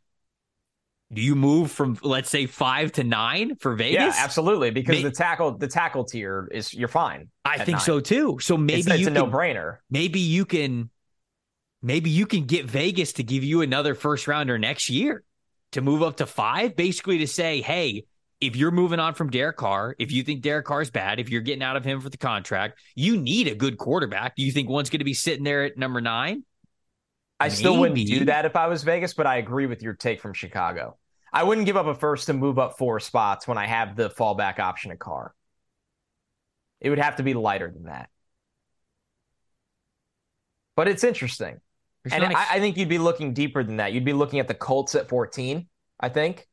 Do 1.13 1.21
you 1.21 1.35
move 1.35 1.71
from 1.71 1.97
let's 2.01 2.29
say 2.29 2.47
five 2.47 2.91
to 2.93 3.03
nine 3.03 3.55
for 3.57 3.75
Vegas? 3.75 3.93
Yeah, 3.93 4.13
absolutely. 4.17 4.71
Because 4.71 4.97
May- 4.97 5.03
the 5.03 5.11
tackle, 5.11 5.57
the 5.57 5.67
tackle 5.67 6.03
tier 6.03 6.49
is 6.51 6.73
you're 6.73 6.87
fine. 6.87 7.29
I 7.45 7.57
think 7.57 7.77
nine. 7.77 7.79
so 7.79 7.99
too. 7.99 8.39
So 8.41 8.57
maybe 8.57 8.79
it's, 8.79 8.87
it's 8.87 8.99
you 9.01 9.07
a 9.07 9.11
no 9.11 9.27
brainer. 9.27 9.77
maybe 9.89 10.19
you 10.19 10.45
can 10.45 10.89
maybe 11.81 12.09
you 12.09 12.25
can 12.25 12.45
get 12.45 12.65
Vegas 12.65 13.13
to 13.13 13.23
give 13.23 13.43
you 13.43 13.61
another 13.61 13.93
first 13.93 14.27
rounder 14.27 14.57
next 14.57 14.89
year 14.89 15.23
to 15.75 15.81
move 15.81 16.01
up 16.01 16.17
to 16.17 16.25
five, 16.25 16.75
basically 16.75 17.19
to 17.19 17.27
say, 17.27 17.61
hey, 17.61 18.05
if 18.41 18.55
you're 18.55 18.71
moving 18.71 18.99
on 18.99 19.13
from 19.13 19.29
Derek 19.29 19.57
Carr, 19.57 19.95
if 19.99 20.11
you 20.11 20.23
think 20.23 20.41
Derek 20.41 20.65
Carr 20.65 20.81
is 20.81 20.89
bad, 20.89 21.19
if 21.19 21.29
you're 21.29 21.41
getting 21.41 21.63
out 21.63 21.75
of 21.75 21.85
him 21.85 22.01
for 22.01 22.09
the 22.09 22.17
contract, 22.17 22.79
you 22.95 23.17
need 23.17 23.47
a 23.47 23.55
good 23.55 23.77
quarterback. 23.77 24.35
Do 24.35 24.43
you 24.43 24.51
think 24.51 24.69
one's 24.69 24.89
going 24.89 24.99
to 24.99 25.05
be 25.05 25.13
sitting 25.13 25.43
there 25.43 25.63
at 25.63 25.77
number 25.77 26.01
nine? 26.01 26.43
I 27.39 27.49
still 27.49 27.77
wouldn't 27.77 28.07
do 28.07 28.25
that 28.25 28.45
if 28.45 28.55
I 28.55 28.67
was 28.67 28.83
Vegas, 28.83 29.13
but 29.13 29.27
I 29.27 29.37
agree 29.37 29.65
with 29.65 29.81
your 29.81 29.93
take 29.93 30.21
from 30.21 30.33
Chicago. 30.33 30.97
I 31.33 31.43
wouldn't 31.43 31.65
give 31.65 31.75
up 31.75 31.87
a 31.87 31.95
first 31.95 32.27
to 32.27 32.33
move 32.33 32.57
up 32.57 32.77
four 32.77 33.01
spots 33.01 33.45
when 33.45 33.57
I 33.57 33.67
have 33.67 33.97
the 33.97 34.09
fallback 34.09 34.59
option 34.59 34.91
at 34.91 34.99
Carr. 34.99 35.33
It 36.79 36.89
would 36.89 36.99
have 36.99 37.17
to 37.17 37.23
be 37.23 37.33
lighter 37.33 37.69
than 37.69 37.83
that. 37.83 38.09
But 40.77 40.87
it's 40.87 41.03
interesting. 41.03 41.59
There's 42.05 42.21
and 42.21 42.31
a- 42.31 42.37
I, 42.37 42.45
I 42.51 42.59
think 42.59 42.77
you'd 42.77 42.87
be 42.89 42.99
looking 42.99 43.33
deeper 43.33 43.63
than 43.63 43.77
that. 43.77 43.91
You'd 43.93 44.05
be 44.05 44.13
looking 44.13 44.39
at 44.39 44.47
the 44.47 44.53
Colts 44.53 44.95
at 44.95 45.09
14, 45.09 45.67
I 45.99 46.09
think. 46.09 46.47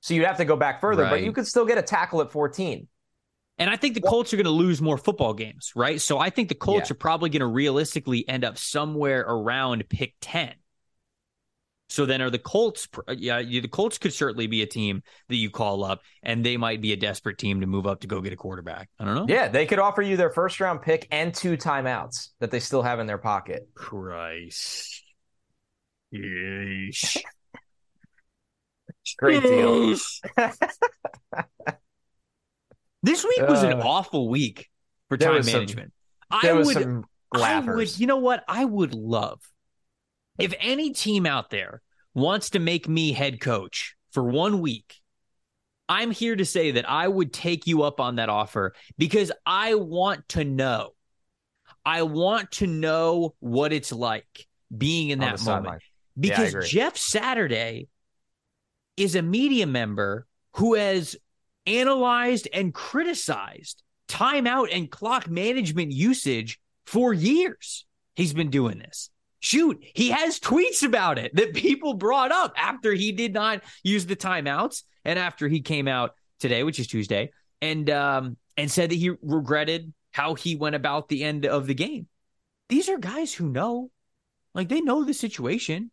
So 0.00 0.14
you'd 0.14 0.26
have 0.26 0.36
to 0.36 0.44
go 0.44 0.56
back 0.56 0.80
further, 0.80 1.04
but 1.08 1.22
you 1.22 1.32
could 1.32 1.46
still 1.46 1.66
get 1.66 1.78
a 1.78 1.82
tackle 1.82 2.20
at 2.20 2.30
14. 2.30 2.86
And 3.58 3.68
I 3.68 3.76
think 3.76 3.94
the 3.94 4.00
Colts 4.00 4.32
are 4.32 4.36
going 4.36 4.44
to 4.44 4.50
lose 4.50 4.80
more 4.80 4.96
football 4.96 5.34
games, 5.34 5.72
right? 5.76 6.00
So 6.00 6.18
I 6.18 6.30
think 6.30 6.48
the 6.48 6.54
Colts 6.54 6.88
Yeah. 6.88 6.94
are 6.94 6.96
probably 6.96 7.28
going 7.28 7.40
to 7.40 7.46
realistically 7.46 8.26
end 8.26 8.44
up 8.44 8.56
somewhere 8.56 9.20
around 9.20 9.86
pick 9.90 10.14
10. 10.22 10.54
So 11.90 12.06
then 12.06 12.22
are 12.22 12.30
the 12.30 12.38
Colts 12.38 12.88
yeah, 13.16 13.38
you- 13.40 13.60
the 13.60 13.68
Colts 13.68 13.98
could 13.98 14.12
certainly 14.12 14.46
be 14.46 14.62
a 14.62 14.66
team 14.66 15.02
that 15.28 15.36
you 15.36 15.50
call 15.50 15.82
up 15.84 16.00
and 16.22 16.44
they 16.46 16.56
might 16.56 16.80
be 16.80 16.92
a 16.92 16.96
desperate 16.96 17.36
team 17.36 17.60
to 17.60 17.66
move 17.66 17.86
up 17.86 18.00
to 18.00 18.06
go 18.06 18.20
get 18.20 18.32
a 18.32 18.36
quarterback. 18.36 18.88
I 18.98 19.04
don't 19.04 19.14
know. 19.16 19.26
Yeah, 19.28 19.48
they 19.48 19.66
could 19.66 19.78
offer 19.80 20.00
you 20.00 20.16
their 20.16 20.30
first 20.30 20.60
round 20.60 20.82
pick 20.82 21.08
and 21.10 21.34
two 21.34 21.56
timeouts 21.56 22.30
that 22.38 22.50
they 22.52 22.60
still 22.60 22.82
have 22.82 23.00
in 23.00 23.06
their 23.06 23.18
pocket. 23.18 23.68
Christ. 23.74 25.02
Yeesh. 26.14 27.16
Great 29.18 29.42
deal. 29.42 29.96
this 33.02 33.24
week 33.24 33.42
was 33.48 33.62
an 33.62 33.74
Uh, 33.80 33.82
awful 33.84 34.28
week 34.28 34.68
for 35.08 35.16
time 35.16 35.34
was 35.34 35.46
some- 35.50 35.60
management. 35.60 35.92
I 36.30 36.52
would 36.52 37.04
I 37.34 37.60
would, 37.60 37.98
you 37.98 38.06
know 38.06 38.18
what? 38.18 38.44
I 38.48 38.64
would 38.64 38.94
love 38.94 39.40
if 40.40 40.54
any 40.60 40.92
team 40.92 41.26
out 41.26 41.50
there 41.50 41.82
wants 42.14 42.50
to 42.50 42.58
make 42.58 42.88
me 42.88 43.12
head 43.12 43.40
coach 43.40 43.94
for 44.12 44.22
one 44.22 44.60
week. 44.60 44.96
I'm 45.88 46.12
here 46.12 46.36
to 46.36 46.44
say 46.44 46.72
that 46.72 46.88
I 46.88 47.08
would 47.08 47.32
take 47.32 47.66
you 47.66 47.82
up 47.82 47.98
on 47.98 48.16
that 48.16 48.28
offer 48.28 48.74
because 48.96 49.32
I 49.44 49.74
want 49.74 50.28
to 50.30 50.44
know. 50.44 50.90
I 51.84 52.02
want 52.02 52.52
to 52.52 52.66
know 52.66 53.34
what 53.40 53.72
it's 53.72 53.90
like 53.90 54.46
being 54.76 55.10
in 55.10 55.18
that 55.18 55.42
moment 55.44 55.64
sideline. 55.64 55.78
because 56.18 56.54
agree. 56.54 56.68
Jeff 56.68 56.96
Saturday 56.96 57.88
is 58.96 59.16
a 59.16 59.22
media 59.22 59.66
member 59.66 60.26
who 60.56 60.74
has 60.74 61.16
analyzed 61.66 62.48
and 62.52 62.72
criticized 62.72 63.82
timeout 64.08 64.68
and 64.72 64.90
clock 64.90 65.28
management 65.28 65.92
usage 65.92 66.60
for 66.86 67.12
years. 67.12 67.86
He's 68.14 68.32
been 68.32 68.50
doing 68.50 68.78
this. 68.78 69.09
Shoot, 69.40 69.82
he 69.94 70.10
has 70.10 70.38
tweets 70.38 70.82
about 70.82 71.18
it 71.18 71.34
that 71.34 71.54
people 71.54 71.94
brought 71.94 72.30
up 72.30 72.52
after 72.56 72.92
he 72.92 73.12
did 73.12 73.32
not 73.32 73.62
use 73.82 74.06
the 74.06 74.16
timeouts 74.16 74.82
and 75.04 75.18
after 75.18 75.48
he 75.48 75.60
came 75.60 75.88
out 75.88 76.14
today, 76.38 76.62
which 76.62 76.78
is 76.78 76.86
Tuesday, 76.86 77.32
and 77.60 77.88
um 77.90 78.36
and 78.56 78.70
said 78.70 78.90
that 78.90 78.96
he 78.96 79.10
regretted 79.22 79.92
how 80.12 80.34
he 80.34 80.56
went 80.56 80.74
about 80.74 81.08
the 81.08 81.24
end 81.24 81.46
of 81.46 81.66
the 81.66 81.74
game. 81.74 82.06
These 82.68 82.88
are 82.88 82.98
guys 82.98 83.32
who 83.32 83.48
know, 83.48 83.90
like 84.54 84.68
they 84.68 84.80
know 84.80 85.04
the 85.04 85.14
situation 85.14 85.90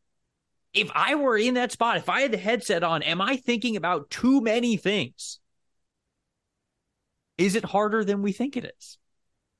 if 0.74 0.92
I 0.94 1.16
were 1.16 1.38
in 1.38 1.56
that 1.56 1.72
spot, 1.72 1.98
if 1.98 2.10
I 2.10 2.22
had 2.22 2.32
the 2.32 2.38
headset 2.38 2.84
on, 2.84 3.02
am 3.02 3.22
I 3.22 3.38
thinking 3.38 3.76
about 3.76 4.10
too 4.10 4.42
many 4.42 4.78
things? 4.78 5.40
Is 7.38 7.56
it 7.56 7.66
harder 7.66 8.04
than 8.04 8.22
we 8.22 8.32
think 8.32 8.58
it 8.58 8.74
is? 8.78 8.98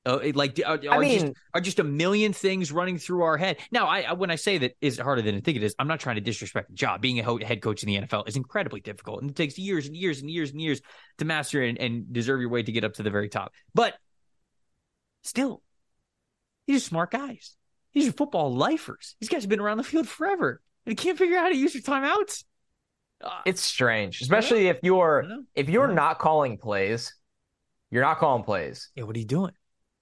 Uh, 0.08 0.32
like, 0.34 0.58
are, 0.64 0.80
I 0.90 0.98
mean, 0.98 1.20
just, 1.20 1.32
are 1.54 1.60
just 1.60 1.78
a 1.80 1.84
million 1.84 2.32
things 2.32 2.72
running 2.72 2.96
through 2.96 3.22
our 3.22 3.36
head? 3.36 3.58
Now, 3.70 3.86
I, 3.86 4.00
I 4.00 4.12
when 4.14 4.30
I 4.30 4.36
say 4.36 4.56
that 4.58 4.72
is 4.80 4.98
it 4.98 5.02
harder 5.02 5.20
than 5.22 5.34
I 5.36 5.40
think 5.40 5.56
it 5.58 5.62
is, 5.62 5.74
I'm 5.78 5.86
not 5.88 6.00
trying 6.00 6.14
to 6.16 6.22
disrespect 6.22 6.70
the 6.70 6.74
job. 6.74 7.02
Being 7.02 7.18
a 7.18 7.22
ho- 7.22 7.38
head 7.44 7.60
coach 7.60 7.82
in 7.82 7.88
the 7.88 8.00
NFL 8.06 8.26
is 8.26 8.36
incredibly 8.36 8.80
difficult, 8.80 9.20
and 9.20 9.30
it 9.30 9.36
takes 9.36 9.58
years 9.58 9.86
and 9.86 9.94
years 9.94 10.20
and 10.20 10.30
years 10.30 10.50
and 10.50 10.60
years 10.60 10.80
to 11.18 11.24
master 11.24 11.62
and, 11.62 11.76
and 11.78 12.12
deserve 12.12 12.40
your 12.40 12.48
way 12.48 12.62
to 12.62 12.72
get 12.72 12.84
up 12.84 12.94
to 12.94 13.02
the 13.02 13.10
very 13.10 13.28
top. 13.28 13.52
But 13.74 13.94
still, 15.22 15.62
these 16.66 16.78
are 16.78 16.84
smart 16.88 17.10
guys. 17.10 17.54
These 17.92 18.08
are 18.08 18.12
football 18.12 18.54
lifers. 18.54 19.16
These 19.20 19.28
guys 19.28 19.42
have 19.42 19.50
been 19.50 19.60
around 19.60 19.78
the 19.78 19.84
field 19.84 20.08
forever 20.08 20.60
and 20.86 20.96
can't 20.96 21.18
figure 21.18 21.36
out 21.36 21.42
how 21.44 21.48
to 21.50 21.56
use 21.56 21.74
your 21.74 21.82
timeouts. 21.82 22.44
Uh, 23.22 23.40
it's 23.44 23.60
strange, 23.60 24.20
especially 24.20 24.68
if 24.68 24.78
you're 24.82 25.18
I 25.18 25.22
don't 25.22 25.30
know. 25.30 25.42
if 25.54 25.68
you're 25.68 25.88
Yeah. 25.88 25.94
not 25.94 26.18
calling 26.18 26.56
plays, 26.56 27.14
you're 27.90 28.02
not 28.02 28.18
calling 28.18 28.44
plays. 28.44 28.90
yeah, 28.94 29.04
what 29.04 29.16
are 29.16 29.18
you 29.18 29.24
doing? 29.24 29.52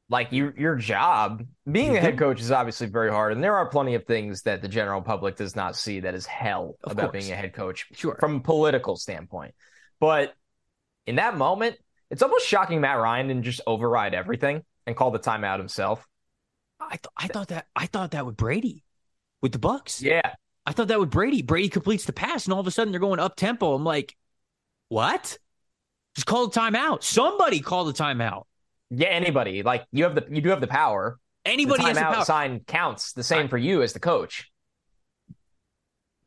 Like 0.09 0.31
your 0.31 0.55
your 0.57 0.77
job, 0.77 1.45
being 1.71 1.91
a 1.91 1.95
mm-hmm. 1.95 2.05
head 2.05 2.19
coach 2.19 2.41
is 2.41 2.53
obviously 2.53 2.87
very 2.87 3.11
hard, 3.11 3.33
and 3.33 3.43
there 3.43 3.57
are 3.57 3.69
plenty 3.69 3.95
of 3.95 4.05
things 4.05 4.43
that 4.43 4.63
the 4.63 4.69
general 4.69 5.03
public 5.03 5.35
does 5.35 5.57
not 5.57 5.75
see 5.75 6.01
that 6.01 6.15
is 6.15 6.27
hell 6.27 6.77
Of 6.85 6.93
about 6.93 7.11
course. 7.11 7.25
being 7.25 7.33
a 7.33 7.37
head 7.37 7.53
coach 7.53 7.87
Sure. 7.93 8.17
from 8.21 8.37
a 8.37 8.41
political 8.41 8.97
standpoint. 8.97 9.55
But 9.99 10.35
in 11.07 11.17
that 11.17 11.37
moment, 11.37 11.77
it's 12.11 12.23
almost 12.23 12.47
shocking 12.47 12.81
Matt 12.81 12.99
Ryan 12.99 13.29
didn't 13.29 13.43
just 13.43 13.61
override 13.67 14.15
everything 14.15 14.63
and 14.87 14.97
call 14.97 15.11
the 15.11 15.19
timeout 15.19 15.59
himself. 15.59 16.07
I, 16.79 16.91
th- 16.91 17.07
I 17.17 17.27
thought 17.27 17.49
that 17.49 17.67
I 17.75 17.87
thought 17.87 18.13
that 18.13 18.27
with 18.27 18.37
Brady 18.37 18.85
with 19.43 19.51
the 19.53 19.59
Bucs. 19.59 20.01
Yeah, 20.01 20.35
I 20.65 20.73
thought 20.73 20.89
that 20.89 21.01
with 21.01 21.11
Brady. 21.11 21.43
Brady 21.43 21.69
completes 21.69 22.05
the 22.05 22.13
pass, 22.13 22.45
and 22.45 22.55
all 22.55 22.61
of 22.61 22.67
a 22.67 22.71
sudden 22.71 22.93
they're 22.93 23.01
going 23.01 23.19
up 23.19 23.35
tempo. 23.35 23.75
I'm 23.75 23.85
like, 23.85 24.15
what? 24.89 25.39
Just 26.15 26.27
call 26.27 26.47
the 26.47 26.61
timeout. 26.61 27.03
Somebody 27.03 27.61
call 27.61 27.85
the 27.85 27.93
timeout. 27.93 28.45
Yeah, 28.91 29.09
anybody. 29.09 29.63
Like 29.63 29.87
you 29.93 30.05
have 30.05 30.15
the 30.15 30.27
you 30.31 30.41
do 30.41 30.51
have 30.51 30.61
the 30.61 30.67
power. 30.67 31.19
Anybody 31.45 31.85
the 31.85 32.01
timeout 32.01 32.25
sign 32.25 32.61
counts 32.61 33.13
the 33.13 33.23
same 33.23 33.47
I- 33.47 33.49
for 33.49 33.59
you 33.59 33.83
as 33.83 33.93
the 33.93 34.01
coach. 34.01 34.51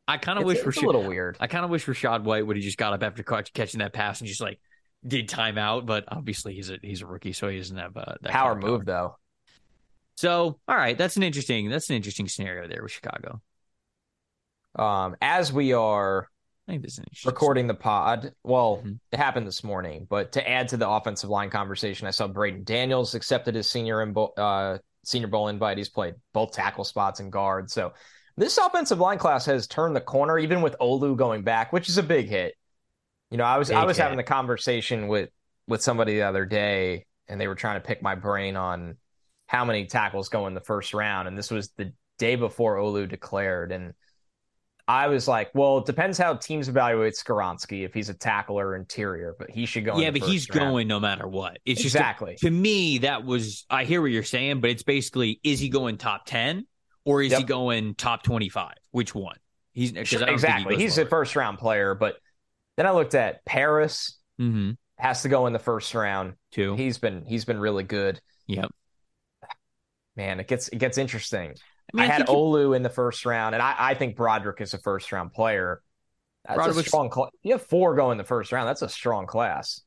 I 0.08 0.18
kind 0.18 0.40
of 0.40 0.44
wish 0.44 0.58
it's 0.58 0.66
Rashad, 0.66 0.82
a 0.82 0.86
little 0.86 1.04
weird. 1.04 1.36
I 1.38 1.46
kind 1.46 1.64
of 1.64 1.70
wish 1.70 1.86
Rachaad 1.86 2.24
White 2.24 2.44
would 2.44 2.56
have 2.56 2.64
just 2.64 2.76
got 2.76 2.92
up 2.92 3.04
after 3.04 3.22
catch, 3.22 3.52
catching 3.52 3.78
that 3.78 3.92
pass 3.92 4.20
and 4.20 4.26
just 4.26 4.40
like 4.40 4.58
did 5.06 5.28
timeout. 5.28 5.86
But 5.86 6.04
obviously 6.08 6.54
he's 6.54 6.68
a 6.68 6.78
he's 6.82 7.00
a 7.02 7.06
rookie, 7.06 7.32
so 7.32 7.48
he 7.48 7.58
doesn't 7.58 7.76
have 7.76 7.96
uh, 7.96 8.14
that 8.22 8.32
Power 8.32 8.54
kind 8.54 8.64
of 8.64 8.70
move 8.70 8.84
though. 8.84 9.16
So 10.16 10.58
all 10.66 10.76
right, 10.76 10.98
that's 10.98 11.16
an 11.16 11.22
interesting 11.22 11.70
that's 11.70 11.90
an 11.90 11.96
interesting 11.96 12.26
scenario 12.26 12.66
there 12.66 12.82
with 12.82 12.90
Chicago. 12.90 13.40
Um, 14.76 15.16
as 15.20 15.52
we 15.52 15.72
are 15.74 16.28
I 16.70 16.74
think 16.74 16.82
this 16.84 17.00
is 17.00 17.26
recording 17.26 17.66
the 17.66 17.74
pod, 17.74 18.32
well, 18.44 18.80
Mhm. 18.84 19.00
it 19.10 19.16
happened 19.16 19.44
this 19.44 19.64
morning. 19.64 20.06
But 20.08 20.30
to 20.32 20.48
add 20.48 20.68
to 20.68 20.76
the 20.76 20.88
offensive 20.88 21.28
line 21.28 21.50
conversation, 21.50 22.06
I 22.06 22.12
saw 22.12 22.28
Braeden 22.28 22.62
Daniels 22.62 23.16
accepted 23.16 23.56
his 23.56 23.68
senior 23.68 24.02
and 24.02 24.16
uh, 24.36 24.78
senior 25.02 25.26
bowl 25.26 25.48
invite. 25.48 25.78
He's 25.78 25.88
played 25.88 26.14
both 26.32 26.52
tackle 26.52 26.84
spots 26.84 27.18
and 27.18 27.32
guard. 27.32 27.72
So 27.72 27.92
this 28.36 28.56
offensive 28.56 29.00
line 29.00 29.18
class 29.18 29.46
has 29.46 29.66
turned 29.66 29.96
the 29.96 30.00
corner, 30.00 30.38
even 30.38 30.62
with 30.62 30.76
Olu 30.80 31.16
going 31.16 31.42
back, 31.42 31.72
which 31.72 31.88
is 31.88 31.98
a 31.98 32.04
big 32.04 32.28
hit. 32.28 32.54
You 33.30 33.38
know, 33.38 33.44
I 33.44 33.58
was 33.58 33.72
I 33.72 33.84
was 33.84 33.96
hit. 33.96 34.04
having 34.04 34.16
the 34.16 34.22
conversation 34.22 35.08
with 35.08 35.30
with 35.66 35.82
somebody 35.82 36.14
the 36.14 36.22
other 36.22 36.46
day, 36.46 37.06
and 37.26 37.40
they 37.40 37.48
were 37.48 37.56
trying 37.56 37.80
to 37.80 37.86
pick 37.86 38.00
my 38.00 38.14
brain 38.14 38.54
on 38.54 38.96
how 39.46 39.64
many 39.64 39.86
tackles 39.86 40.28
go 40.28 40.46
in 40.46 40.54
the 40.54 40.60
first 40.60 40.94
round, 40.94 41.26
and 41.26 41.36
this 41.36 41.50
was 41.50 41.70
the 41.70 41.92
day 42.18 42.36
before 42.36 42.76
Olu 42.76 43.08
declared, 43.08 43.72
and 43.72 43.92
I 44.90 45.06
was 45.06 45.28
like, 45.28 45.50
well, 45.54 45.78
it 45.78 45.86
depends 45.86 46.18
how 46.18 46.34
teams 46.34 46.68
evaluate 46.68 47.14
Skoronski 47.14 47.84
if 47.84 47.94
he's 47.94 48.08
a 48.08 48.14
tackler 48.14 48.68
or 48.68 48.76
interior, 48.76 49.36
but 49.38 49.48
he 49.50 49.64
should 49.64 49.84
go. 49.84 49.94
in 49.94 50.00
Yeah, 50.02 50.10
but 50.10 50.22
he's 50.22 50.48
round. 50.50 50.60
going 50.60 50.88
no 50.88 50.98
matter 50.98 51.28
what. 51.28 51.58
It's 51.64 51.80
just 51.80 51.94
exactly. 51.94 52.36
to 52.40 52.50
me 52.50 52.98
that 52.98 53.24
was 53.24 53.66
I 53.70 53.84
hear 53.84 54.00
what 54.02 54.10
you're 54.10 54.24
saying, 54.24 54.60
but 54.60 54.70
it's 54.70 54.82
basically 54.82 55.38
is 55.44 55.60
he 55.60 55.68
going 55.68 55.96
top 55.96 56.26
ten 56.26 56.66
or 57.04 57.22
is 57.22 57.36
he 57.36 57.44
going 57.44 57.94
top 57.94 58.24
twenty 58.24 58.48
five? 58.48 58.74
Which 58.90 59.14
one? 59.14 59.36
He's 59.72 59.90
he 59.92 59.98
exactly. 60.00 60.74
goes 60.74 60.82
He's 60.82 60.98
a 60.98 61.06
first 61.06 61.36
round 61.36 61.58
player, 61.58 61.94
but 61.94 62.16
then 62.76 62.86
I 62.86 62.90
looked 62.90 63.14
at 63.14 63.44
Paris 63.44 64.18
Mhm. 64.40 64.76
has 64.98 65.22
to 65.22 65.28
go 65.28 65.46
in 65.46 65.52
the 65.52 65.58
first 65.60 65.94
round. 65.94 66.34
too. 66.50 66.74
He's 66.74 66.98
been 66.98 67.24
he's 67.26 67.44
been 67.44 67.60
really 67.60 67.84
good. 67.84 68.20
Yep. 68.48 68.70
Man, 70.16 70.40
it 70.40 70.48
gets 70.48 70.68
it 70.68 70.78
gets 70.78 70.98
interesting. 70.98 71.54
I 71.94 71.96
mean, 71.96 72.10
I, 72.10 72.12
I 72.12 72.16
had 72.16 72.26
Olu 72.26 72.76
in 72.76 72.82
the 72.82 72.90
first 72.90 73.24
round, 73.26 73.54
and 73.54 73.62
I, 73.62 73.74
I 73.78 73.94
think 73.94 74.16
Broderick 74.16 74.60
is 74.60 74.74
a 74.74 74.78
first 74.78 75.10
round 75.12 75.32
player. 75.32 75.82
That's 76.46 76.76
a 76.76 76.82
strong. 76.84 77.12
Cl- 77.12 77.30
you 77.42 77.52
have 77.52 77.62
four 77.62 77.94
going 77.94 78.12
in 78.12 78.18
the 78.18 78.24
first 78.24 78.52
round. 78.52 78.68
That's 78.68 78.82
a 78.82 78.88
strong 78.88 79.26
class, 79.26 79.82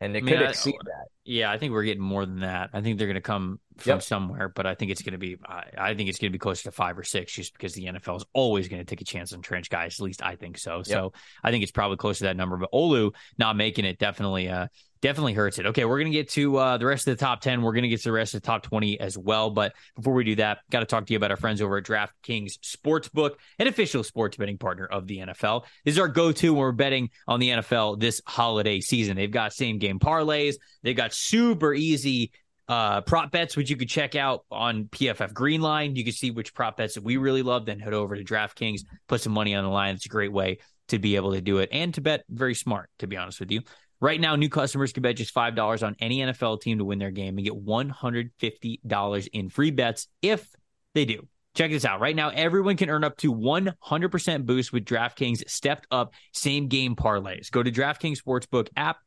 and 0.00 0.16
it 0.16 0.22
mean, 0.22 0.36
could 0.36 0.42
exceed 0.42 0.76
that. 0.84 1.06
Yeah, 1.24 1.50
I 1.50 1.56
think 1.56 1.72
we're 1.72 1.84
getting 1.84 2.02
more 2.02 2.26
than 2.26 2.40
that. 2.40 2.70
I 2.74 2.82
think 2.82 2.98
they're 2.98 3.06
going 3.06 3.14
to 3.14 3.22
come 3.22 3.58
from 3.78 3.92
Yep. 3.92 4.02
somewhere, 4.02 4.48
but 4.50 4.66
I 4.66 4.74
think 4.74 4.90
it's 4.90 5.00
going 5.00 5.12
to 5.12 5.18
be. 5.18 5.38
I, 5.46 5.64
I 5.78 5.94
think 5.94 6.10
it's 6.10 6.18
going 6.18 6.30
to 6.30 6.32
be 6.32 6.38
closer 6.38 6.64
to 6.64 6.70
five 6.70 6.98
or 6.98 7.02
six, 7.02 7.32
just 7.32 7.54
because 7.54 7.72
the 7.72 7.86
NFL 7.86 8.18
is 8.18 8.26
always 8.34 8.68
going 8.68 8.80
to 8.80 8.84
take 8.84 9.00
a 9.00 9.04
chance 9.04 9.32
on 9.32 9.40
trench 9.40 9.70
guys. 9.70 9.98
At 9.98 10.04
least 10.04 10.22
I 10.22 10.36
think 10.36 10.58
so. 10.58 10.82
So 10.82 11.14
I 11.42 11.50
think 11.50 11.62
it's 11.62 11.72
probably 11.72 11.96
close 11.96 12.18
to 12.18 12.24
that 12.24 12.36
number. 12.36 12.58
But 12.58 12.72
Olu 12.72 13.14
not 13.38 13.56
making 13.56 13.86
it 13.86 13.98
definitely, 13.98 14.48
uh, 14.50 14.68
definitely 15.04 15.34
hurts 15.34 15.58
it. 15.58 15.66
Okay, 15.66 15.84
we're 15.84 15.98
going 15.98 16.10
to 16.10 16.16
get 16.16 16.30
to 16.30 16.56
uh, 16.56 16.78
the 16.78 16.86
rest 16.86 17.06
of 17.06 17.16
the 17.16 17.22
top 17.22 17.42
ten. 17.42 17.60
We're 17.60 17.74
going 17.74 17.82
to 17.82 17.90
get 17.90 17.98
to 17.98 18.08
the 18.08 18.12
rest 18.12 18.34
of 18.34 18.40
the 18.40 18.46
top 18.46 18.62
twenty 18.62 18.98
as 18.98 19.18
well. 19.18 19.50
But 19.50 19.74
before 19.96 20.14
we 20.14 20.24
do 20.24 20.34
that, 20.36 20.60
got 20.70 20.80
to 20.80 20.86
talk 20.86 21.04
to 21.06 21.12
you 21.12 21.18
about 21.18 21.30
our 21.30 21.36
friends 21.36 21.60
over 21.60 21.76
at 21.76 21.84
DraftKings 21.84 22.58
Sportsbook, 22.60 23.32
an 23.58 23.66
official 23.66 24.02
sports 24.02 24.38
betting 24.38 24.56
partner 24.56 24.86
of 24.86 25.06
the 25.06 25.18
NFL. 25.18 25.64
This 25.84 25.92
is 25.92 25.98
our 25.98 26.08
go-to 26.08 26.54
when 26.54 26.60
we're 26.60 26.72
betting 26.72 27.10
on 27.28 27.38
the 27.38 27.50
NFL 27.50 28.00
this 28.00 28.22
holiday 28.26 28.80
season. 28.80 29.14
They've 29.14 29.30
got 29.30 29.52
same 29.52 29.78
game 29.78 29.98
parlays. 29.98 30.54
They've 30.82 30.96
got 30.96 31.12
super 31.12 31.74
easy 31.74 32.32
uh, 32.66 33.02
prop 33.02 33.30
bets, 33.30 33.58
which 33.58 33.68
you 33.68 33.76
could 33.76 33.90
check 33.90 34.14
out 34.14 34.46
on 34.50 34.84
PFF 34.84 35.34
Greenline. 35.34 35.96
You 35.96 36.04
can 36.04 36.14
see 36.14 36.30
which 36.30 36.54
prop 36.54 36.78
bets 36.78 36.94
that 36.94 37.04
we 37.04 37.18
really 37.18 37.42
love. 37.42 37.66
Then 37.66 37.78
head 37.78 37.92
over 37.92 38.16
to 38.16 38.24
DraftKings, 38.24 38.80
put 39.06 39.20
some 39.20 39.34
money 39.34 39.54
on 39.54 39.64
the 39.64 39.70
line. 39.70 39.94
It's 39.94 40.06
a 40.06 40.08
great 40.08 40.32
way 40.32 40.60
to 40.88 40.98
be 40.98 41.16
able 41.16 41.32
to 41.32 41.40
do 41.40 41.58
it 41.58 41.68
and 41.72 41.92
to 41.94 42.00
bet 42.00 42.24
very 42.28 42.54
smart, 42.54 42.90
to 42.98 43.06
be 43.06 43.16
honest 43.16 43.40
with 43.40 43.50
you. 43.50 43.60
Right 44.04 44.20
now, 44.20 44.36
new 44.36 44.50
customers 44.50 44.92
can 44.92 45.02
bet 45.02 45.16
just 45.16 45.34
$5 45.34 45.82
on 45.82 45.96
any 45.98 46.18
NFL 46.18 46.60
team 46.60 46.76
to 46.76 46.84
win 46.84 46.98
their 46.98 47.10
game 47.10 47.38
and 47.38 47.42
get 47.42 47.54
$150 47.54 49.28
in 49.32 49.48
free 49.48 49.70
bets 49.70 50.08
if 50.20 50.46
they 50.92 51.06
do. 51.06 51.26
Check 51.54 51.70
this 51.70 51.86
out. 51.86 52.00
Right 52.00 52.14
now, 52.14 52.28
everyone 52.28 52.76
can 52.76 52.90
earn 52.90 53.02
up 53.02 53.16
to 53.18 53.32
100% 53.32 54.44
boost 54.44 54.74
with 54.74 54.84
DraftKings 54.84 55.48
stepped 55.48 55.86
up 55.90 56.12
same 56.34 56.68
game 56.68 56.96
parlays. 56.96 57.50
Go 57.50 57.62
to 57.62 57.72
DraftKings 57.72 58.22
Sportsbook 58.22 58.68
app, 58.76 58.98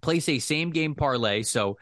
place 0.00 0.28
a 0.28 0.38
same 0.38 0.70
game 0.70 0.94
parlay. 0.94 1.42
So, 1.42 1.76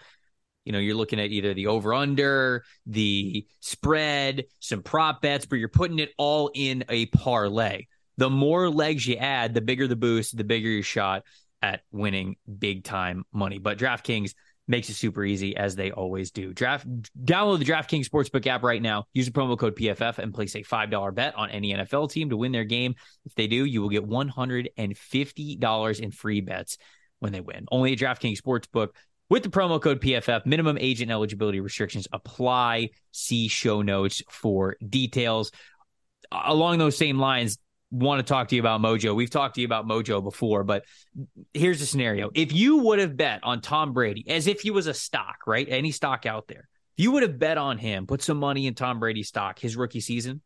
you 0.65 0.73
know, 0.73 0.79
you're 0.79 0.97
looking 0.97 1.21
at 1.21 1.31
either 1.31 1.53
the 1.53 1.67
over 1.67 1.93
under, 1.93 2.65
the 2.87 3.47
spread, 3.61 4.47
some 4.59 4.83
prop 4.83 5.21
bets, 5.21 5.45
but 5.45 5.57
you're 5.57 5.69
putting 5.69 5.99
it 5.99 6.13
all 6.17 6.51
in 6.55 6.83
a 6.89 7.05
parlay. 7.09 7.85
The 8.17 8.31
more 8.31 8.71
legs 8.71 9.07
you 9.07 9.17
add, 9.17 9.53
the 9.53 9.61
bigger 9.61 9.87
the 9.87 9.97
boost, 9.97 10.35
the 10.35 10.45
bigger 10.45 10.71
your 10.71 10.83
shot 10.83 11.25
at 11.63 11.81
winning 11.91 12.37
big 12.59 12.85
time 12.85 13.25
money. 13.33 13.59
But 13.59 13.79
DraftKings 13.79 14.35
makes 14.69 14.89
it 14.91 14.95
super 14.95 15.25
easy 15.25 15.57
as 15.57 15.75
they 15.75 15.91
always 15.91 16.31
do. 16.31 16.53
Draft 16.53 16.87
download 17.25 17.59
the 17.59 17.65
DraftKings 17.65 18.07
Sportsbook 18.09 18.47
app 18.47 18.63
right 18.63 18.83
now. 18.83 19.07
Use 19.15 19.27
the 19.27 19.33
promo 19.33 19.59
code 19.59 19.75
PFF 19.75 20.19
and 20.19 20.33
place 20.35 20.55
a 20.55 20.63
$5 20.63 21.15
bet 21.15 21.35
on 21.37 21.51
any 21.51 21.73
NFL 21.73 22.11
team 22.11 22.31
to 22.31 22.37
win 22.37 22.53
their 22.53 22.65
game. 22.65 22.95
If 23.25 23.35
they 23.35 23.47
do, 23.47 23.65
you 23.65 23.81
will 23.81 23.89
get 23.89 24.07
$150 24.07 26.01
in 26.01 26.11
free 26.13 26.41
bets 26.43 26.77
when 27.19 27.33
they 27.33 27.41
win. 27.41 27.67
Only 27.73 27.95
at 27.95 27.99
DraftKings 27.99 28.41
Sportsbook 28.41 28.91
with 29.31 29.43
the 29.43 29.49
promo 29.49 29.81
code 29.81 30.01
PFF. 30.01 30.45
Minimum 30.47 30.79
age 30.79 31.01
and 31.01 31.11
eligibility 31.11 31.61
restrictions 31.61 32.07
apply. 32.13 32.91
See 33.11 33.49
show 33.49 33.83
notes 33.83 34.23
for 34.31 34.77
details. 34.87 35.51
Along 36.31 36.77
those 36.79 36.97
same 36.97 37.19
lines, 37.19 37.59
want 37.91 38.19
to 38.19 38.23
talk 38.23 38.49
to 38.49 38.57
you 38.57 38.61
about 38.61 38.81
Mojo. 38.81 39.15
We've 39.15 39.31
talked 39.31 39.55
to 39.55 39.61
you 39.61 39.67
about 39.67 39.87
Mojo 39.87 40.23
before, 40.23 40.65
but 40.65 40.85
here's 41.55 41.81
the 41.81 41.87
scenario. 41.87 42.31
If 42.35 42.53
you 42.53 42.79
would 42.79 42.99
have 42.99 43.17
bet 43.17 43.41
on 43.43 43.61
Tom 43.61 43.93
Brady 43.93 44.29
as 44.29 44.47
if 44.47 44.61
he 44.61 44.71
was 44.71 44.87
a 44.87 44.95
stock, 44.95 45.47
right? 45.47 45.67
Any 45.69 45.91
stock 45.91 46.27
out 46.27 46.49
there, 46.49 46.69
if 46.97 47.05
you 47.05 47.13
would 47.13 47.23
have 47.23 47.39
bet 47.39 47.59
on 47.59 47.79
him, 47.79 48.07
put 48.07 48.23
some 48.23 48.39
money 48.39 48.67
in 48.67 48.75
Tom 48.75 49.01
Brady 49.01 49.23
stock 49.23 49.59
his 49.59 49.77
rookie 49.77 50.01
season, 50.01 50.43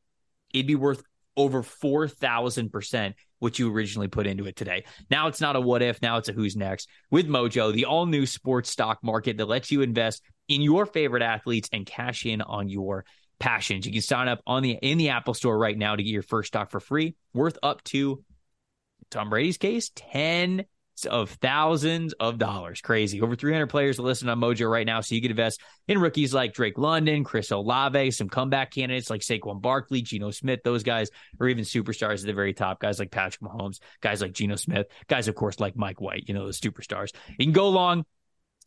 it'd 0.53 0.67
be 0.67 0.75
worth 0.77 1.03
over 1.37 1.63
4,000% 1.63 3.15
what 3.39 3.59
you 3.59 3.73
originally 3.75 4.09
put 4.09 4.27
into 4.27 4.47
it 4.47 4.55
today. 4.55 4.85
Now 5.11 5.27
it's 5.27 5.41
not 5.41 5.57
a 5.57 5.61
what 5.61 5.83
if, 5.83 6.01
now 6.01 6.19
it's 6.19 6.29
a 6.29 6.33
who's 6.33 6.55
next 6.55 6.89
with 7.11 7.27
Mojo, 7.27 7.73
the 7.73 7.87
all 7.87 8.07
new 8.07 8.27
sports 8.27 8.71
stock 8.71 8.99
market 9.03 9.39
that 9.39 9.49
lets 9.49 9.73
you 9.73 9.81
invest 9.83 10.23
in 10.49 10.63
your 10.63 10.87
favorite 10.87 11.23
athletes 11.23 11.69
and 11.73 11.87
cash 11.87 12.27
in 12.27 12.43
on 12.43 12.69
your 12.69 13.05
passions. 13.43 13.85
You 13.85 13.93
can 13.93 14.03
sign 14.03 14.29
up 14.29 14.41
on 14.47 14.63
the 14.63 14.79
in 14.81 14.99
the 14.99 15.09
Apple 15.11 15.35
Store 15.35 15.59
right 15.59 15.77
now 15.77 15.97
to 15.97 16.03
get 16.03 16.11
your 16.11 16.23
first 16.23 16.49
stock 16.49 16.71
for 16.71 16.79
free, 16.79 17.17
worth 17.35 17.59
up 17.61 17.83
to 17.85 18.25
Tom 19.11 19.31
Brady's 19.31 19.59
case, 19.59 19.91
10 19.97 20.65
of 21.11 21.31
thousands 21.31 22.13
of 22.21 22.39
dollars. 22.39 22.81
Crazy. 22.81 23.21
Over 23.21 23.35
300 23.35 23.67
players 23.67 23.99
are 23.99 24.03
listed 24.03 24.29
on 24.29 24.39
Mojo 24.39 24.71
right 24.71 24.87
now, 24.87 25.01
so 25.01 25.17
you 25.17 25.21
can 25.21 25.33
invest 25.33 25.61
in 25.89 25.99
rookies 25.99 26.33
like 26.33 26.55
Drake 26.55 26.79
London, 26.79 27.25
Chris 27.25 27.51
Olave, 27.51 28.13
some 28.13 28.29
comeback 28.29 28.71
candidates 28.71 29.11
like 29.11 29.23
Saquon 29.23 29.61
Barkley, 29.61 30.03
Geno 30.03 30.31
Smith, 30.31 30.61
those 30.63 30.85
guys, 30.85 31.11
or 31.41 31.49
even 31.49 31.65
superstars 31.65 32.21
at 32.21 32.27
the 32.27 32.35
very 32.35 32.55
top, 32.55 32.79
guys 32.79 33.01
like 33.01 33.11
Patrick 33.11 33.41
Mahomes, 33.41 33.81
guys 34.01 34.21
like 34.21 34.33
Geno 34.33 34.55
Smith, 34.55 34.87
guys, 35.09 35.27
of 35.27 35.35
course, 35.35 35.59
like 35.59 35.75
Mike 35.75 36.01
White, 36.01 36.29
you 36.29 36.35
know, 36.35 36.47
the 36.47 36.53
superstars. 36.53 37.11
You 37.37 37.47
can 37.47 37.53
go 37.53 37.71
long 37.71 38.05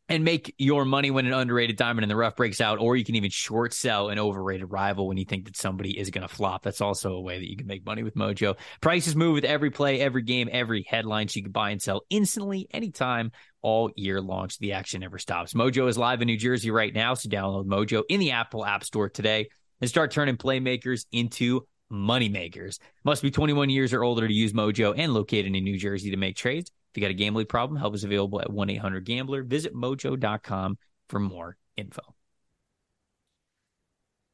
and 0.08 0.24
make 0.24 0.54
your 0.58 0.86
money 0.86 1.10
when 1.10 1.26
an 1.26 1.34
underrated 1.34 1.78
diamond 1.78 2.04
in 2.04 2.10
the 2.10 2.16
rough 2.16 2.36
breaks 2.36 2.62
out, 2.62 2.80
or 2.80 2.96
you 2.96 3.04
can 3.04 3.16
even 3.16 3.32
short 3.32 3.74
sell 3.74 4.10
an 4.10 4.20
overrated 4.20 4.72
rival 4.72 5.08
when 5.08 5.18
you 5.18 5.26
think 5.26 5.46
that 5.46 5.58
somebody 5.58 5.98
is 5.98 6.12
going 6.12 6.28
to 6.28 6.34
flop. 6.34 6.64
That's 6.64 6.82
also 6.82 7.14
a 7.14 7.22
way 7.22 7.40
that 7.40 7.50
you 7.50 7.58
can 7.58 7.66
make 7.66 7.86
money 7.86 8.04
with 8.04 8.16
Mojo. 8.16 8.56
Prices 8.82 9.16
move 9.16 9.34
with 9.34 9.46
every 9.46 9.72
play, 9.72 10.00
every 10.00 10.22
game, 10.22 10.48
every 10.52 10.86
headline, 10.88 11.28
so 11.28 11.38
you 11.38 11.44
can 11.44 11.52
buy 11.52 11.72
and 11.72 11.82
sell 11.82 12.02
instantly, 12.10 12.68
anytime, 12.72 13.32
all 13.64 13.90
year 13.96 14.22
long. 14.22 14.50
So 14.50 14.58
the 14.60 14.74
action 14.74 15.02
never 15.02 15.18
stops. 15.18 15.54
Mojo 15.54 15.88
is 15.88 15.98
live 15.98 16.22
in 16.22 16.28
New 16.28 16.38
Jersey 16.38 16.70
right 16.70 16.94
now, 16.94 17.16
so 17.16 17.28
download 17.28 17.66
Mojo 17.66 18.04
in 18.08 18.20
the 18.20 18.32
Apple 18.32 18.64
App 18.64 18.84
Store 18.84 19.10
today 19.10 19.50
and 19.82 19.90
start 19.90 20.12
turning 20.12 20.38
playmakers 20.38 21.06
into 21.12 21.66
moneymakers. 21.92 22.78
Must 23.04 23.24
be 23.24 23.32
21 23.32 23.70
years 23.72 23.92
or 23.92 24.04
older 24.04 24.28
to 24.28 24.34
use 24.34 24.54
Mojo 24.54 24.94
and 24.96 25.14
located 25.14 25.56
in 25.56 25.64
New 25.64 25.78
Jersey 25.78 26.12
to 26.12 26.18
make 26.18 26.36
trades. 26.36 26.72
If 26.96 27.00
you 27.00 27.02
got 27.02 27.12
a 27.12 27.14
gambling 27.14 27.48
problem, 27.48 27.78
help 27.78 27.94
is 27.94 28.06
available 28.06 28.40
at 28.40 28.50
1 28.50 28.70
800 28.70 29.04
Gambler. 29.04 29.44
Visit 29.44 29.76
mojo.com 29.76 30.78
for 31.10 31.20
more 31.20 31.58
info. 31.76 32.02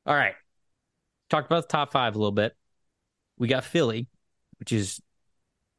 All 0.06 0.14
right. 0.14 0.36
Talked 1.32 1.48
about 1.48 1.64
the 1.64 1.72
top 1.72 1.92
five 1.92 2.14
a 2.14 2.20
little 2.20 2.32
bit. 2.32 2.56
We 3.40 3.48
got 3.48 3.64
Philly, 3.64 4.10
which 4.60 4.72
is 4.72 5.02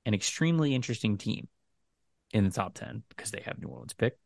an 0.06 0.12
extremely 0.12 0.74
interesting 0.74 1.18
team 1.18 1.46
in 2.32 2.42
the 2.42 2.50
top 2.50 2.74
10 2.74 3.04
because 3.10 3.30
they 3.30 3.42
have 3.42 3.60
New 3.60 3.68
Orleans 3.68 3.94
pick. 3.94 4.18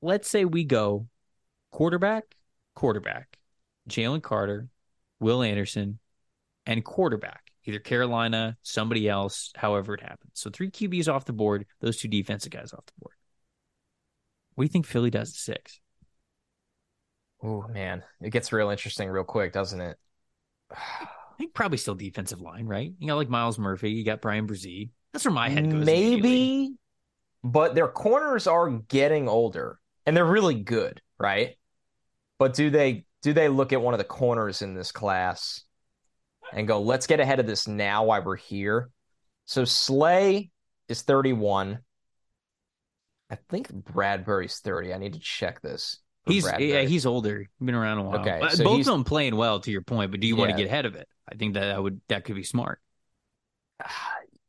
Let's 0.00 0.30
say 0.30 0.46
we 0.46 0.64
go 0.64 1.08
quarterback, 1.72 2.24
quarterback, 2.74 3.38
Jalen 3.86 4.22
Carter, 4.22 4.68
Will 5.20 5.42
Anderson, 5.42 5.98
and 6.64 6.82
quarterback. 6.82 7.51
Either 7.64 7.78
Carolina, 7.78 8.56
somebody 8.62 9.08
else, 9.08 9.52
however 9.54 9.94
it 9.94 10.00
happens. 10.00 10.32
So 10.34 10.50
three 10.50 10.70
QBs 10.70 11.12
off 11.12 11.24
the 11.24 11.32
board, 11.32 11.66
those 11.80 11.96
two 11.96 12.08
defensive 12.08 12.50
guys 12.50 12.72
off 12.72 12.86
the 12.86 12.92
board. 13.00 13.14
What 14.54 14.62
do 14.62 14.66
you 14.66 14.72
think 14.72 14.86
Philly 14.86 15.10
does 15.10 15.30
at 15.30 15.36
six? 15.36 15.80
Oh 17.42 17.66
man, 17.68 18.02
it 18.20 18.30
gets 18.30 18.52
real 18.52 18.70
interesting 18.70 19.08
real 19.08 19.24
quick, 19.24 19.52
doesn't 19.52 19.80
it? 19.80 19.96
I 20.70 21.06
think 21.38 21.54
probably 21.54 21.78
still 21.78 21.94
defensive 21.94 22.40
line, 22.40 22.66
right? 22.66 22.92
You 22.98 23.08
got 23.08 23.16
like 23.16 23.28
Myles 23.28 23.58
Murphy, 23.58 23.90
you 23.90 24.04
got 24.04 24.20
Bryan 24.20 24.46
Bresee. 24.46 24.90
That's 25.12 25.24
where 25.24 25.32
my 25.32 25.48
head 25.48 25.70
goes. 25.70 25.84
Maybe, 25.84 26.74
but 27.44 27.74
their 27.74 27.88
corners 27.88 28.46
are 28.46 28.70
getting 28.70 29.28
older 29.28 29.78
and 30.06 30.16
they're 30.16 30.24
really 30.24 30.54
good, 30.54 31.00
right? 31.18 31.56
But 32.38 32.54
do 32.54 32.70
they 32.70 33.04
do 33.22 33.32
they 33.32 33.48
look 33.48 33.72
at 33.72 33.80
one 33.80 33.94
of 33.94 33.98
the 33.98 34.04
corners 34.04 34.62
in 34.62 34.74
this 34.74 34.92
class 34.92 35.64
and 36.52 36.68
go, 36.68 36.80
let's 36.80 37.06
get 37.06 37.20
ahead 37.20 37.40
of 37.40 37.46
this 37.46 37.66
now 37.66 38.04
while 38.04 38.22
we're 38.22 38.36
here? 38.36 38.90
So 39.46 39.64
Slay 39.64 40.50
is 40.88 41.02
31. 41.02 41.78
I 43.30 43.38
think 43.48 43.72
Bradberry's 43.72 44.60
30. 44.60 44.92
I 44.92 44.98
need 44.98 45.14
to 45.14 45.20
check 45.20 45.60
this. 45.62 45.98
He's 46.26 46.44
Bradberry. 46.44 46.68
yeah, 46.68 46.82
he's 46.82 47.06
older. 47.06 47.46
Been 47.60 47.74
around 47.74 47.98
a 47.98 48.02
while. 48.02 48.20
Okay, 48.20 48.40
so 48.50 48.64
both 48.64 48.80
of 48.80 48.86
them 48.86 49.04
playing 49.04 49.34
well 49.36 49.60
to 49.60 49.70
your 49.70 49.82
point, 49.82 50.10
but 50.10 50.20
do 50.20 50.26
you 50.26 50.34
yeah. 50.34 50.40
want 50.40 50.50
to 50.52 50.56
get 50.56 50.66
ahead 50.66 50.86
of 50.86 50.94
it? 50.94 51.08
I 51.30 51.34
think 51.34 51.54
that, 51.54 51.66
that 51.66 51.82
would 51.82 52.00
that 52.08 52.24
could 52.24 52.36
be 52.36 52.44
smart. 52.44 52.80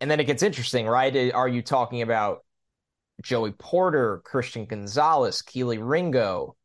And 0.01 0.11
then 0.11 0.19
it 0.19 0.25
gets 0.25 0.43
interesting, 0.43 0.85
right? 0.85 1.31
Are 1.33 1.47
you 1.47 1.61
talking 1.61 2.01
about 2.01 2.39
Joey 3.21 3.53
Porter, 3.53 4.21
Christian 4.25 4.65
Gonzalez, 4.65 5.41
Kelee 5.41 5.77
Ringo? 5.77 6.57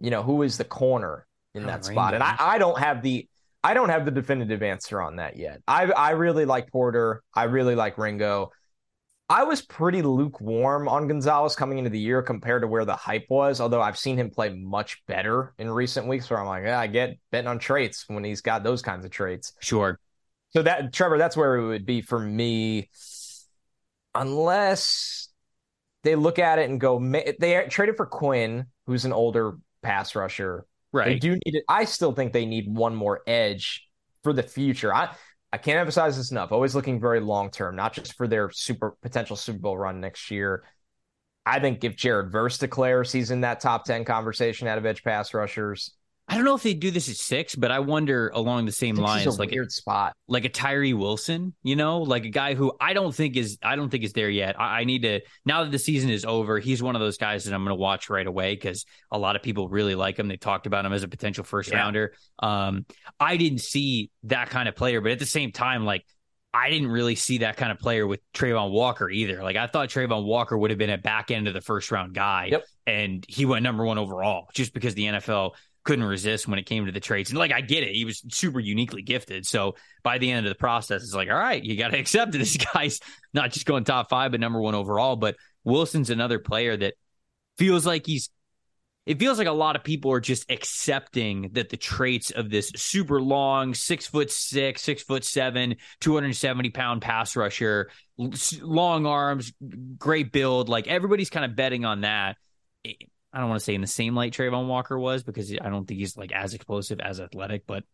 You 0.00 0.10
know, 0.10 0.22
who 0.22 0.40
is 0.40 0.56
the 0.56 0.64
corner 0.64 1.26
in 1.52 1.64
oh, 1.64 1.66
that 1.66 1.86
Ringo. 1.86 1.92
spot? 1.92 2.14
And 2.14 2.22
I, 2.22 2.34
I 2.38 2.56
don't 2.56 2.78
have 2.78 3.02
the 3.02 3.28
I 3.66 3.74
don't 3.74 3.88
have 3.88 4.04
the 4.04 4.12
definitive 4.12 4.62
answer 4.62 5.02
on 5.02 5.16
that 5.16 5.36
yet. 5.36 5.60
I 5.66 5.86
I 5.86 6.10
really 6.10 6.44
like 6.44 6.70
Porter. 6.70 7.24
I 7.34 7.44
really 7.44 7.74
like 7.74 7.98
Ringo. 7.98 8.52
I 9.28 9.42
was 9.42 9.60
pretty 9.60 10.02
lukewarm 10.02 10.86
on 10.86 11.08
Gonzalez 11.08 11.56
coming 11.56 11.78
into 11.78 11.90
the 11.90 11.98
year 11.98 12.22
compared 12.22 12.62
to 12.62 12.68
where 12.68 12.84
the 12.84 12.94
hype 12.94 13.26
was, 13.28 13.60
although 13.60 13.82
I've 13.82 13.98
seen 13.98 14.16
him 14.18 14.30
play 14.30 14.50
much 14.50 15.04
better 15.06 15.52
in 15.58 15.68
recent 15.68 16.06
weeks 16.06 16.30
where 16.30 16.38
I'm 16.38 16.46
like, 16.46 16.62
yeah, 16.62 16.78
I 16.78 16.86
get 16.86 17.18
betting 17.32 17.48
on 17.48 17.58
traits 17.58 18.04
when 18.06 18.22
he's 18.22 18.40
got 18.40 18.62
those 18.62 18.82
kinds 18.82 19.04
of 19.04 19.10
traits. 19.10 19.52
Sure. 19.58 19.98
So 20.50 20.62
that 20.62 20.92
Trevor, 20.92 21.18
that's 21.18 21.36
where 21.36 21.56
it 21.56 21.66
would 21.66 21.86
be 21.86 22.02
for 22.02 22.20
me, 22.20 22.88
unless 24.14 25.28
they 26.04 26.14
look 26.14 26.38
at 26.38 26.60
it 26.60 26.70
and 26.70 26.80
go, 26.80 27.00
they 27.00 27.66
traded 27.68 27.96
for 27.96 28.06
Quinn, 28.06 28.66
who's 28.86 29.04
an 29.04 29.12
older 29.12 29.58
pass 29.82 30.14
rusher. 30.14 30.66
Right. 30.96 31.08
They 31.08 31.18
do 31.18 31.32
need 31.32 31.54
it. 31.56 31.64
I 31.68 31.84
still 31.84 32.12
think 32.12 32.32
they 32.32 32.46
need 32.46 32.74
one 32.74 32.94
more 32.94 33.20
edge 33.26 33.86
for 34.24 34.32
the 34.32 34.42
future. 34.42 34.94
I 34.94 35.14
I 35.52 35.58
can't 35.58 35.78
emphasize 35.78 36.16
this 36.16 36.30
enough. 36.30 36.52
Always 36.52 36.74
looking 36.74 36.98
very 36.98 37.20
long 37.20 37.50
term, 37.50 37.76
not 37.76 37.92
just 37.92 38.14
for 38.16 38.26
their 38.26 38.50
super 38.50 38.96
potential 39.02 39.36
Super 39.36 39.58
Bowl 39.58 39.76
run 39.76 40.00
next 40.00 40.30
year. 40.30 40.64
I 41.44 41.60
think 41.60 41.84
if 41.84 41.96
Jared 41.96 42.32
Verse 42.32 42.56
declares 42.56 43.12
he's 43.12 43.30
in 43.30 43.42
that 43.42 43.60
top 43.60 43.84
10 43.84 44.06
conversation 44.06 44.68
out 44.68 44.78
of 44.78 44.86
edge 44.86 45.04
pass 45.04 45.34
rushers, 45.34 45.94
I 46.28 46.34
don't 46.34 46.44
know 46.44 46.56
if 46.56 46.62
they 46.64 46.74
do 46.74 46.90
this 46.90 47.08
at 47.08 47.16
six, 47.16 47.54
but 47.54 47.70
I 47.70 47.78
wonder 47.78 48.30
along 48.34 48.66
the 48.66 48.72
same 48.72 48.96
lines, 48.96 49.38
like 49.38 49.52
weird 49.52 49.68
a, 49.68 49.70
spot, 49.70 50.16
like 50.26 50.44
a 50.44 50.48
Tyree 50.48 50.92
Wilson, 50.92 51.54
you 51.62 51.76
know, 51.76 52.02
like 52.02 52.24
a 52.24 52.30
guy 52.30 52.54
who 52.54 52.72
I 52.80 52.94
don't 52.94 53.14
think 53.14 53.36
is, 53.36 53.58
I 53.62 53.76
don't 53.76 53.90
think 53.90 54.02
is 54.02 54.12
there 54.12 54.28
yet. 54.28 54.58
I, 54.60 54.80
I 54.80 54.84
need 54.84 55.02
to 55.02 55.20
now 55.44 55.62
that 55.62 55.70
the 55.70 55.78
season 55.78 56.10
is 56.10 56.24
over. 56.24 56.58
He's 56.58 56.82
one 56.82 56.96
of 56.96 57.00
those 57.00 57.16
guys 57.16 57.44
that 57.44 57.54
I'm 57.54 57.62
going 57.62 57.76
to 57.76 57.80
watch 57.80 58.10
right 58.10 58.26
away 58.26 58.54
because 58.54 58.86
a 59.12 59.18
lot 59.18 59.36
of 59.36 59.42
people 59.42 59.68
really 59.68 59.94
like 59.94 60.18
him. 60.18 60.26
They 60.26 60.36
talked 60.36 60.66
about 60.66 60.84
him 60.84 60.92
as 60.92 61.04
a 61.04 61.08
potential 61.08 61.44
first 61.44 61.70
yeah. 61.70 61.78
rounder. 61.78 62.14
Um, 62.40 62.86
I 63.20 63.36
didn't 63.36 63.60
see 63.60 64.10
that 64.24 64.50
kind 64.50 64.68
of 64.68 64.74
player, 64.74 65.00
but 65.00 65.12
at 65.12 65.20
the 65.20 65.26
same 65.26 65.52
time, 65.52 65.84
like 65.84 66.04
I 66.52 66.70
didn't 66.70 66.88
really 66.88 67.14
see 67.14 67.38
that 67.38 67.56
kind 67.56 67.70
of 67.70 67.78
player 67.78 68.06
with 68.06 68.20
Travon 68.32 68.70
Walker 68.70 69.10
either. 69.10 69.44
Like 69.44 69.56
I 69.56 69.68
thought 69.68 69.90
Travon 69.90 70.24
Walker 70.24 70.56
would 70.58 70.70
have 70.70 70.78
been 70.78 70.90
a 70.90 70.98
back 70.98 71.30
end 71.30 71.46
of 71.46 71.54
the 71.54 71.60
first 71.60 71.92
round 71.92 72.14
guy, 72.14 72.48
yep. 72.50 72.64
and 72.84 73.24
he 73.28 73.44
went 73.44 73.62
number 73.62 73.84
one 73.84 73.98
overall 73.98 74.48
just 74.54 74.72
because 74.74 74.94
the 74.94 75.04
NFL 75.04 75.52
couldn't 75.86 76.04
resist 76.04 76.48
when 76.48 76.58
it 76.58 76.66
came 76.66 76.84
to 76.84 76.92
the 76.92 77.00
trades. 77.00 77.30
And 77.30 77.38
like, 77.38 77.52
I 77.52 77.60
get 77.60 77.84
it. 77.84 77.94
He 77.94 78.04
was 78.04 78.22
super 78.30 78.60
uniquely 78.60 79.02
gifted. 79.02 79.46
So 79.46 79.76
by 80.02 80.18
the 80.18 80.30
end 80.30 80.44
of 80.44 80.50
the 80.50 80.58
process, 80.58 81.02
it's 81.02 81.14
like, 81.14 81.30
all 81.30 81.38
right, 81.38 81.62
you 81.62 81.76
got 81.76 81.92
to 81.92 81.98
accept 82.00 82.32
this 82.32 82.56
guy's 82.56 83.00
not 83.32 83.52
just 83.52 83.64
going 83.64 83.84
top 83.84 84.10
five, 84.10 84.32
but 84.32 84.40
number 84.40 84.60
one 84.60 84.74
overall. 84.74 85.16
But 85.16 85.36
Wilson's 85.64 86.10
another 86.10 86.40
player 86.40 86.76
that 86.76 86.94
feels 87.56 87.86
like 87.86 88.04
he's, 88.04 88.30
it 89.06 89.20
feels 89.20 89.38
like 89.38 89.46
a 89.46 89.52
lot 89.52 89.76
of 89.76 89.84
people 89.84 90.10
are 90.10 90.20
just 90.20 90.50
accepting 90.50 91.50
that 91.52 91.68
the 91.68 91.76
traits 91.76 92.32
of 92.32 92.50
this 92.50 92.72
super 92.74 93.22
long, 93.22 93.72
six 93.72 94.08
foot 94.08 94.32
six, 94.32 94.82
six 94.82 95.04
foot 95.04 95.24
seven, 95.24 95.76
270 96.00 96.70
pound 96.70 97.00
pass 97.00 97.36
rusher, 97.36 97.90
long 98.60 99.06
arms, 99.06 99.52
great 99.96 100.32
build, 100.32 100.68
like 100.68 100.88
everybody's 100.88 101.30
kind 101.30 101.44
of 101.44 101.54
betting 101.54 101.84
on 101.84 102.00
that 102.00 102.36
I 103.36 103.40
don't 103.40 103.50
want 103.50 103.60
to 103.60 103.64
say 103.64 103.74
in 103.74 103.82
the 103.82 103.86
same 103.86 104.14
light 104.14 104.32
Travon 104.32 104.66
Walker 104.66 104.98
was 104.98 105.22
because 105.22 105.52
I 105.52 105.68
don't 105.68 105.86
think 105.86 106.00
he's 106.00 106.16
like 106.16 106.32
as 106.32 106.54
explosive 106.54 107.00
as 107.00 107.20
athletic, 107.20 107.66
but 107.66 107.84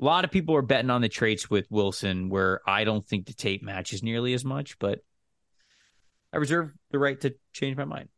a 0.00 0.04
lot 0.04 0.24
of 0.24 0.32
people 0.32 0.56
are 0.56 0.62
betting 0.62 0.90
on 0.90 1.02
the 1.02 1.08
traits 1.08 1.48
with 1.48 1.68
Wilson 1.70 2.30
where 2.30 2.60
I 2.68 2.82
don't 2.82 3.06
think 3.06 3.26
the 3.26 3.32
tape 3.32 3.62
matches 3.62 4.02
nearly 4.02 4.34
as 4.34 4.44
much, 4.44 4.76
but 4.80 5.04
I 6.32 6.38
reserve 6.38 6.72
the 6.90 6.98
right 6.98 7.20
to 7.20 7.36
change 7.52 7.76
my 7.76 7.84
mind. 7.84 8.08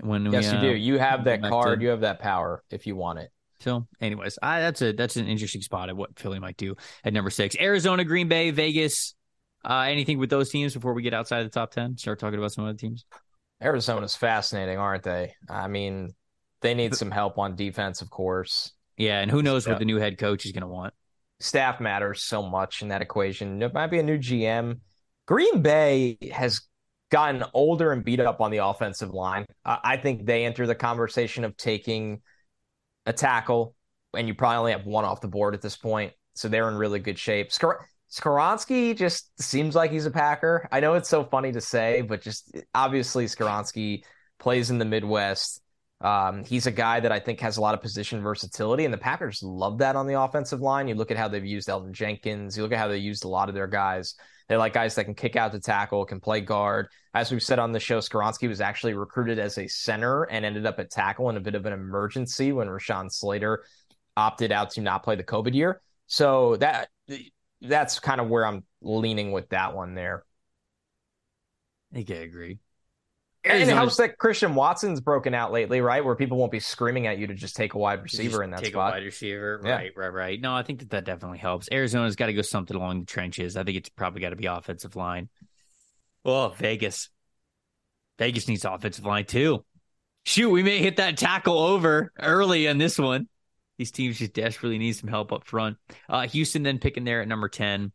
When 0.00 0.32
yes, 0.32 0.50
we, 0.50 0.56
uh, 0.56 0.62
you 0.62 0.70
do. 0.70 0.76
You 0.78 0.98
have 0.98 1.24
that 1.24 1.42
card. 1.42 1.80
To... 1.80 1.84
You 1.84 1.90
have 1.90 2.00
that 2.00 2.18
power 2.18 2.64
if 2.70 2.86
you 2.86 2.96
want 2.96 3.18
it. 3.18 3.30
So, 3.58 3.86
anyways, 4.00 4.38
I, 4.42 4.60
that's 4.60 4.80
a 4.80 4.92
that's 4.92 5.16
an 5.16 5.26
interesting 5.26 5.60
spot 5.60 5.90
at 5.90 5.96
what 5.98 6.18
Philly 6.18 6.38
might 6.38 6.56
do 6.56 6.76
at 7.04 7.12
number 7.12 7.28
six. 7.28 7.54
Arizona, 7.60 8.04
Green 8.04 8.28
Bay, 8.28 8.52
Vegas. 8.52 9.14
Uh, 9.62 9.80
anything 9.80 10.18
with 10.18 10.30
those 10.30 10.48
teams 10.48 10.72
before 10.72 10.94
we 10.94 11.02
get 11.02 11.12
outside 11.12 11.42
the 11.42 11.50
top 11.50 11.72
ten? 11.72 11.98
Start 11.98 12.18
talking 12.18 12.38
about 12.38 12.52
some 12.52 12.64
other 12.64 12.78
teams. 12.78 13.04
Arizona's 13.62 14.16
fascinating, 14.16 14.78
aren't 14.78 15.02
they? 15.02 15.34
I 15.48 15.68
mean, 15.68 16.14
they 16.62 16.74
need 16.74 16.94
some 16.94 17.10
help 17.10 17.38
on 17.38 17.56
defense, 17.56 18.02
of 18.02 18.10
course. 18.10 18.72
Yeah, 18.96 19.20
and 19.20 19.30
who 19.30 19.42
knows 19.42 19.66
what 19.66 19.78
the 19.78 19.84
new 19.84 19.96
head 19.96 20.18
coach 20.18 20.44
is 20.44 20.52
going 20.52 20.62
to 20.62 20.66
want. 20.66 20.94
Staff 21.40 21.80
matters 21.80 22.22
so 22.22 22.42
much 22.42 22.82
in 22.82 22.88
that 22.88 23.00
equation. 23.00 23.62
It 23.62 23.72
might 23.72 23.86
be 23.86 23.98
a 23.98 24.02
new 24.02 24.18
GM. 24.18 24.80
Green 25.26 25.62
Bay 25.62 26.18
has 26.32 26.60
gotten 27.10 27.44
older 27.54 27.92
and 27.92 28.04
beat 28.04 28.20
up 28.20 28.40
on 28.40 28.50
the 28.50 28.58
offensive 28.58 29.14
line. 29.14 29.46
I 29.64 29.96
think 29.96 30.26
they 30.26 30.44
enter 30.44 30.66
the 30.66 30.74
conversation 30.74 31.44
of 31.44 31.56
taking 31.56 32.20
a 33.06 33.12
tackle, 33.12 33.74
and 34.14 34.28
you 34.28 34.34
probably 34.34 34.56
only 34.58 34.72
have 34.72 34.84
one 34.84 35.04
off 35.04 35.20
the 35.20 35.28
board 35.28 35.54
at 35.54 35.62
this 35.62 35.76
point. 35.76 36.12
So 36.34 36.48
they're 36.48 36.68
in 36.68 36.76
really 36.76 37.00
good 37.00 37.18
shape. 37.18 37.52
Skoronski 38.10 38.96
just 38.96 39.30
seems 39.40 39.74
like 39.74 39.90
he's 39.90 40.06
a 40.06 40.10
Packer. 40.10 40.68
I 40.72 40.80
know 40.80 40.94
it's 40.94 41.08
so 41.08 41.24
funny 41.24 41.52
to 41.52 41.60
say, 41.60 42.02
but 42.02 42.22
just 42.22 42.56
obviously 42.74 43.26
Skoronski 43.26 44.02
plays 44.38 44.70
in 44.70 44.78
the 44.78 44.84
Midwest. 44.84 45.62
Um, 46.00 46.44
he's 46.44 46.66
a 46.66 46.72
guy 46.72 47.00
that 47.00 47.12
I 47.12 47.20
think 47.20 47.40
has 47.40 47.56
a 47.56 47.60
lot 47.60 47.74
of 47.74 47.82
position 47.82 48.22
versatility, 48.22 48.84
and 48.84 48.92
the 48.92 48.98
Packers 48.98 49.42
love 49.42 49.78
that 49.78 49.96
on 49.96 50.06
the 50.06 50.20
offensive 50.20 50.60
line. 50.60 50.88
You 50.88 50.94
look 50.94 51.10
at 51.10 51.18
how 51.18 51.28
they've 51.28 51.44
used 51.44 51.68
Elgton 51.68 51.92
Jenkins. 51.92 52.56
You 52.56 52.62
look 52.62 52.72
at 52.72 52.78
how 52.78 52.88
they 52.88 52.96
used 52.96 53.24
a 53.24 53.28
lot 53.28 53.48
of 53.48 53.54
their 53.54 53.66
guys. 53.66 54.14
They 54.48 54.56
like 54.56 54.72
guys 54.72 54.96
that 54.96 55.04
can 55.04 55.14
kick 55.14 55.36
out 55.36 55.52
the 55.52 55.60
tackle, 55.60 56.04
can 56.04 56.18
play 56.18 56.40
guard. 56.40 56.88
As 57.14 57.30
we've 57.30 57.42
said 57.42 57.60
on 57.60 57.70
the 57.70 57.78
show, 57.78 57.98
Skoronski 57.98 58.48
was 58.48 58.60
actually 58.60 58.94
recruited 58.94 59.38
as 59.38 59.58
a 59.58 59.68
center 59.68 60.24
and 60.24 60.44
ended 60.44 60.66
up 60.66 60.80
at 60.80 60.90
tackle 60.90 61.30
in 61.30 61.36
a 61.36 61.40
bit 61.40 61.54
of 61.54 61.66
an 61.66 61.72
emergency 61.72 62.50
when 62.50 62.66
Rashawn 62.66 63.12
Slater 63.12 63.64
opted 64.16 64.50
out 64.50 64.70
to 64.70 64.80
not 64.80 65.04
play 65.04 65.14
the 65.14 65.22
COVID 65.22 65.54
year. 65.54 65.80
So 66.08 66.56
that 66.56 66.88
that's 67.60 67.98
kind 68.00 68.20
of 68.20 68.28
where 68.28 68.46
I'm 68.46 68.64
leaning 68.80 69.32
with 69.32 69.50
that 69.50 69.74
one 69.74 69.94
there. 69.94 70.24
I 71.92 71.96
think 71.96 72.10
I 72.10 72.14
agree. 72.14 72.58
And 73.42 73.62
it 73.62 73.68
helps 73.68 73.96
that 73.96 74.18
Christian 74.18 74.54
Watson's 74.54 75.00
broken 75.00 75.32
out 75.32 75.50
lately, 75.50 75.80
right? 75.80 76.04
Where 76.04 76.14
people 76.14 76.36
won't 76.36 76.52
be 76.52 76.60
screaming 76.60 77.06
at 77.06 77.16
you 77.16 77.26
to 77.28 77.34
just 77.34 77.56
take 77.56 77.72
a 77.72 77.78
wide 77.78 78.02
receiver 78.02 78.42
in 78.42 78.50
that 78.50 78.60
take 78.60 78.72
spot. 78.72 78.92
Take 78.92 78.96
a 78.96 79.00
wide 79.00 79.06
receiver, 79.06 79.62
yeah. 79.64 79.76
right, 79.76 79.92
right, 79.96 80.12
right. 80.12 80.40
No, 80.40 80.54
I 80.54 80.62
think 80.62 80.80
that 80.80 80.90
that 80.90 81.04
definitely 81.06 81.38
helps. 81.38 81.66
Arizona's 81.72 82.16
got 82.16 82.26
to 82.26 82.34
go 82.34 82.42
something 82.42 82.76
along 82.76 83.00
the 83.00 83.06
trenches. 83.06 83.56
I 83.56 83.64
think 83.64 83.78
it's 83.78 83.88
probably 83.88 84.20
got 84.20 84.30
to 84.30 84.36
be 84.36 84.44
offensive 84.44 84.94
line. 84.94 85.30
Oh, 86.22 86.50
Vegas. 86.58 87.08
Vegas 88.18 88.46
needs 88.46 88.66
offensive 88.66 89.06
line 89.06 89.24
too. 89.24 89.64
Shoot, 90.26 90.50
we 90.50 90.62
may 90.62 90.78
hit 90.78 90.98
that 90.98 91.16
tackle 91.16 91.58
over 91.58 92.12
early 92.20 92.66
in 92.66 92.76
this 92.76 92.98
one. 92.98 93.26
These 93.80 93.92
teams 93.92 94.18
just 94.18 94.34
desperately 94.34 94.76
need 94.76 94.92
some 94.92 95.08
help 95.08 95.32
up 95.32 95.46
front. 95.46 95.78
Uh, 96.06 96.28
Houston 96.28 96.62
then 96.62 96.78
picking 96.78 97.04
there 97.04 97.22
at 97.22 97.28
number 97.28 97.48
10. 97.48 97.92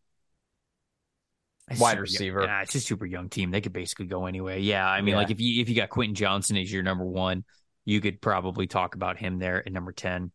Wide 1.80 2.00
receiver. 2.00 2.42
Yeah, 2.42 2.64
it's 2.64 2.74
a 2.74 2.80
super 2.80 3.06
young 3.06 3.30
team. 3.30 3.52
They 3.52 3.62
could 3.62 3.72
basically 3.72 4.08
go 4.08 4.26
anyway. 4.26 4.62
Yeah, 4.62 4.84
I 4.84 5.02
mean, 5.02 5.12
yeah. 5.12 5.18
like 5.18 5.30
if 5.30 5.40
you 5.40 5.62
if 5.62 5.70
you 5.70 5.76
got 5.76 5.92
Quentin 5.92 6.16
Johnston 6.16 6.58
as 6.58 6.74
your 6.74 6.82
number 6.82 7.06
one, 7.06 7.44
you 7.86 8.02
could 8.02 8.20
probably 8.20 8.66
talk 8.66 8.96
about 8.96 9.20
him 9.20 9.38
there 9.38 9.60
at 9.60 9.72
number 9.72 9.92
10. 9.92 10.32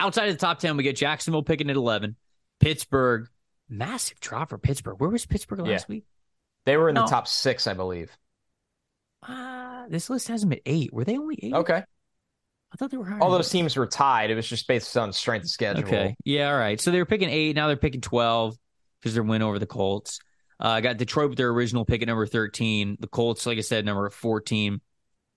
Outside 0.00 0.28
of 0.28 0.34
the 0.34 0.40
top 0.40 0.58
10, 0.58 0.76
we 0.76 0.82
get 0.82 0.96
Jacksonville 0.96 1.44
picking 1.44 1.70
at 1.70 1.76
11. 1.76 2.16
Pittsburgh, 2.58 3.28
massive 3.68 4.18
drop 4.18 4.48
for 4.48 4.58
Pittsburgh. 4.58 5.00
Where 5.00 5.10
was 5.10 5.24
Pittsburgh 5.24 5.60
last 5.60 5.86
yeah. 5.88 5.94
week? 5.94 6.04
They 6.64 6.76
were 6.76 6.88
in 6.88 6.96
no. 6.96 7.02
the 7.02 7.10
top 7.10 7.28
six, 7.28 7.68
I 7.68 7.74
believe. 7.74 8.10
Uh, 9.22 9.86
this 9.88 10.10
list 10.10 10.26
has 10.26 10.40
them 10.40 10.50
at 10.50 10.62
eight. 10.66 10.92
Were 10.92 11.04
they 11.04 11.16
only 11.16 11.38
eight? 11.40 11.54
Okay. 11.54 11.84
I 12.72 12.76
thought 12.76 12.90
they 12.90 12.96
were 12.96 13.04
higher. 13.04 13.20
All 13.20 13.30
those 13.30 13.48
teams 13.48 13.76
were 13.76 13.86
tied. 13.86 14.30
It 14.30 14.34
was 14.34 14.48
just 14.48 14.66
based 14.68 14.96
on 14.96 15.12
strength 15.12 15.44
of 15.44 15.50
schedule. 15.50 15.84
Okay. 15.84 16.16
Yeah. 16.24 16.50
All 16.50 16.58
right. 16.58 16.80
So 16.80 16.90
they 16.90 16.98
were 16.98 17.06
picking 17.06 17.30
eight. 17.30 17.56
Now 17.56 17.68
they're 17.68 17.76
picking 17.76 18.00
12. 18.00 18.56
because 19.00 19.14
their 19.14 19.22
win 19.22 19.42
over 19.42 19.58
the 19.58 19.66
Colts. 19.66 20.18
Uh, 20.58 20.68
I 20.68 20.80
got 20.80 20.96
Detroit 20.96 21.28
with 21.28 21.38
their 21.38 21.50
original 21.50 21.84
pick 21.84 22.02
at 22.02 22.08
number 22.08 22.26
13. 22.26 22.96
The 22.98 23.06
Colts, 23.06 23.46
like 23.46 23.58
I 23.58 23.62
said, 23.62 23.84
number 23.84 24.08
14. 24.10 24.80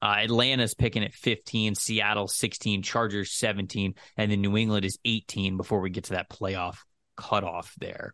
Uh, 0.01 0.15
Atlanta's 0.23 0.73
picking 0.73 1.03
at 1.03 1.13
15, 1.13 1.75
Seattle 1.75 2.27
16, 2.27 2.83
Chargers 2.83 3.33
17, 3.33 3.95
and 4.15 4.31
then 4.31 4.39
New 4.39 4.55
England 4.55 4.85
is 4.85 4.97
18 5.03 5.57
before 5.57 5.81
we 5.81 5.89
get 5.89 6.05
to 6.05 6.13
that 6.13 6.29
playoff 6.29 6.77
cutoff 7.17 7.75
there. 7.79 8.13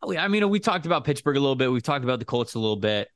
I 0.00 0.28
mean, 0.28 0.48
we 0.48 0.60
talked 0.60 0.86
about 0.86 1.04
Pittsburgh 1.04 1.36
a 1.36 1.40
little 1.40 1.56
bit. 1.56 1.72
We've 1.72 1.82
talked 1.82 2.04
about 2.04 2.20
the 2.20 2.24
Colts 2.24 2.54
a 2.54 2.60
little 2.60 2.76
bit. 2.76 3.08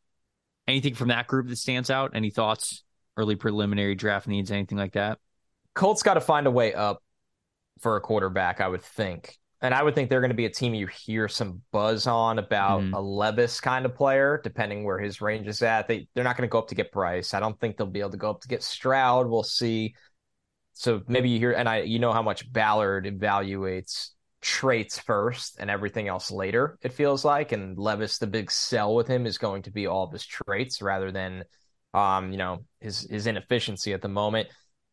Anything 0.67 0.95
from 0.95 1.09
that 1.09 1.29
group 1.29 1.49
that 1.49 1.57
stands 1.57 1.91
out? 1.91 2.13
Any 2.15 2.31
thoughts? 2.31 2.83
Early 3.17 3.37
preliminary 3.37 3.95
draft 3.95 4.27
needs, 4.27 4.51
anything 4.51 4.79
like 4.79 4.93
that? 4.93 5.19
Colts 5.75 6.03
got 6.03 6.15
to 6.15 6.21
find 6.21 6.47
a 6.47 6.51
way 6.51 6.75
up 6.75 7.03
for 7.81 7.97
a 7.97 8.01
quarterback, 8.01 8.61
I 8.61 8.69
would 8.69 8.83
think. 8.83 9.39
And 9.61 9.73
I 9.73 9.83
would 9.83 9.95
think 9.95 10.11
they're 10.11 10.21
going 10.21 10.31
to 10.31 10.35
be 10.35 10.47
a 10.47 10.51
team 10.51 10.75
you 10.75 10.89
hear 10.89 11.29
some 11.29 11.63
buzz 11.71 12.09
on 12.09 12.41
about 12.41 12.81
mm-hmm. 12.81 12.95
a 12.95 13.01
Levis 13.01 13.61
kind 13.61 13.87
of 13.87 13.95
player, 13.95 14.41
depending 14.43 14.85
where 14.85 14.99
his 14.99 15.21
range 15.21 15.47
is 15.47 15.63
at. 15.63 15.87
They 15.87 16.09
they're 16.15 16.25
not 16.25 16.37
going 16.37 16.49
to 16.49 16.53
go 16.53 16.59
up 16.59 16.69
to 16.69 16.75
get 16.75 16.91
Bryce. 16.91 17.33
I 17.33 17.39
don't 17.39 17.59
think 17.61 17.77
they'll 17.77 17.87
be 17.87 18.01
able 18.01 18.11
to 18.11 18.17
go 18.17 18.31
up 18.31 18.41
to 18.41 18.49
get 18.49 18.65
Stroud. 18.65 19.29
We'll 19.29 19.45
see. 19.45 19.95
So 20.73 21.03
maybe 21.07 21.31
you 21.31 21.39
hear, 21.39 21.53
and 21.53 21.69
I 21.69 21.83
you 21.83 22.01
know 22.01 22.13
how 22.13 22.23
much 22.23 22.53
Ballard 22.53 23.07
evaluates 23.07 24.09
traits 24.41 24.99
first 24.99 25.59
and 25.61 25.71
everything 25.71 26.09
else 26.09 26.33
later. 26.33 26.77
It 26.83 26.93
feels 26.93 27.25
like, 27.25 27.53
and 27.53 27.79
Levis, 27.79 28.19
the 28.19 28.27
big 28.27 28.51
sell 28.51 28.95
with 28.97 29.07
him 29.07 29.27
is 29.27 29.39
going 29.39 29.63
to 29.63 29.71
be 29.71 29.87
all 29.87 30.05
of 30.05 30.13
his 30.13 30.27
traits 30.27 30.83
rather 30.83 31.13
than, 31.13 31.45
um, 31.95 32.33
you 32.33 32.39
know, 32.39 32.65
his 32.81 33.03
his 33.11 33.27
inefficiency 33.27 33.93
at 33.93 34.03
the 34.03 34.09
moment 34.09 34.49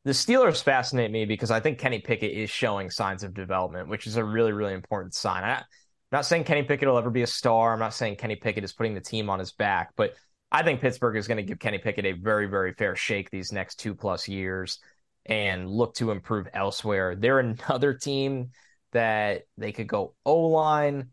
the 0.06 0.12
Steelers 0.12 0.64
fascinate 0.64 1.12
me 1.12 1.26
because 1.26 1.52
I 1.52 1.60
think 1.60 1.78
Kenny 1.78 2.00
Pickett 2.00 2.32
is 2.32 2.50
showing 2.50 2.90
signs 2.90 3.24
of 3.24 3.34
development, 3.34 3.90
which 3.90 4.08
is 4.08 4.16
a 4.16 4.24
really, 4.24 4.54
really 4.54 4.74
important 4.74 5.14
sign. 5.14 5.44
I, 5.44 5.58
am 5.58 5.64
not 6.12 6.26
saying 6.26 6.46
Kenny 6.46 6.64
Pickett 6.64 6.88
will 6.88 6.98
ever 6.98 7.10
be 7.10 7.24
a 7.24 7.28
star. 7.28 7.74
I'm 7.74 7.80
not 7.80 7.94
saying 7.94 8.16
Kenny 8.16 8.36
Pickett 8.36 8.64
is 8.64 8.74
putting 8.74 8.94
the 8.94 9.02
team 9.02 9.30
on 9.30 9.40
his 9.40 9.52
back, 9.52 9.92
but 9.96 10.14
I 10.52 10.64
think 10.64 10.82
Pittsburgh 10.82 11.18
is 11.18 11.28
going 11.28 11.38
to 11.38 11.44
give 11.44 11.60
Kenny 11.60 11.80
Pickett 11.80 12.06
a 12.06 12.14
very, 12.14 12.48
very 12.48 12.74
fair 12.74 12.96
shake 12.96 13.30
these 13.30 13.52
next 13.52 13.76
two 13.76 13.94
plus 13.94 14.28
years 14.28 14.80
and 15.26 15.70
look 15.70 15.94
to 15.96 16.12
improve 16.12 16.48
elsewhere. 16.54 17.16
They're 17.16 17.40
another 17.40 17.94
team 17.94 18.52
that 18.94 19.44
they 19.58 19.72
could 19.72 19.88
go 19.88 20.16
O 20.26 20.48
line. 20.48 21.10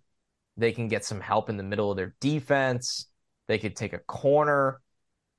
They 0.56 0.72
can 0.72 0.88
get 0.88 1.04
some 1.04 1.20
help 1.20 1.50
in 1.50 1.58
the 1.58 1.62
middle 1.62 1.90
of 1.90 1.98
their 1.98 2.14
defense. 2.20 3.08
They 3.46 3.58
could 3.58 3.76
take 3.76 3.92
a 3.92 3.98
corner. 3.98 4.80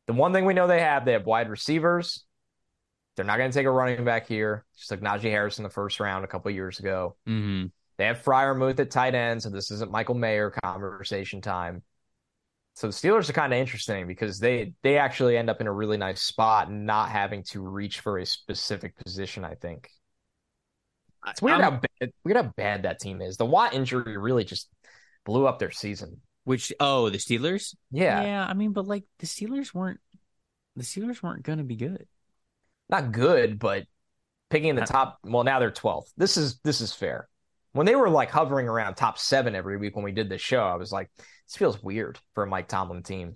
The 0.07 0.13
one 0.13 0.33
thing 0.33 0.45
we 0.45 0.53
know 0.53 0.67
they 0.67 0.79
have, 0.79 1.05
they 1.05 1.13
have 1.13 1.25
wide 1.25 1.49
receivers 1.49 2.25
they're 3.17 3.25
not 3.25 3.37
going 3.37 3.51
to 3.51 3.57
take 3.57 3.65
a 3.65 3.71
running 3.71 4.05
back 4.05 4.27
here, 4.27 4.63
just 4.77 4.91
like 4.91 5.01
Najee 5.01 5.31
Harris 5.31 5.57
in 5.57 5.63
the 5.63 5.69
first 5.71 5.99
round 5.99 6.23
a 6.23 6.27
couple 6.27 6.51
years 6.51 6.79
ago. 6.79 7.17
Mm-hmm. 7.27 7.65
They 7.97 8.05
have 8.05 8.23
Freiermuth 8.23 8.79
at 8.79 8.91
tight 8.91 9.15
end, 9.15 9.41
so 9.41 9.49
this 9.49 9.71
isn't 9.71 9.91
Michael 9.91 10.13
Mayer 10.13 10.51
conversation 10.63 11.41
time. 11.41 11.81
So 12.75 12.87
the 12.87 12.93
Steelers 12.93 13.27
are 13.27 13.33
kind 13.33 13.51
of 13.51 13.59
interesting 13.59 14.05
because 14.05 14.39
they 14.39 14.73
they 14.83 14.99
actually 14.99 15.35
end 15.35 15.49
up 15.49 15.61
in 15.61 15.67
a 15.67 15.73
really 15.73 15.97
nice 15.97 16.21
spot, 16.21 16.71
not 16.71 17.09
having 17.09 17.41
to 17.45 17.61
reach 17.61 18.01
for 18.01 18.19
a 18.19 18.25
specific 18.25 18.93
position. 19.03 19.43
I 19.43 19.55
think 19.55 19.89
it's 21.27 21.41
weird 21.41 21.61
how 21.61 21.71
bad, 21.71 22.11
weird 22.23 22.37
how 22.37 22.53
bad 22.55 22.83
that 22.83 22.99
team 22.99 23.19
is. 23.23 23.37
The 23.37 23.47
Watt 23.47 23.73
injury 23.73 24.15
really 24.15 24.43
just 24.43 24.69
blew 25.25 25.47
up 25.47 25.57
their 25.57 25.71
season. 25.71 26.21
Which 26.47 26.71
oh 26.79 27.09
the 27.09 27.17
Steelers? 27.17 27.75
Yeah, 27.91 28.23
yeah. 28.23 28.45
I 28.47 28.53
mean, 28.53 28.71
but 28.71 28.87
like 28.87 29.03
the 29.19 29.27
Steelers 29.27 29.73
weren't 29.73 29.99
the 30.75 30.83
Steelers 30.83 31.21
weren't 31.21 31.43
going 31.43 31.57
to 31.57 31.63
be 31.63 31.75
good 31.75 32.07
not 32.89 33.11
good, 33.11 33.59
but 33.59 33.85
picking 34.49 34.69
in 34.69 34.75
the 34.75 34.83
uh, 34.83 34.87
top. 34.87 35.19
Well, 35.23 35.43
now 35.43 35.59
they're 35.59 35.71
12th. 35.71 36.11
This 36.17 36.37
is 36.37 36.59
this 36.63 36.81
is 36.81 36.93
fair. 36.93 37.27
When 37.73 37.85
they 37.85 37.95
were 37.95 38.09
like 38.09 38.31
hovering 38.31 38.67
around 38.67 38.95
top 38.95 39.19
seven 39.19 39.55
every 39.55 39.77
week 39.77 39.95
when 39.95 40.05
we 40.05 40.11
did 40.11 40.29
this 40.29 40.41
show, 40.41 40.61
I 40.61 40.75
was 40.75 40.91
like, 40.91 41.09
this 41.17 41.57
feels 41.57 41.81
weird 41.83 42.17
for 42.33 42.43
a 42.43 42.47
Mike 42.47 42.67
Tomlin 42.67 43.03
team. 43.03 43.35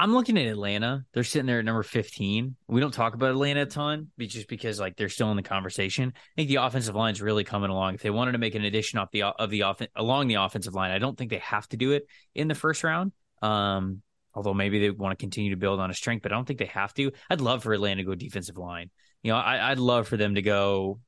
I'm 0.00 0.14
looking 0.14 0.38
at 0.38 0.46
Atlanta. 0.46 1.04
They're 1.12 1.24
sitting 1.24 1.44
there 1.44 1.58
at 1.58 1.64
number 1.66 1.82
15. 1.82 2.56
We 2.68 2.80
don't 2.80 2.94
talk 2.94 3.12
about 3.12 3.32
Atlanta 3.32 3.62
a 3.62 3.66
ton 3.66 4.08
just 4.18 4.48
because 4.48 4.80
like 4.80 4.96
they're 4.96 5.10
still 5.10 5.30
in 5.30 5.36
the 5.36 5.42
conversation. 5.42 6.14
I 6.16 6.20
think 6.36 6.48
the 6.48 6.56
offensive 6.56 6.94
line 6.94 7.12
is 7.12 7.20
really 7.20 7.44
coming 7.44 7.68
along. 7.68 7.96
If 7.96 8.02
they 8.02 8.08
wanted 8.08 8.32
to 8.32 8.38
make 8.38 8.54
an 8.54 8.64
addition 8.64 8.98
off 8.98 9.10
the 9.10 9.24
of 9.24 9.50
the 9.50 9.60
offense 9.60 9.90
along 9.94 10.28
the 10.28 10.36
offensive 10.36 10.74
line, 10.74 10.90
I 10.90 10.98
don't 10.98 11.18
think 11.18 11.30
they 11.30 11.40
have 11.40 11.68
to 11.68 11.76
do 11.76 11.92
it 11.92 12.06
in 12.34 12.48
the 12.48 12.54
first 12.54 12.82
round. 12.82 13.12
Um, 13.42 14.00
although 14.32 14.54
maybe 14.54 14.78
they 14.78 14.88
want 14.88 15.12
to 15.12 15.22
continue 15.22 15.50
to 15.50 15.58
build 15.58 15.80
on 15.80 15.90
a 15.90 15.94
strength, 15.94 16.22
but 16.22 16.32
I 16.32 16.34
don't 16.34 16.46
think 16.46 16.60
they 16.60 16.66
have 16.66 16.94
to. 16.94 17.12
I'd 17.28 17.42
love 17.42 17.62
for 17.62 17.74
Atlanta 17.74 17.96
to 17.96 18.06
go 18.06 18.14
defensive 18.14 18.56
line. 18.56 18.88
You 19.22 19.32
know, 19.32 19.38
I, 19.38 19.68
would 19.68 19.80
love 19.80 20.08
for 20.08 20.16
them 20.16 20.36
to 20.36 20.40
go 20.40 21.00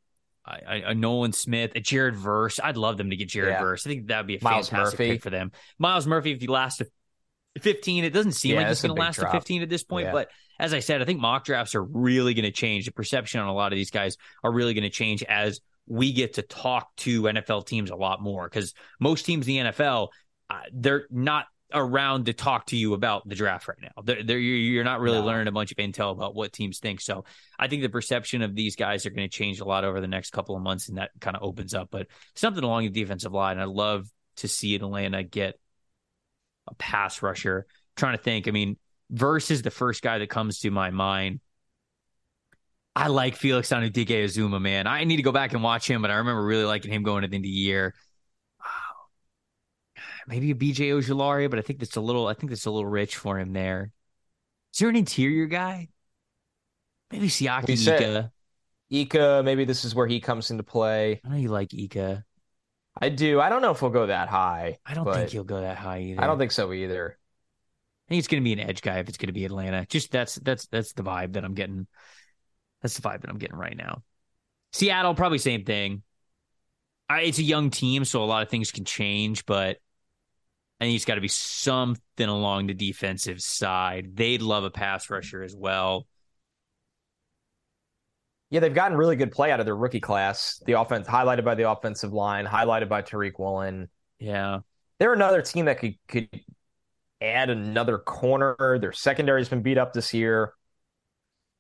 a 0.45 0.95
Nolan 0.95 1.32
Smith, 1.32 1.72
a 1.76 1.80
Jared 1.80 2.16
Verse. 2.16 2.61
I'd 2.62 2.76
love 2.76 2.99
them 2.99 3.09
to 3.09 3.16
get 3.16 3.30
Jared 3.30 3.53
yeah. 3.53 3.61
Verse. 3.61 3.86
I 3.86 3.90
think 3.90 4.09
that'd 4.09 4.26
be 4.26 4.36
a 4.36 4.45
Myles 4.45 4.68
fantastic 4.68 4.99
Murphy. 4.99 5.12
pick 5.12 5.22
for 5.22 5.30
them. 5.30 5.53
Myles 5.78 6.07
Murphy, 6.07 6.32
if 6.32 6.43
he 6.43 6.47
lasts 6.47 6.78
to 6.78 6.86
15, 7.61 8.05
it 8.05 8.11
doesn't 8.11 8.32
seem 8.32 8.55
yeah, 8.55 8.62
like 8.62 8.70
it's 8.70 8.82
going 8.82 8.94
to 8.94 9.00
last 9.00 9.16
drop. 9.18 9.32
to 9.32 9.38
15 9.38 9.62
at 9.62 9.68
this 9.68 9.84
point. 9.84 10.07
Yeah. 10.07 10.12
But 10.12 10.30
as 10.59 10.72
I 10.72 10.80
said, 10.80 11.03
I 11.03 11.05
think 11.05 11.20
mock 11.20 11.44
drafts 11.44 11.74
are 11.74 11.82
really 11.82 12.34
going 12.34 12.44
to 12.44 12.50
change. 12.50 12.86
The 12.86 12.92
perception 12.92 13.40
on 13.40 13.48
a 13.48 13.55
lot 13.55 13.72
of 13.72 13.76
these 13.76 13.90
guys 13.90 14.16
are 14.42 14.53
really 14.53 14.74
going 14.74 14.84
to 14.84 14.90
change 14.90 15.22
as 15.22 15.61
we 15.86 16.12
get 16.12 16.34
to 16.34 16.42
talk 16.42 16.94
to 16.96 17.22
NFL 17.22 17.66
teams 17.66 17.90
a 17.90 17.96
lot 17.96 18.22
more 18.22 18.48
because 18.48 18.72
most 19.00 19.26
teams 19.26 19.46
in 19.48 19.64
the 19.64 19.70
NFL, 19.70 20.09
uh, 20.48 20.61
they're 20.72 21.07
not 21.11 21.46
around 21.74 22.26
to 22.26 22.32
talk 22.32 22.66
to 22.66 22.76
you 22.76 22.94
about 22.94 23.28
the 23.28 23.34
draft 23.34 23.68
right 23.68 23.78
now. 23.80 24.03
They're, 24.03 24.22
they're, 24.22 24.38
you're 24.38 24.84
not 24.84 25.00
really 25.00 25.18
no. 25.18 25.26
learning 25.26 25.48
a 25.48 25.53
bunch 25.53 25.72
of 25.72 25.78
intel 25.78 26.12
about 26.12 26.34
what 26.34 26.53
teams 26.53 26.78
think. 26.78 27.00
So 27.00 27.24
I 27.59 27.68
think 27.68 27.82
the 27.82 27.88
perception 27.88 28.42
of 28.42 28.55
these 28.55 28.76
guys 28.76 29.07
are 29.07 29.11
going 29.11 29.28
to 29.28 29.34
change 29.34 29.61
a 29.61 29.64
lot 29.64 29.84
over 29.84 30.00
the 30.00 30.09
next 30.09 30.30
couple 30.30 30.57
of 30.57 30.62
months, 30.62 30.88
and 30.88 30.98
that 30.98 31.11
kind 31.20 31.36
of 31.36 31.42
opens 31.42 31.74
up. 31.74 31.88
But 31.90 32.09
something 32.34 32.62
along 32.62 32.84
the 32.84 32.90
defensive 32.90 33.32
line, 33.32 33.59
I 33.59 33.64
love 33.64 34.07
to 34.36 34.48
see 34.48 34.74
Atlanta 34.74 35.22
get 35.22 35.59
a 36.68 36.74
pass 36.74 37.22
rusher. 37.22 37.66
I'm 37.68 37.74
trying 37.96 38.16
to 38.16 38.22
think, 38.22 38.48
I 38.48 38.50
mean, 38.50 38.76
versus 39.10 39.62
the 39.62 39.70
first 39.70 40.02
guy 40.02 40.18
that 40.18 40.28
comes 40.28 40.60
to 40.60 40.70
my 40.70 40.90
mind. 40.90 41.40
I 42.94 43.08
like 43.08 43.36
Felix 43.36 43.70
Anudike-Uzomah, 43.70 44.60
man. 44.60 44.86
I 44.86 45.04
need 45.04 45.16
to 45.16 45.22
go 45.22 45.32
back 45.32 45.54
and 45.54 45.62
watch 45.62 45.88
him, 45.88 46.02
but 46.02 46.10
I 46.10 46.16
remember 46.16 46.44
really 46.44 46.64
liking 46.64 46.92
him 46.92 47.02
going 47.02 47.24
into 47.24 47.38
the 47.38 47.48
year 47.48 47.94
maybe 50.26 50.50
a 50.50 50.54
BJ 50.54 50.90
Ojulari, 50.90 51.48
but 51.48 51.58
I 51.58 51.62
think 51.62 51.78
that's 51.78 51.96
a 51.96 52.00
little 52.00 52.26
I 52.26 52.34
think 52.34 52.50
that's 52.50 52.66
a 52.66 52.70
little 52.70 52.88
rich 52.88 53.16
for 53.16 53.38
him 53.38 53.52
there. 53.52 53.92
Is 54.72 54.80
there 54.80 54.88
an 54.88 54.96
interior 54.96 55.46
guy? 55.46 55.88
Maybe 57.10 57.28
Siaki 57.28 57.86
Ika. 57.86 58.32
Ika, 58.90 59.42
maybe 59.44 59.64
this 59.64 59.84
is 59.84 59.94
where 59.94 60.06
he 60.06 60.20
comes 60.20 60.50
into 60.50 60.62
play. 60.62 61.20
I 61.24 61.28
know 61.28 61.36
you 61.36 61.48
like 61.48 61.72
Ika. 61.74 62.24
I 63.01 63.09
do. 63.09 63.40
I 63.40 63.49
don't 63.49 63.62
know 63.62 63.70
if 63.70 63.80
he'll 63.80 63.90
go 63.90 64.07
that 64.07 64.28
high. 64.28 64.78
I 64.84 64.95
don't 64.95 65.11
think 65.12 65.30
he'll 65.30 65.45
go 65.45 65.61
that 65.61 65.78
high 65.78 66.01
either. 66.01 66.20
I 66.22 66.26
don't 66.26 66.38
think 66.38 66.53
so 66.53 66.72
either. 66.72 67.18
I 68.07 68.09
think 68.09 68.18
it's 68.18 68.28
going 68.28 68.43
to 68.43 68.45
be 68.45 68.53
an 68.53 68.61
edge 68.61 68.82
guy 68.82 68.99
if 68.99 69.09
it's 69.09 69.16
going 69.16 69.28
to 69.28 69.32
be 69.32 69.45
Atlanta. 69.45 69.86
Just 69.88 70.11
that's 70.11 70.34
that's 70.36 70.66
that's 70.66 70.93
the 70.93 71.03
vibe 71.03 71.32
that 71.34 71.45
I'm 71.45 71.55
getting. 71.55 71.86
That's 72.82 72.95
the 72.97 73.03
vibe 73.03 73.22
that 73.22 73.30
I'm 73.30 73.38
getting 73.38 73.57
right 73.57 73.76
now. 73.76 74.03
Seattle 74.72 75.14
probably 75.14 75.38
same 75.38 75.64
thing. 75.64 76.03
I, 77.09 77.22
it's 77.22 77.38
a 77.38 77.43
young 77.43 77.70
team, 77.70 78.05
so 78.05 78.22
a 78.22 78.26
lot 78.26 78.43
of 78.43 78.49
things 78.49 78.70
can 78.70 78.84
change, 78.84 79.47
but 79.47 79.78
I 80.80 80.84
think 80.84 80.97
it's 80.97 81.05
got 81.05 81.16
to 81.16 81.20
be 81.20 81.28
something 81.28 82.28
along 82.28 82.66
the 82.66 82.74
defensive 82.74 83.40
side. 83.40 84.16
They'd 84.16 84.43
love 84.43 84.64
a 84.64 84.70
pass 84.70 85.11
rusher 85.11 85.43
as 85.43 85.55
well. 85.55 86.07
Yeah, 88.53 88.61
they've 88.61 88.74
gotten 88.74 88.98
really 88.98 89.16
good 89.16 89.32
play 89.32 89.50
out 89.50 89.61
of 89.61 89.66
their 89.66 89.74
rookie 89.74 89.98
class. 89.98 90.62
The 90.66 90.74
offense 90.74 91.09
highlighted 91.09 91.42
by 91.42 91.55
the 91.55 91.70
offensive 91.70 92.12
line, 92.12 92.44
highlighted 92.44 92.90
by 92.90 93.00
Tariq 93.00 93.38
Woolen. 93.38 93.88
Yeah. 94.18 94.59
They're 94.98 95.14
another 95.14 95.40
team 95.40 95.64
that 95.64 95.78
could 95.78 95.94
could 96.07 96.28
add 97.22 97.48
another 97.48 97.96
corner. 97.96 98.78
Their 98.78 98.92
secondary's 98.92 99.48
been 99.48 99.62
beat 99.62 99.78
up 99.78 99.94
this 99.94 100.12
year. 100.12 100.53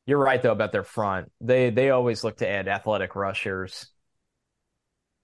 You're 0.04 0.18
right 0.18 0.42
though 0.42 0.52
about 0.52 0.70
their 0.72 0.82
front. 0.82 1.32
They 1.40 1.70
they 1.70 1.88
always 1.88 2.24
look 2.24 2.36
to 2.36 2.48
add 2.48 2.68
athletic 2.68 3.16
rushers. 3.16 3.86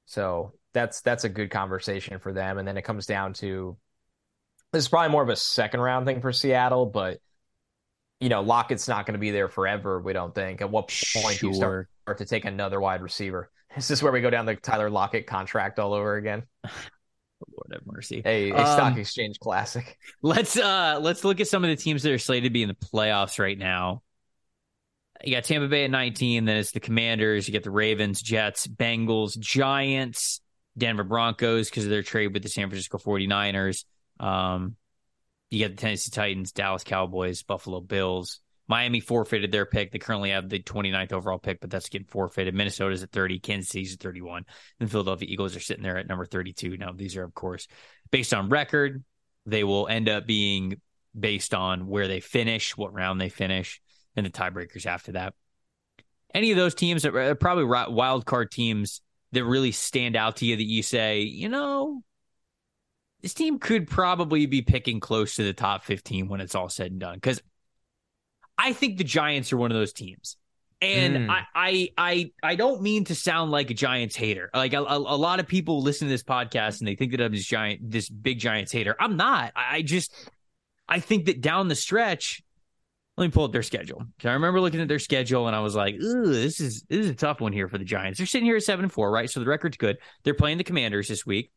So 0.06 0.54
that's 0.72 1.02
that's 1.02 1.24
a 1.24 1.28
good 1.28 1.50
conversation 1.50 2.18
for 2.18 2.32
them. 2.32 2.56
And 2.56 2.66
then 2.66 2.78
it 2.78 2.82
comes 2.82 3.04
down 3.04 3.34
to 3.34 3.76
this 4.72 4.84
is 4.84 4.88
probably 4.88 5.12
more 5.12 5.22
of 5.22 5.28
a 5.28 5.36
second 5.36 5.80
round 5.80 6.06
thing 6.06 6.22
for 6.22 6.32
Seattle, 6.32 6.86
but 6.86 7.18
you 8.20 8.28
know, 8.28 8.42
Lockett's 8.42 8.88
not 8.88 9.06
going 9.06 9.14
to 9.14 9.20
be 9.20 9.30
there 9.30 9.48
forever. 9.48 10.00
We 10.00 10.12
don't 10.12 10.34
think. 10.34 10.60
At 10.60 10.70
what 10.70 10.88
point 10.88 10.90
sure. 10.92 11.32
do 11.32 11.46
you 11.48 11.54
start, 11.54 11.88
start 12.02 12.18
to 12.18 12.24
take 12.24 12.44
another 12.44 12.80
wide 12.80 13.02
receiver? 13.02 13.50
Is 13.76 13.88
this 13.88 14.02
where 14.02 14.12
we 14.12 14.20
go 14.20 14.30
down 14.30 14.46
the 14.46 14.56
Tyler 14.56 14.90
Lockett 14.90 15.26
contract 15.26 15.78
all 15.78 15.94
over 15.94 16.16
again? 16.16 16.42
Lord 17.46 17.72
have 17.72 17.86
mercy. 17.86 18.22
A, 18.24 18.50
a 18.50 18.56
um, 18.56 18.66
stock 18.66 18.96
exchange 18.96 19.38
classic. 19.38 19.96
Let's 20.22 20.58
uh 20.58 20.98
let's 21.00 21.22
look 21.22 21.38
at 21.40 21.46
some 21.46 21.62
of 21.62 21.70
the 21.70 21.76
teams 21.76 22.02
that 22.02 22.12
are 22.12 22.18
slated 22.18 22.44
to 22.44 22.50
be 22.50 22.62
in 22.62 22.68
the 22.68 22.74
playoffs 22.74 23.38
right 23.38 23.56
now. 23.56 24.02
You 25.24 25.34
got 25.34 25.44
Tampa 25.44 25.68
Bay 25.68 25.84
at 25.84 25.90
19, 25.90 26.44
then 26.44 26.56
it's 26.56 26.72
the 26.72 26.80
Commanders, 26.80 27.46
you 27.46 27.52
get 27.52 27.64
the 27.64 27.70
Ravens, 27.70 28.22
Jets, 28.22 28.66
Bengals, 28.66 29.38
Giants, 29.38 30.40
Denver 30.76 31.04
Broncos 31.04 31.68
because 31.68 31.84
of 31.84 31.90
their 31.90 32.04
trade 32.04 32.32
with 32.32 32.42
the 32.42 32.48
San 32.48 32.68
Francisco 32.68 32.98
49ers. 32.98 33.84
Um, 34.20 34.76
you 35.50 35.58
get 35.58 35.76
the 35.76 35.80
Tennessee 35.80 36.10
Titans, 36.10 36.52
Dallas 36.52 36.84
Cowboys, 36.84 37.42
Buffalo 37.42 37.80
Bills, 37.80 38.40
Miami 38.68 39.00
forfeited 39.00 39.50
their 39.50 39.64
pick. 39.64 39.90
They 39.90 39.98
currently 39.98 40.30
have 40.30 40.48
the 40.48 40.60
29th 40.62 41.12
overall 41.12 41.38
pick, 41.38 41.60
but 41.60 41.70
that's 41.70 41.88
getting 41.88 42.06
forfeited. 42.06 42.54
Minnesota's 42.54 43.02
at 43.02 43.10
30, 43.10 43.38
Kansas 43.38 43.70
City's 43.70 43.94
at 43.94 44.00
31, 44.00 44.44
and 44.78 44.90
Philadelphia 44.90 45.26
Eagles 45.28 45.56
are 45.56 45.60
sitting 45.60 45.82
there 45.82 45.96
at 45.96 46.06
number 46.06 46.26
32. 46.26 46.76
Now, 46.76 46.92
these 46.92 47.16
are, 47.16 47.24
of 47.24 47.34
course, 47.34 47.66
based 48.10 48.34
on 48.34 48.50
record. 48.50 49.02
They 49.46 49.64
will 49.64 49.88
end 49.88 50.10
up 50.10 50.26
being 50.26 50.82
based 51.18 51.54
on 51.54 51.86
where 51.86 52.08
they 52.08 52.20
finish, 52.20 52.76
what 52.76 52.92
round 52.92 53.18
they 53.18 53.30
finish, 53.30 53.80
and 54.14 54.26
the 54.26 54.30
tiebreakers 54.30 54.84
after 54.84 55.12
that. 55.12 55.32
Any 56.34 56.50
of 56.50 56.58
those 56.58 56.74
teams 56.74 57.02
that 57.02 57.16
are 57.16 57.34
probably 57.34 57.64
wild 57.64 58.26
card 58.26 58.50
teams 58.50 59.00
that 59.32 59.46
really 59.46 59.72
stand 59.72 60.14
out 60.14 60.36
to 60.36 60.44
you 60.44 60.56
that 60.56 60.62
you 60.62 60.82
say, 60.82 61.20
you 61.20 61.48
know, 61.48 62.02
this 63.22 63.34
team 63.34 63.58
could 63.58 63.88
probably 63.88 64.46
be 64.46 64.62
picking 64.62 65.00
close 65.00 65.36
to 65.36 65.44
the 65.44 65.52
top 65.52 65.84
15 65.84 66.28
when 66.28 66.40
it's 66.40 66.54
all 66.54 66.68
said 66.68 66.90
and 66.90 67.00
done. 67.00 67.14
Because 67.14 67.42
I 68.56 68.72
think 68.72 68.98
the 68.98 69.04
Giants 69.04 69.52
are 69.52 69.56
one 69.56 69.70
of 69.70 69.76
those 69.76 69.92
teams. 69.92 70.36
And 70.80 71.28
mm. 71.28 71.30
I, 71.30 71.44
I, 71.54 71.88
I, 71.98 72.32
I 72.42 72.54
don't 72.54 72.82
mean 72.82 73.04
to 73.06 73.14
sound 73.14 73.50
like 73.50 73.70
a 73.70 73.74
Giants 73.74 74.14
hater. 74.14 74.48
Like 74.54 74.74
a, 74.74 74.82
a, 74.82 74.96
a, 74.96 75.18
lot 75.18 75.40
of 75.40 75.48
people 75.48 75.82
listen 75.82 76.06
to 76.06 76.12
this 76.12 76.22
podcast 76.22 76.78
and 76.78 76.86
they 76.86 76.94
think 76.94 77.10
that 77.12 77.20
I'm 77.20 77.32
this 77.32 77.44
giant, 77.44 77.90
this 77.90 78.08
big 78.08 78.38
Giants 78.38 78.70
hater. 78.70 78.94
I'm 79.00 79.16
not. 79.16 79.52
I 79.56 79.82
just, 79.82 80.12
I 80.88 81.00
think 81.00 81.26
that 81.26 81.40
down 81.40 81.66
the 81.66 81.74
stretch, 81.74 82.42
let 83.16 83.24
me 83.26 83.30
pull 83.32 83.42
up 83.42 83.50
their 83.50 83.64
schedule. 83.64 84.04
I 84.22 84.30
remember 84.30 84.60
looking 84.60 84.80
at 84.80 84.86
their 84.86 85.00
schedule 85.00 85.48
and 85.48 85.56
I 85.56 85.60
was 85.60 85.74
like, 85.74 85.96
this 85.98 86.60
is 86.60 86.84
this 86.88 87.04
is 87.04 87.10
a 87.10 87.14
tough 87.14 87.40
one 87.40 87.52
here 87.52 87.68
for 87.68 87.76
the 87.76 87.84
Giants. 87.84 88.18
They're 88.18 88.26
sitting 88.28 88.46
here 88.46 88.54
at 88.54 88.62
seven 88.62 88.84
and 88.84 88.92
four, 88.92 89.10
right? 89.10 89.28
So 89.28 89.40
the 89.40 89.46
record's 89.46 89.76
good. 89.76 89.98
They're 90.22 90.34
playing 90.34 90.58
the 90.58 90.64
Commanders 90.64 91.08
this 91.08 91.26
week. 91.26 91.50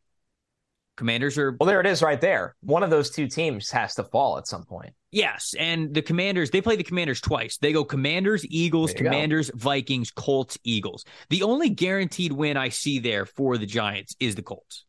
Commanders 0.96 1.38
are 1.38 1.56
well. 1.58 1.66
There 1.66 1.80
it 1.80 1.86
is, 1.86 2.02
right 2.02 2.20
there. 2.20 2.54
One 2.60 2.82
of 2.82 2.90
those 2.90 3.10
two 3.10 3.26
teams 3.26 3.70
has 3.70 3.94
to 3.94 4.04
fall 4.04 4.38
at 4.38 4.46
some 4.46 4.64
point. 4.64 4.92
Yes, 5.10 5.54
and 5.58 5.94
the 5.94 6.02
Commanders 6.02 6.50
they 6.50 6.60
play 6.60 6.76
the 6.76 6.82
Commanders 6.82 7.20
twice. 7.20 7.56
They 7.58 7.72
go 7.72 7.84
Commanders, 7.84 8.44
Eagles, 8.46 8.92
Commanders, 8.92 9.50
go. 9.50 9.58
Vikings, 9.58 10.10
Colts, 10.10 10.58
Eagles. 10.64 11.04
The 11.30 11.42
only 11.42 11.70
guaranteed 11.70 12.32
win 12.32 12.56
I 12.56 12.68
see 12.68 12.98
there 12.98 13.24
for 13.24 13.56
the 13.56 13.66
Giants 13.66 14.16
is 14.20 14.34
the 14.34 14.42
Colts. 14.42 14.84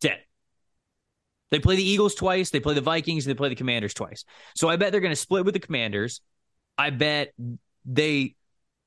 Dead. 0.00 0.18
They 1.50 1.58
play 1.58 1.76
the 1.76 1.88
Eagles 1.88 2.14
twice. 2.14 2.50
They 2.50 2.60
play 2.60 2.74
the 2.74 2.80
Vikings. 2.80 3.26
And 3.26 3.34
they 3.34 3.38
play 3.38 3.48
the 3.48 3.54
Commanders 3.54 3.94
twice. 3.94 4.24
So 4.54 4.68
I 4.68 4.76
bet 4.76 4.92
they're 4.92 5.00
going 5.00 5.12
to 5.12 5.16
split 5.16 5.44
with 5.44 5.54
the 5.54 5.60
Commanders. 5.60 6.20
I 6.76 6.90
bet 6.90 7.32
they 7.84 8.36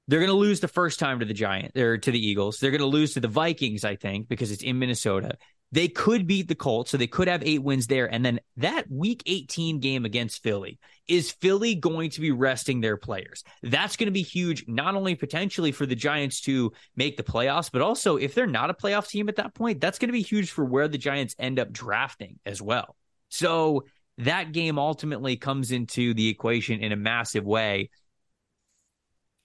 they're 0.07 0.19
going 0.19 0.31
to 0.31 0.35
lose 0.35 0.59
the 0.59 0.67
first 0.67 0.99
time 0.99 1.19
to 1.19 1.25
the 1.25 1.33
Giant 1.33 1.77
or 1.77 1.97
to 1.97 2.11
the 2.11 2.25
Eagles. 2.25 2.59
They're 2.59 2.71
going 2.71 2.81
to 2.81 2.87
lose 2.87 3.13
to 3.13 3.19
the 3.19 3.27
Vikings, 3.27 3.83
I 3.83 3.95
think, 3.95 4.27
because 4.27 4.51
it's 4.51 4.63
in 4.63 4.79
Minnesota. 4.79 5.37
They 5.73 5.87
could 5.87 6.27
beat 6.27 6.49
the 6.49 6.55
Colts, 6.55 6.91
so 6.91 6.97
they 6.97 7.07
could 7.07 7.29
have 7.29 7.43
eight 7.43 7.63
wins 7.63 7.87
there. 7.87 8.11
And 8.11 8.25
then 8.25 8.41
that 8.57 8.91
week 8.91 9.23
18 9.25 9.79
game 9.79 10.03
against 10.03 10.43
Philly 10.43 10.79
is 11.07 11.31
Philly 11.31 11.75
going 11.75 12.09
to 12.11 12.21
be 12.21 12.31
resting 12.31 12.81
their 12.81 12.97
players? 12.97 13.43
That's 13.63 13.95
going 13.95 14.07
to 14.07 14.11
be 14.11 14.21
huge, 14.21 14.65
not 14.67 14.95
only 14.95 15.15
potentially 15.15 15.71
for 15.71 15.85
the 15.85 15.95
Giants 15.95 16.41
to 16.41 16.73
make 16.95 17.15
the 17.15 17.23
playoffs, 17.23 17.71
but 17.71 17.81
also 17.81 18.17
if 18.17 18.35
they're 18.35 18.47
not 18.47 18.69
a 18.69 18.73
playoff 18.73 19.07
team 19.07 19.29
at 19.29 19.37
that 19.37 19.53
point, 19.53 19.79
that's 19.79 19.97
going 19.97 20.09
to 20.09 20.13
be 20.13 20.21
huge 20.21 20.51
for 20.51 20.65
where 20.65 20.89
the 20.89 20.97
Giants 20.97 21.35
end 21.39 21.57
up 21.57 21.71
drafting 21.71 22.39
as 22.45 22.61
well. 22.61 22.97
So 23.29 23.85
that 24.17 24.51
game 24.51 24.77
ultimately 24.77 25.37
comes 25.37 25.71
into 25.71 26.13
the 26.13 26.27
equation 26.27 26.81
in 26.81 26.91
a 26.91 26.97
massive 26.97 27.45
way. 27.45 27.89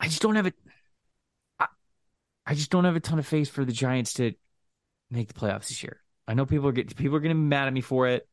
I 0.00 0.06
just 0.08 0.22
don't 0.22 0.36
have 0.36 0.46
it. 0.46 0.54
I 2.48 2.54
just 2.54 2.70
don't 2.70 2.84
have 2.84 2.96
a 2.96 3.00
ton 3.00 3.18
of 3.18 3.26
faith 3.26 3.50
for 3.50 3.64
the 3.64 3.72
Giants 3.72 4.14
to 4.14 4.32
make 5.10 5.28
the 5.28 5.34
playoffs 5.34 5.68
this 5.68 5.82
year. 5.82 6.00
I 6.28 6.34
know 6.34 6.46
people 6.46 6.68
are 6.68 6.72
get, 6.72 6.94
people 6.96 7.16
are 7.16 7.20
going 7.20 7.34
to 7.34 7.40
be 7.40 7.40
mad 7.40 7.68
at 7.68 7.72
me 7.72 7.80
for 7.80 8.08
it. 8.08 8.28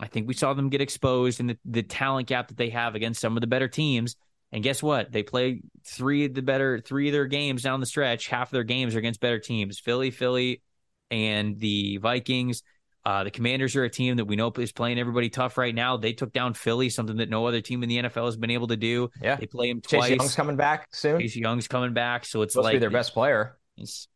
I 0.00 0.06
think 0.06 0.26
we 0.26 0.34
saw 0.34 0.54
them 0.54 0.70
get 0.70 0.80
exposed 0.80 1.40
in 1.40 1.46
the, 1.46 1.58
the 1.64 1.82
talent 1.82 2.28
gap 2.28 2.48
that 2.48 2.56
they 2.56 2.70
have 2.70 2.94
against 2.94 3.20
some 3.20 3.36
of 3.36 3.40
the 3.40 3.46
better 3.46 3.68
teams. 3.68 4.16
And 4.52 4.62
guess 4.62 4.82
what? 4.82 5.12
They 5.12 5.22
play 5.22 5.62
three 5.84 6.26
of 6.26 6.34
the 6.34 6.42
better 6.42 6.78
three 6.80 7.08
of 7.08 7.12
their 7.12 7.26
games 7.26 7.62
down 7.62 7.80
the 7.80 7.86
stretch. 7.86 8.28
Half 8.28 8.48
of 8.48 8.52
their 8.52 8.64
games 8.64 8.94
are 8.94 8.98
against 8.98 9.20
better 9.20 9.40
teams: 9.40 9.80
Philly, 9.80 10.10
Philly, 10.10 10.62
and 11.10 11.58
the 11.58 11.96
Vikings. 11.96 12.62
Uh, 13.04 13.24
the 13.24 13.30
Commanders 13.30 13.76
are 13.76 13.84
a 13.84 13.90
team 13.90 14.16
that 14.16 14.24
we 14.24 14.36
know 14.36 14.50
is 14.56 14.72
playing 14.72 14.98
everybody 14.98 15.28
tough 15.28 15.58
right 15.58 15.74
now. 15.74 15.96
They 15.96 16.14
took 16.14 16.32
down 16.32 16.54
Philly, 16.54 16.88
something 16.88 17.16
that 17.16 17.28
no 17.28 17.46
other 17.46 17.60
team 17.60 17.82
in 17.82 17.88
the 17.88 17.98
NFL 17.98 18.26
has 18.26 18.36
been 18.36 18.50
able 18.50 18.68
to 18.68 18.76
do. 18.76 19.10
Yeah, 19.20 19.36
they 19.36 19.46
play 19.46 19.70
him 19.70 19.80
twice. 19.80 20.08
Chase 20.08 20.18
Young's 20.18 20.34
coming 20.34 20.56
back 20.56 20.86
soon. 20.92 21.20
Chase 21.20 21.36
Young's 21.36 21.68
coming 21.68 21.92
back, 21.92 22.24
so 22.24 22.42
it's 22.42 22.54
Supposed 22.54 22.72
like 22.72 22.80
their 22.80 22.90
best 22.90 23.12
player. 23.12 23.58
It's 23.76 24.08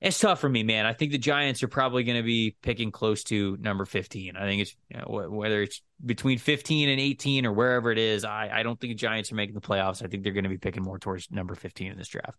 it's 0.00 0.18
tough 0.18 0.40
for 0.40 0.48
me, 0.48 0.62
man. 0.62 0.86
I 0.86 0.94
think 0.94 1.12
the 1.12 1.18
Giants 1.18 1.62
are 1.62 1.68
probably 1.68 2.04
going 2.04 2.16
to 2.16 2.22
be 2.22 2.56
picking 2.62 2.90
close 2.90 3.22
to 3.24 3.58
number 3.60 3.84
15. 3.84 4.34
I 4.34 4.44
think 4.44 4.62
it's 4.62 4.74
you 4.88 4.98
know, 4.98 5.28
whether 5.28 5.62
it's 5.62 5.82
between 6.04 6.38
15 6.38 6.88
and 6.88 6.98
18 6.98 7.44
or 7.44 7.52
wherever 7.52 7.92
it 7.92 7.98
is. 7.98 8.24
I, 8.24 8.48
I 8.50 8.62
don't 8.62 8.80
think 8.80 8.92
the 8.92 8.96
Giants 8.96 9.30
are 9.30 9.34
making 9.34 9.54
the 9.54 9.60
playoffs. 9.60 10.02
I 10.02 10.08
think 10.08 10.22
they're 10.22 10.32
going 10.32 10.44
to 10.44 10.50
be 10.50 10.56
picking 10.56 10.82
more 10.82 10.98
towards 10.98 11.30
number 11.30 11.54
15 11.54 11.92
in 11.92 11.98
this 11.98 12.08
draft. 12.08 12.38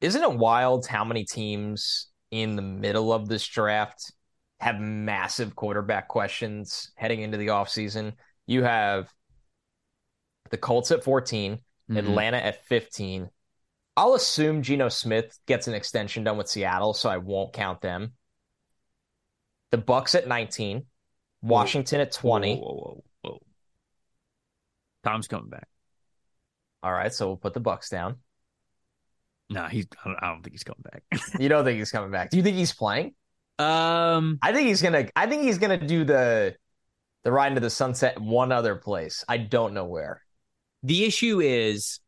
Isn't 0.00 0.22
it 0.22 0.32
wild 0.32 0.86
how 0.86 1.04
many 1.04 1.24
teams 1.24 2.08
in 2.32 2.56
the 2.56 2.62
middle 2.62 3.12
of 3.12 3.28
this 3.28 3.46
draft 3.46 4.12
have 4.58 4.80
massive 4.80 5.54
quarterback 5.54 6.08
questions 6.08 6.90
heading 6.96 7.20
into 7.20 7.38
the 7.38 7.48
offseason? 7.48 8.14
You 8.48 8.64
have 8.64 9.08
the 10.50 10.56
Colts 10.56 10.90
at 10.90 11.04
14, 11.04 11.52
mm-hmm. 11.52 11.96
Atlanta 11.96 12.38
at 12.38 12.64
15, 12.64 13.30
I'll 13.96 14.14
assume 14.14 14.62
Geno 14.62 14.88
Smith 14.88 15.38
gets 15.46 15.68
an 15.68 15.74
extension 15.74 16.24
done 16.24 16.38
with 16.38 16.48
Seattle, 16.48 16.94
so 16.94 17.10
I 17.10 17.18
won't 17.18 17.52
count 17.52 17.80
them. 17.80 18.12
The 19.70 19.78
Bucs 19.78 20.14
at 20.14 20.26
19, 20.26 20.84
Washington 21.42 21.98
whoa, 21.98 22.02
at 22.02 22.12
20. 22.12 22.56
Whoa, 22.56 22.60
whoa, 22.60 23.04
whoa, 23.22 23.38
Tom's 25.04 25.28
coming 25.28 25.50
back. 25.50 25.68
All 26.82 26.92
right, 26.92 27.12
so 27.12 27.28
we'll 27.28 27.36
put 27.36 27.54
the 27.54 27.60
Bucs 27.60 27.90
down. 27.90 28.16
No, 29.50 29.66
he's. 29.66 29.86
I 30.04 30.08
don't, 30.08 30.18
I 30.22 30.28
don't 30.28 30.42
think 30.42 30.54
he's 30.54 30.64
coming 30.64 30.82
back. 30.82 31.02
you 31.40 31.48
don't 31.48 31.64
think 31.64 31.78
he's 31.78 31.90
coming 31.90 32.10
back? 32.10 32.30
Do 32.30 32.38
you 32.38 32.42
think 32.42 32.56
he's 32.56 32.72
playing? 32.72 33.14
Um, 33.58 34.38
I 34.42 34.52
think 34.52 34.68
he's 34.68 34.80
gonna. 34.80 35.08
I 35.14 35.26
think 35.26 35.42
he's 35.42 35.58
gonna 35.58 35.84
do 35.86 36.04
the 36.04 36.56
the 37.22 37.30
ride 37.30 37.48
into 37.48 37.60
the 37.60 37.70
sunset 37.70 38.20
one 38.20 38.50
other 38.50 38.76
place. 38.76 39.24
I 39.28 39.36
don't 39.36 39.74
know 39.74 39.84
where. 39.84 40.22
The 40.82 41.04
issue 41.04 41.40
is 41.40 42.00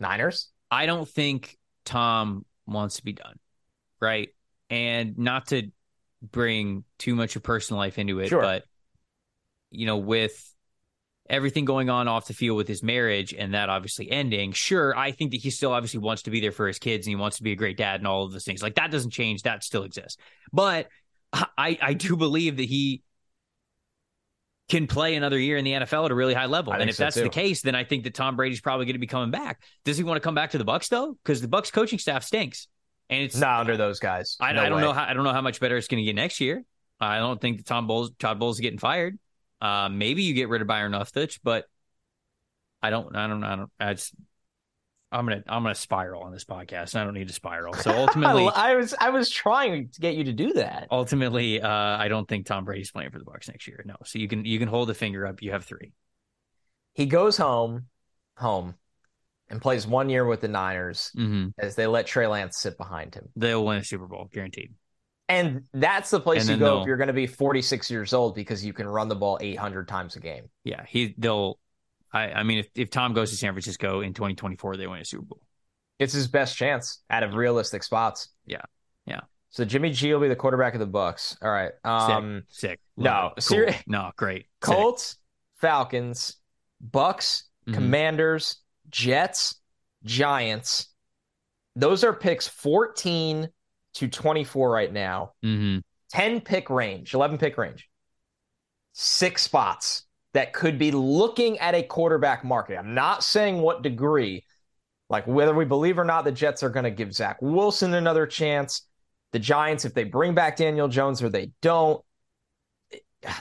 Niners. 0.00 0.50
I 0.70 0.86
don't 0.86 1.08
think 1.08 1.58
Tom 1.84 2.44
wants 2.66 2.96
to 2.96 3.04
be 3.04 3.12
done, 3.12 3.38
right? 4.00 4.28
And 4.68 5.18
not 5.18 5.48
to 5.48 5.70
bring 6.22 6.84
too 6.98 7.14
much 7.14 7.36
of 7.36 7.42
personal 7.42 7.78
life 7.78 7.98
into 7.98 8.20
it, 8.20 8.28
sure. 8.28 8.42
but 8.42 8.64
you 9.70 9.86
know, 9.86 9.96
with 9.96 10.54
everything 11.28 11.64
going 11.64 11.88
on 11.88 12.08
off 12.08 12.26
the 12.26 12.34
field 12.34 12.56
with 12.56 12.66
his 12.66 12.82
marriage 12.82 13.32
and 13.32 13.54
that 13.54 13.68
obviously 13.68 14.10
ending, 14.10 14.52
sure, 14.52 14.96
I 14.96 15.12
think 15.12 15.30
that 15.30 15.40
he 15.40 15.50
still 15.50 15.72
obviously 15.72 16.00
wants 16.00 16.22
to 16.22 16.30
be 16.30 16.40
there 16.40 16.52
for 16.52 16.66
his 16.66 16.78
kids 16.78 17.06
and 17.06 17.12
he 17.12 17.16
wants 17.16 17.36
to 17.38 17.42
be 17.42 17.52
a 17.52 17.56
great 17.56 17.76
dad 17.76 18.00
and 18.00 18.06
all 18.06 18.24
of 18.24 18.32
those 18.32 18.44
things. 18.44 18.62
Like 18.62 18.74
that 18.74 18.90
doesn't 18.90 19.12
change. 19.12 19.42
That 19.42 19.62
still 19.62 19.84
exists. 19.84 20.16
But 20.52 20.88
I, 21.32 21.78
I 21.80 21.94
do 21.94 22.16
believe 22.16 22.56
that 22.56 22.64
he 22.64 23.02
can 24.70 24.86
play 24.86 25.16
another 25.16 25.38
year 25.38 25.56
in 25.56 25.64
the 25.64 25.72
NFL 25.72 26.06
at 26.06 26.10
a 26.10 26.14
really 26.14 26.34
high 26.34 26.46
level. 26.46 26.72
And 26.72 26.88
if 26.88 26.96
so 26.96 27.04
that's 27.04 27.16
too. 27.16 27.22
the 27.22 27.28
case, 27.28 27.62
then 27.62 27.74
I 27.74 27.84
think 27.84 28.04
that 28.04 28.14
Tom 28.14 28.36
Brady's 28.36 28.60
probably 28.60 28.86
going 28.86 28.94
to 28.94 29.00
be 29.00 29.06
coming 29.06 29.30
back. 29.30 29.62
Does 29.84 29.98
he 29.98 30.04
want 30.04 30.16
to 30.16 30.20
come 30.20 30.34
back 30.34 30.52
to 30.52 30.58
the 30.58 30.64
Bucs 30.64 30.88
though? 30.88 31.16
Because 31.22 31.40
the 31.40 31.48
Bucs 31.48 31.72
coaching 31.72 31.98
staff 31.98 32.24
stinks, 32.24 32.68
and 33.08 33.22
it's 33.22 33.36
not 33.36 33.60
under 33.60 33.76
those 33.76 33.98
guys. 33.98 34.36
I, 34.40 34.52
no 34.52 34.62
I 34.62 34.68
don't 34.68 34.76
way. 34.76 34.82
know 34.82 34.92
how 34.92 35.04
I 35.04 35.12
don't 35.12 35.24
know 35.24 35.32
how 35.32 35.42
much 35.42 35.60
better 35.60 35.76
it's 35.76 35.88
going 35.88 36.02
to 36.02 36.04
get 36.04 36.14
next 36.14 36.40
year. 36.40 36.64
I 37.00 37.18
don't 37.18 37.40
think 37.40 37.58
that 37.58 37.66
Tom 37.66 37.86
Bowles, 37.86 38.12
Todd 38.18 38.38
Bowles 38.38 38.56
is 38.56 38.60
getting 38.60 38.78
fired. 38.78 39.18
Uh, 39.60 39.88
maybe 39.90 40.22
you 40.22 40.34
get 40.34 40.48
rid 40.48 40.62
of 40.62 40.68
Byron 40.68 40.92
Leftwich, 40.92 41.40
but 41.42 41.64
I 42.82 42.90
don't. 42.90 43.14
I 43.14 43.26
don't. 43.26 43.44
I 43.44 43.56
don't. 43.56 43.70
I 43.78 43.94
just 43.94 44.14
I'm 45.12 45.26
gonna 45.26 45.42
I'm 45.48 45.62
gonna 45.62 45.74
spiral 45.74 46.22
on 46.22 46.32
this 46.32 46.44
podcast. 46.44 46.94
I 46.94 47.04
don't 47.04 47.14
need 47.14 47.28
to 47.28 47.34
spiral. 47.34 47.74
So 47.80 47.90
ultimately, 47.92 48.46
I 48.46 48.74
was 48.74 48.94
I 48.98 49.10
was 49.10 49.30
trying 49.30 49.88
to 49.90 50.00
get 50.00 50.14
you 50.14 50.24
to 50.24 50.32
do 50.32 50.52
that. 50.54 50.88
Ultimately, 50.90 51.60
uh, 51.60 51.68
I 51.68 52.08
don't 52.08 52.28
think 52.28 52.46
Tom 52.46 52.64
Brady's 52.64 52.90
playing 52.90 53.10
for 53.10 53.18
the 53.18 53.24
Bucs 53.24 53.48
next 53.48 53.66
year. 53.66 53.82
No, 53.86 53.96
so 54.04 54.18
you 54.18 54.28
can 54.28 54.44
you 54.44 54.58
can 54.58 54.68
hold 54.68 54.90
a 54.90 54.94
finger 54.94 55.26
up. 55.26 55.42
You 55.42 55.52
have 55.52 55.64
three. 55.64 55.92
He 56.94 57.06
goes 57.06 57.36
home, 57.36 57.86
home, 58.36 58.74
and 59.48 59.60
plays 59.60 59.86
one 59.86 60.10
year 60.10 60.24
with 60.24 60.40
the 60.40 60.48
Niners 60.48 61.10
mm-hmm. 61.16 61.48
as 61.58 61.74
they 61.74 61.86
let 61.86 62.06
Trey 62.06 62.26
Lance 62.26 62.58
sit 62.58 62.76
behind 62.76 63.14
him. 63.14 63.28
They'll 63.36 63.64
win 63.64 63.78
a 63.78 63.84
Super 63.84 64.06
Bowl, 64.06 64.28
guaranteed. 64.32 64.74
And 65.28 65.62
that's 65.72 66.10
the 66.10 66.18
place 66.18 66.48
you 66.48 66.56
go 66.56 66.80
if 66.80 66.88
you're 66.88 66.96
going 66.96 67.06
to 67.06 67.12
be 67.12 67.28
46 67.28 67.88
years 67.88 68.12
old 68.12 68.34
because 68.34 68.64
you 68.64 68.72
can 68.72 68.88
run 68.88 69.08
the 69.08 69.14
ball 69.14 69.38
800 69.40 69.86
times 69.86 70.16
a 70.16 70.20
game. 70.20 70.50
Yeah, 70.64 70.84
he 70.86 71.14
they'll 71.16 71.58
I, 72.12 72.32
I 72.32 72.42
mean, 72.42 72.58
if, 72.58 72.68
if 72.74 72.90
Tom 72.90 73.14
goes 73.14 73.30
to 73.30 73.36
San 73.36 73.52
Francisco 73.52 74.00
in 74.00 74.14
2024, 74.14 74.76
they 74.76 74.86
win 74.86 75.00
a 75.00 75.04
Super 75.04 75.24
Bowl. 75.24 75.40
It's 75.98 76.12
his 76.12 76.28
best 76.28 76.56
chance 76.56 77.02
out 77.10 77.22
of 77.22 77.34
realistic 77.34 77.82
spots. 77.82 78.28
Yeah. 78.46 78.62
Yeah. 79.06 79.20
So 79.50 79.64
Jimmy 79.64 79.90
G 79.90 80.12
will 80.12 80.20
be 80.20 80.28
the 80.28 80.36
quarterback 80.36 80.74
of 80.74 80.80
the 80.80 80.86
Bucs. 80.86 81.36
All 81.42 81.50
right. 81.50 81.72
Um, 81.84 82.44
sick. 82.48 82.70
sick. 82.70 82.80
No, 82.96 83.32
cool. 83.46 83.66
No, 83.86 84.10
great. 84.16 84.46
Colts, 84.60 85.06
sick. 85.06 85.18
Falcons, 85.56 86.36
Bucs, 86.88 87.42
mm-hmm. 87.66 87.74
Commanders, 87.74 88.56
Jets, 88.88 89.56
Giants. 90.04 90.86
Those 91.76 92.04
are 92.04 92.12
picks 92.12 92.48
14 92.48 93.48
to 93.94 94.08
24 94.08 94.70
right 94.70 94.92
now. 94.92 95.32
Mm-hmm. 95.44 95.80
10 96.10 96.40
pick 96.40 96.70
range, 96.70 97.14
11 97.14 97.38
pick 97.38 97.58
range. 97.58 97.88
Six 98.92 99.42
spots 99.42 100.04
that 100.32 100.52
could 100.52 100.78
be 100.78 100.90
looking 100.92 101.58
at 101.58 101.74
a 101.74 101.82
quarterback 101.82 102.44
market. 102.44 102.78
I'm 102.78 102.94
not 102.94 103.24
saying 103.24 103.60
what 103.60 103.82
degree, 103.82 104.44
like 105.08 105.26
whether 105.26 105.54
we 105.54 105.64
believe 105.64 105.98
or 105.98 106.04
not, 106.04 106.24
the 106.24 106.32
Jets 106.32 106.62
are 106.62 106.70
going 106.70 106.84
to 106.84 106.90
give 106.90 107.12
Zach 107.12 107.38
Wilson 107.40 107.94
another 107.94 108.26
chance. 108.26 108.86
The 109.32 109.38
Giants, 109.38 109.84
if 109.84 109.94
they 109.94 110.04
bring 110.04 110.34
back 110.34 110.56
Daniel 110.56 110.88
Jones 110.88 111.22
or 111.22 111.28
they 111.28 111.52
don't, 111.62 112.02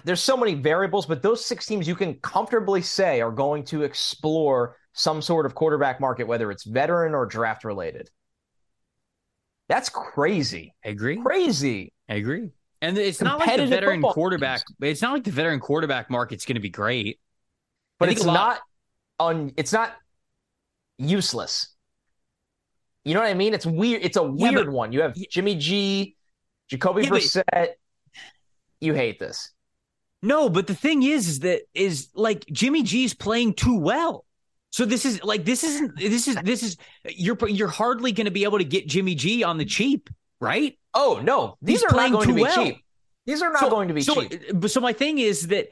there's 0.04 0.22
so 0.22 0.36
many 0.36 0.56
variables, 0.56 1.06
but 1.06 1.22
those 1.22 1.46
six 1.46 1.66
teams 1.66 1.88
you 1.88 1.96
can 1.96 2.16
comfortably 2.16 2.82
say 2.82 3.22
are 3.22 3.32
going 3.32 3.64
to 3.66 3.84
explore 3.84 4.76
some 4.94 5.22
sort 5.22 5.46
of 5.46 5.56
quarterback 5.56 6.02
market, 6.02 6.28
whether 6.28 6.52
it's 6.52 6.66
veteran 6.66 7.14
or 7.14 7.26
draft 7.26 7.64
related. 7.64 8.10
That's 9.70 9.90
crazy. 9.90 10.74
I 10.84 10.90
agree. 10.90 11.22
Crazy. 11.22 11.94
I 12.10 12.16
agree. 12.16 12.50
And 12.82 12.98
it's 12.98 13.22
not 13.22 13.40
like 13.40 13.58
the 13.58 13.68
veteran 13.68 14.02
quarterback. 14.02 14.62
It's 14.82 15.02
not 15.02 15.14
like 15.14 15.24
the 15.24 15.32
veteran 15.32 15.60
quarterback 15.60 16.10
market's 16.10 16.46
going 16.46 16.56
to 16.56 16.62
be 16.62 16.70
great. 16.70 17.20
But 18.00 18.10
it's 18.10 18.24
not 18.24 18.60
on. 19.20 19.52
It's 19.58 19.74
not 19.74 19.94
useless. 20.98 21.76
You 23.04 23.14
know 23.14 23.22
what 23.22 23.30
I 23.30 23.34
mean? 23.34 23.54
It's 23.54 23.66
weird. 23.66 24.04
It's 24.04 24.18
a 24.18 24.24
weird 24.24 24.54
yeah, 24.54 24.64
but, 24.64 24.70
one. 24.70 24.92
You 24.94 25.02
have 25.02 25.16
Jimmy 25.30 25.56
G, 25.56 26.16
Jacoby 26.70 27.04
yeah, 27.04 27.10
Brissett. 27.10 27.44
But, 27.52 27.76
you 28.80 28.94
hate 28.94 29.20
this. 29.20 29.52
No, 30.22 30.50
but 30.50 30.68
the 30.68 30.76
thing 30.76 31.04
is, 31.04 31.28
is 31.28 31.40
that 31.40 31.62
is 31.74 32.10
like 32.14 32.46
Jimmy 32.48 32.84
G's 32.84 33.14
playing 33.14 33.54
too 33.54 33.78
well. 33.78 34.26
So 34.72 34.86
this 34.86 35.06
is 35.06 35.24
like 35.24 35.46
this 35.46 35.64
isn't 35.64 35.98
this 35.98 36.28
is 36.28 36.36
this 36.44 36.62
is 36.62 36.78
you're 37.06 37.38
you're 37.48 37.68
hardly 37.68 38.12
going 38.12 38.26
to 38.26 38.32
be 38.32 38.44
able 38.44 38.60
to 38.60 38.66
get 38.66 38.88
Jimmy 38.88 39.16
G 39.16 39.44
on 39.44 39.58
the 39.58 39.66
cheap, 39.66 40.10
right? 40.40 40.78
Oh 40.94 41.22
no, 41.24 41.58
these 41.62 41.82
He's 41.82 41.92
are 41.92 41.96
not 41.96 42.12
going 42.12 42.28
to 42.30 42.34
be 42.34 42.42
well. 42.42 42.66
cheap. 42.66 42.84
These 43.26 43.42
are 43.42 43.52
not 43.52 43.62
so, 43.62 43.70
going 43.70 43.88
to 43.90 43.94
be 43.94 44.02
so, 44.02 44.24
cheap. 44.24 44.68
So 44.68 44.80
my 44.80 44.94
thing 44.94 45.20
is 45.20 45.48
that 45.48 45.70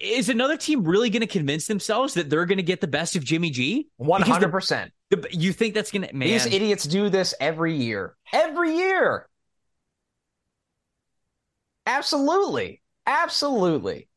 is 0.00 0.28
another 0.28 0.56
team 0.56 0.82
really 0.82 1.10
going 1.10 1.20
to 1.20 1.26
convince 1.26 1.66
themselves 1.66 2.14
that 2.14 2.28
they're 2.28 2.46
going 2.46 2.58
to 2.58 2.64
get 2.64 2.80
the 2.80 2.88
best 2.88 3.14
of 3.14 3.24
Jimmy 3.24 3.50
G? 3.50 3.88
One 3.96 4.22
hundred 4.22 4.50
percent. 4.50 4.92
You 5.30 5.52
think 5.52 5.74
that's 5.74 5.90
going 5.90 6.08
to? 6.08 6.14
Man, 6.14 6.28
these 6.28 6.46
idiots 6.46 6.84
do 6.84 7.08
this 7.08 7.34
every 7.40 7.76
year. 7.76 8.16
Every 8.32 8.76
year. 8.76 9.28
Absolutely. 11.86 12.82
Absolutely. 13.06 14.08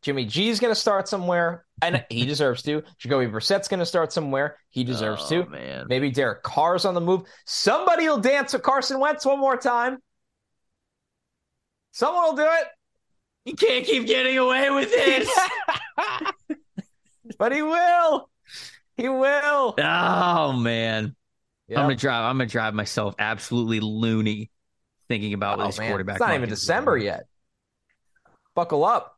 Jimmy 0.00 0.24
G 0.24 0.48
is 0.48 0.60
going 0.60 0.72
to 0.72 0.80
start 0.80 1.08
somewhere, 1.08 1.64
and 1.82 2.04
he 2.08 2.24
deserves 2.24 2.62
to. 2.62 2.82
Jacoby 2.98 3.26
Brissett's 3.26 3.68
going 3.68 3.80
to 3.80 3.86
start 3.86 4.12
somewhere. 4.12 4.56
He 4.70 4.84
deserves 4.84 5.24
oh, 5.26 5.42
to. 5.42 5.50
Man. 5.50 5.86
Maybe 5.88 6.10
Derek 6.10 6.42
Carr's 6.42 6.84
on 6.84 6.94
the 6.94 7.00
move. 7.00 7.22
Somebody 7.44 8.08
will 8.08 8.20
dance 8.20 8.52
with 8.52 8.62
Carson 8.62 8.98
Wentz 8.98 9.26
one 9.26 9.38
more 9.38 9.56
time. 9.56 9.98
Someone 11.90 12.24
will 12.24 12.36
do 12.36 12.48
it. 12.48 12.66
You 13.44 13.54
can't 13.54 13.84
keep 13.84 14.06
getting 14.06 14.38
away 14.38 14.70
with 14.70 14.90
this. 14.90 15.28
but 17.38 17.52
he 17.52 17.60
will. 17.60 18.30
He 18.96 19.08
will. 19.08 19.74
Oh 19.78 20.52
man. 20.52 21.16
Yep. 21.68 21.78
I'm 21.78 21.84
gonna 21.84 21.96
drive. 21.96 22.24
I'm 22.24 22.38
gonna 22.38 22.48
drive 22.48 22.72
myself 22.72 23.16
absolutely 23.18 23.80
loony 23.80 24.50
thinking 25.08 25.34
about 25.34 25.60
oh, 25.60 25.66
this 25.66 25.78
man. 25.78 25.88
quarterback. 25.88 26.16
It's 26.16 26.20
not 26.20 26.34
even 26.34 26.48
December 26.48 26.96
yet 26.96 27.26
buckle 28.54 28.84
up. 28.84 29.11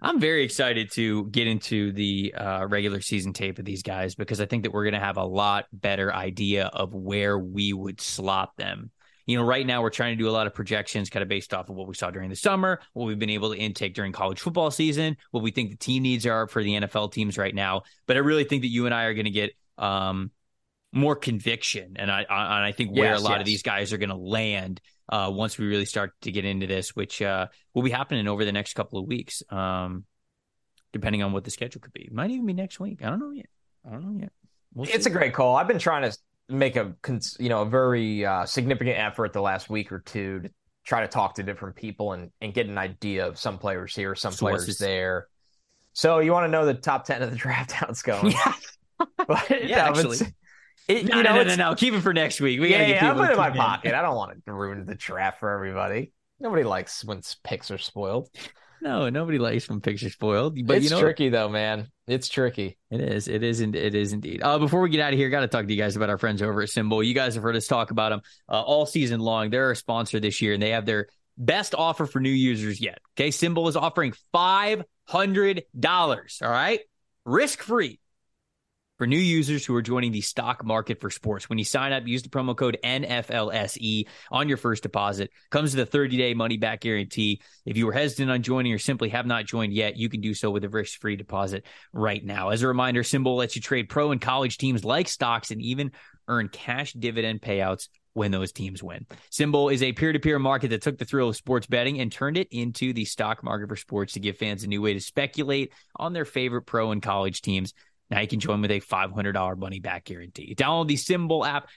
I'm 0.00 0.20
very 0.20 0.44
excited 0.44 0.92
to 0.92 1.26
get 1.26 1.46
into 1.46 1.92
the 1.92 2.34
uh, 2.34 2.66
regular 2.66 3.00
season 3.00 3.32
tape 3.32 3.58
of 3.58 3.64
these 3.64 3.82
guys 3.82 4.14
because 4.14 4.40
I 4.40 4.46
think 4.46 4.62
that 4.62 4.72
we're 4.72 4.84
going 4.84 4.94
to 4.94 5.00
have 5.00 5.16
a 5.16 5.24
lot 5.24 5.66
better 5.72 6.14
idea 6.14 6.66
of 6.66 6.94
where 6.94 7.38
we 7.38 7.72
would 7.72 8.00
slot 8.00 8.56
them. 8.56 8.90
You 9.26 9.36
know, 9.36 9.44
right 9.44 9.66
now 9.66 9.82
we're 9.82 9.90
trying 9.90 10.16
to 10.16 10.22
do 10.22 10.28
a 10.28 10.32
lot 10.32 10.46
of 10.46 10.54
projections 10.54 11.10
kind 11.10 11.22
of 11.22 11.28
based 11.28 11.52
off 11.52 11.68
of 11.68 11.76
what 11.76 11.86
we 11.86 11.94
saw 11.94 12.10
during 12.10 12.30
the 12.30 12.36
summer, 12.36 12.80
what 12.94 13.06
we've 13.06 13.18
been 13.18 13.28
able 13.28 13.52
to 13.52 13.58
intake 13.58 13.94
during 13.94 14.10
college 14.12 14.40
football 14.40 14.70
season, 14.70 15.16
what 15.32 15.42
we 15.42 15.50
think 15.50 15.70
the 15.70 15.76
team 15.76 16.02
needs 16.02 16.26
are 16.26 16.46
for 16.46 16.62
the 16.62 16.70
NFL 16.70 17.12
teams 17.12 17.36
right 17.36 17.54
now. 17.54 17.82
But 18.06 18.16
I 18.16 18.20
really 18.20 18.44
think 18.44 18.62
that 18.62 18.68
you 18.68 18.86
and 18.86 18.94
I 18.94 19.04
are 19.04 19.14
going 19.14 19.26
to 19.26 19.30
get 19.30 19.52
um, 19.76 20.30
more 20.92 21.14
conviction, 21.14 21.96
and 21.96 22.10
I, 22.10 22.24
I, 22.28 22.68
I 22.68 22.72
think 22.72 22.92
where 22.92 23.12
yes, 23.12 23.20
a 23.20 23.22
lot 23.22 23.32
yes. 23.32 23.40
of 23.40 23.46
these 23.46 23.62
guys 23.62 23.92
are 23.92 23.98
going 23.98 24.08
to 24.08 24.16
land 24.16 24.80
uh, 25.08 25.30
once 25.32 25.58
we 25.58 25.66
really 25.66 25.84
start 25.84 26.12
to 26.22 26.32
get 26.32 26.44
into 26.44 26.66
this, 26.66 26.94
which 26.94 27.22
uh, 27.22 27.46
will 27.74 27.82
be 27.82 27.90
happening 27.90 28.28
over 28.28 28.44
the 28.44 28.52
next 28.52 28.74
couple 28.74 28.98
of 28.98 29.06
weeks, 29.06 29.42
um, 29.50 30.04
depending 30.92 31.22
on 31.22 31.32
what 31.32 31.44
the 31.44 31.50
schedule 31.50 31.80
could 31.80 31.92
be. 31.92 32.02
It 32.02 32.12
might 32.12 32.30
even 32.30 32.46
be 32.46 32.52
next 32.52 32.80
week. 32.80 33.04
I 33.04 33.10
don't 33.10 33.20
know 33.20 33.30
yet. 33.30 33.46
I 33.86 33.90
don't 33.92 34.04
know 34.04 34.20
yet. 34.20 34.32
We'll 34.74 34.88
it's 34.88 35.06
a 35.06 35.10
great 35.10 35.32
call. 35.32 35.56
I've 35.56 35.68
been 35.68 35.78
trying 35.78 36.10
to 36.10 36.16
make 36.48 36.76
a 36.76 36.94
you 37.38 37.48
know 37.48 37.62
a 37.62 37.66
very 37.66 38.24
uh, 38.24 38.44
significant 38.44 38.98
effort 38.98 39.32
the 39.32 39.42
last 39.42 39.70
week 39.70 39.92
or 39.92 40.00
two 40.00 40.40
to 40.40 40.50
try 40.84 41.02
to 41.02 41.08
talk 41.08 41.34
to 41.34 41.42
different 41.42 41.76
people 41.76 42.12
and 42.12 42.30
and 42.40 42.52
get 42.52 42.66
an 42.66 42.78
idea 42.78 43.26
of 43.26 43.38
some 43.38 43.58
players 43.58 43.94
here, 43.94 44.14
some 44.14 44.32
so 44.32 44.40
players 44.40 44.78
there. 44.78 45.28
So 45.94 46.18
you 46.20 46.32
want 46.32 46.44
to 46.44 46.50
know 46.50 46.66
the 46.66 46.74
top 46.74 47.04
ten 47.04 47.22
of 47.22 47.30
the 47.30 47.36
draft? 47.36 47.72
How 47.72 47.86
it's 47.88 48.02
going? 48.02 48.32
Yeah, 48.32 48.52
but, 49.26 49.64
yeah, 49.64 49.88
actually. 49.88 50.18
It, 50.88 51.06
no, 51.06 51.18
you 51.18 51.22
know, 51.22 51.34
no, 51.34 51.42
no, 51.42 51.54
no, 51.54 51.74
Keep 51.74 51.94
it 51.94 52.00
for 52.00 52.14
next 52.14 52.40
week. 52.40 52.60
We 52.60 52.70
yeah, 52.70 52.78
gotta 52.78 52.86
get 52.86 53.02
yeah, 53.02 53.08
I'll 53.10 53.14
put 53.14 53.28
it 53.28 53.32
in 53.32 53.36
my 53.36 53.50
pocket. 53.50 53.94
I 53.94 54.00
don't 54.00 54.16
want 54.16 54.42
to 54.42 54.52
ruin 54.52 54.86
the 54.86 54.94
draft 54.94 55.38
for 55.38 55.52
everybody. 55.52 56.12
Nobody 56.40 56.64
likes 56.64 57.04
when 57.04 57.20
picks 57.44 57.70
are 57.70 57.78
spoiled. 57.78 58.30
No, 58.80 59.10
nobody 59.10 59.38
likes 59.38 59.68
when 59.68 59.80
picks 59.80 60.02
are 60.02 60.10
spoiled. 60.10 60.58
But 60.64 60.78
it's 60.78 60.84
you 60.84 60.90
know, 60.90 61.00
tricky 61.00 61.28
though, 61.28 61.48
man. 61.48 61.88
It's 62.06 62.28
tricky. 62.28 62.78
It 62.90 63.02
is. 63.02 63.28
It 63.28 63.42
isn't. 63.42 63.74
It 63.74 63.94
is 63.94 64.14
indeed. 64.14 64.40
Uh, 64.42 64.58
before 64.58 64.80
we 64.80 64.88
get 64.88 65.00
out 65.00 65.12
of 65.12 65.18
here, 65.18 65.28
got 65.28 65.40
to 65.40 65.48
talk 65.48 65.66
to 65.66 65.72
you 65.72 65.80
guys 65.80 65.96
about 65.96 66.08
our 66.08 66.16
friends 66.16 66.40
over 66.40 66.62
at 66.62 66.68
SimBull. 66.68 67.04
You 67.04 67.12
guys 67.12 67.34
have 67.34 67.42
heard 67.42 67.56
us 67.56 67.66
talk 67.66 67.90
about 67.90 68.10
them 68.10 68.20
uh, 68.48 68.62
all 68.62 68.86
season 68.86 69.20
long. 69.20 69.50
They're 69.50 69.72
a 69.72 69.76
sponsor 69.76 70.20
this 70.20 70.40
year, 70.40 70.54
and 70.54 70.62
they 70.62 70.70
have 70.70 70.86
their 70.86 71.08
best 71.36 71.74
offer 71.74 72.06
for 72.06 72.20
new 72.20 72.30
users 72.30 72.80
yet. 72.80 72.98
Okay, 73.14 73.28
SimBull 73.28 73.68
is 73.68 73.76
offering 73.76 74.14
five 74.32 74.84
hundred 75.06 75.64
dollars. 75.78 76.40
All 76.42 76.50
right, 76.50 76.80
risk 77.26 77.60
free 77.60 78.00
for 78.98 79.06
new 79.06 79.18
users 79.18 79.64
who 79.64 79.74
are 79.74 79.82
joining 79.82 80.12
the 80.12 80.20
stock 80.20 80.64
market 80.64 81.00
for 81.00 81.08
sports. 81.08 81.48
When 81.48 81.58
you 81.58 81.64
sign 81.64 81.92
up, 81.92 82.06
use 82.06 82.22
the 82.22 82.28
promo 82.28 82.56
code 82.56 82.78
NFLSE 82.84 84.06
on 84.30 84.48
your 84.48 84.56
first 84.56 84.82
deposit. 84.82 85.30
Comes 85.50 85.74
with 85.74 85.94
a 85.94 85.96
30-day 85.96 86.34
money-back 86.34 86.80
guarantee. 86.80 87.40
If 87.64 87.76
you 87.76 87.86
were 87.86 87.92
hesitant 87.92 88.30
on 88.30 88.42
joining 88.42 88.72
or 88.72 88.78
simply 88.78 89.08
have 89.10 89.26
not 89.26 89.46
joined 89.46 89.72
yet, 89.72 89.96
you 89.96 90.08
can 90.08 90.20
do 90.20 90.34
so 90.34 90.50
with 90.50 90.64
a 90.64 90.68
risk-free 90.68 91.16
deposit 91.16 91.64
right 91.92 92.24
now. 92.24 92.50
As 92.50 92.62
a 92.62 92.68
reminder, 92.68 93.02
SimBull 93.02 93.36
lets 93.36 93.54
you 93.56 93.62
trade 93.62 93.88
pro 93.88 94.10
and 94.10 94.20
college 94.20 94.58
teams 94.58 94.84
like 94.84 95.08
stocks 95.08 95.50
and 95.50 95.62
even 95.62 95.92
earn 96.26 96.48
cash 96.48 96.92
dividend 96.92 97.40
payouts 97.40 97.88
when 98.14 98.32
those 98.32 98.50
teams 98.50 98.82
win. 98.82 99.06
SimBull 99.30 99.72
is 99.72 99.82
a 99.82 99.92
peer-to-peer 99.92 100.40
market 100.40 100.70
that 100.70 100.82
took 100.82 100.98
the 100.98 101.04
thrill 101.04 101.28
of 101.28 101.36
sports 101.36 101.68
betting 101.68 102.00
and 102.00 102.10
turned 102.10 102.36
it 102.36 102.48
into 102.50 102.92
the 102.92 103.04
stock 103.04 103.44
market 103.44 103.68
for 103.68 103.76
sports 103.76 104.14
to 104.14 104.20
give 104.20 104.36
fans 104.36 104.64
a 104.64 104.66
new 104.66 104.82
way 104.82 104.92
to 104.92 105.00
speculate 105.00 105.72
on 105.94 106.12
their 106.12 106.24
favorite 106.24 106.62
pro 106.62 106.90
and 106.90 107.00
college 107.00 107.42
teams. 107.42 107.74
Now 108.10 108.20
you 108.20 108.28
can 108.28 108.40
join 108.40 108.62
with 108.62 108.70
a 108.70 108.80
$500 108.80 109.58
money 109.58 109.80
back 109.80 110.04
guarantee. 110.04 110.54
Download 110.54 110.88
the 110.88 110.94
SimBull 110.94 111.46
app 111.46 111.68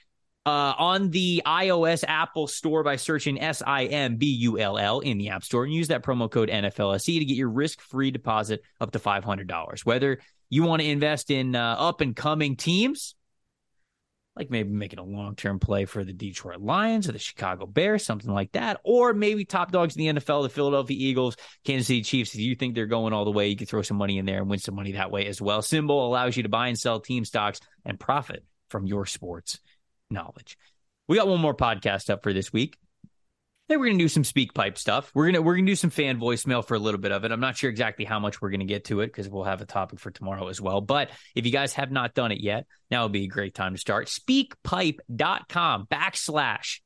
uh, 0.44 0.74
on 0.76 1.10
the 1.10 1.42
iOS 1.46 2.04
Apple 2.06 2.46
Store 2.46 2.82
by 2.82 2.96
searching 2.96 3.40
S 3.40 3.62
I 3.64 3.84
M 3.84 4.16
B 4.16 4.26
U 4.26 4.58
L 4.58 4.78
L 4.78 5.00
in 5.00 5.18
the 5.18 5.28
App 5.28 5.44
Store 5.44 5.64
and 5.64 5.72
use 5.72 5.88
that 5.88 6.02
promo 6.02 6.30
code 6.30 6.48
NFLSE 6.48 7.18
to 7.18 7.24
get 7.24 7.36
your 7.36 7.50
risk 7.50 7.80
free 7.80 8.10
deposit 8.10 8.62
up 8.80 8.92
to 8.92 8.98
$500. 8.98 9.84
Whether 9.84 10.18
you 10.50 10.64
want 10.64 10.82
to 10.82 10.88
invest 10.88 11.30
in 11.30 11.54
uh, 11.54 11.76
up 11.78 12.00
and 12.00 12.16
coming 12.16 12.56
teams 12.56 13.14
like 14.34 14.50
maybe 14.50 14.70
making 14.70 14.98
a 14.98 15.04
long 15.04 15.36
term 15.36 15.58
play 15.58 15.84
for 15.84 16.04
the 16.04 16.12
Detroit 16.12 16.60
Lions 16.60 17.08
or 17.08 17.12
the 17.12 17.18
Chicago 17.18 17.66
Bears, 17.66 18.04
something 18.04 18.32
like 18.32 18.52
that, 18.52 18.80
or 18.82 19.12
maybe 19.12 19.44
top 19.44 19.72
dogs 19.72 19.96
in 19.96 20.14
the 20.14 20.20
NFL, 20.20 20.42
the 20.42 20.48
Philadelphia 20.48 20.96
Eagles, 20.98 21.36
Kansas 21.64 21.86
City 21.86 22.02
Chiefs. 22.02 22.34
If 22.34 22.40
you 22.40 22.54
think 22.54 22.74
they're 22.74 22.86
going 22.86 23.12
all 23.12 23.24
the 23.24 23.30
way, 23.30 23.48
you 23.48 23.56
can 23.56 23.66
throw 23.66 23.82
some 23.82 23.98
money 23.98 24.18
in 24.18 24.24
there 24.24 24.38
and 24.38 24.48
win 24.48 24.58
some 24.58 24.74
money 24.74 24.92
that 24.92 25.10
way 25.10 25.26
as 25.26 25.40
well. 25.40 25.60
SimBull 25.60 26.06
allows 26.06 26.36
you 26.36 26.44
to 26.44 26.48
buy 26.48 26.68
and 26.68 26.78
sell 26.78 27.00
team 27.00 27.24
stocks 27.24 27.60
and 27.84 28.00
profit 28.00 28.44
from 28.70 28.86
your 28.86 29.04
sports 29.04 29.60
knowledge. 30.10 30.56
We 31.08 31.16
got 31.16 31.28
one 31.28 31.40
more 31.40 31.54
podcast 31.54 32.08
up 32.08 32.22
for 32.22 32.32
this 32.32 32.52
week. 32.52 32.78
Then 33.72 33.80
we're 33.80 33.86
gonna 33.86 33.98
do 34.00 34.08
some 34.08 34.22
speak 34.22 34.52
pipe 34.52 34.76
stuff. 34.76 35.10
We're 35.14 35.24
gonna 35.24 35.40
we're 35.40 35.54
gonna 35.54 35.66
do 35.66 35.76
some 35.76 35.88
fan 35.88 36.20
voicemail 36.20 36.62
for 36.62 36.74
a 36.74 36.78
little 36.78 37.00
bit 37.00 37.10
of 37.10 37.24
it. 37.24 37.32
I'm 37.32 37.40
not 37.40 37.56
sure 37.56 37.70
exactly 37.70 38.04
how 38.04 38.20
much 38.20 38.42
we're 38.42 38.50
gonna 38.50 38.66
get 38.66 38.84
to 38.84 39.00
it 39.00 39.06
because 39.06 39.30
we'll 39.30 39.44
have 39.44 39.62
a 39.62 39.64
topic 39.64 39.98
for 39.98 40.10
tomorrow 40.10 40.48
as 40.48 40.60
well. 40.60 40.82
But 40.82 41.08
if 41.34 41.46
you 41.46 41.52
guys 41.52 41.72
have 41.72 41.90
not 41.90 42.12
done 42.12 42.32
it 42.32 42.42
yet, 42.42 42.66
now 42.90 43.04
would 43.04 43.12
be 43.12 43.24
a 43.24 43.28
great 43.28 43.54
time 43.54 43.72
to 43.72 43.78
start. 43.78 44.08
Speakpipe.com 44.08 45.86
backslash 45.90 46.80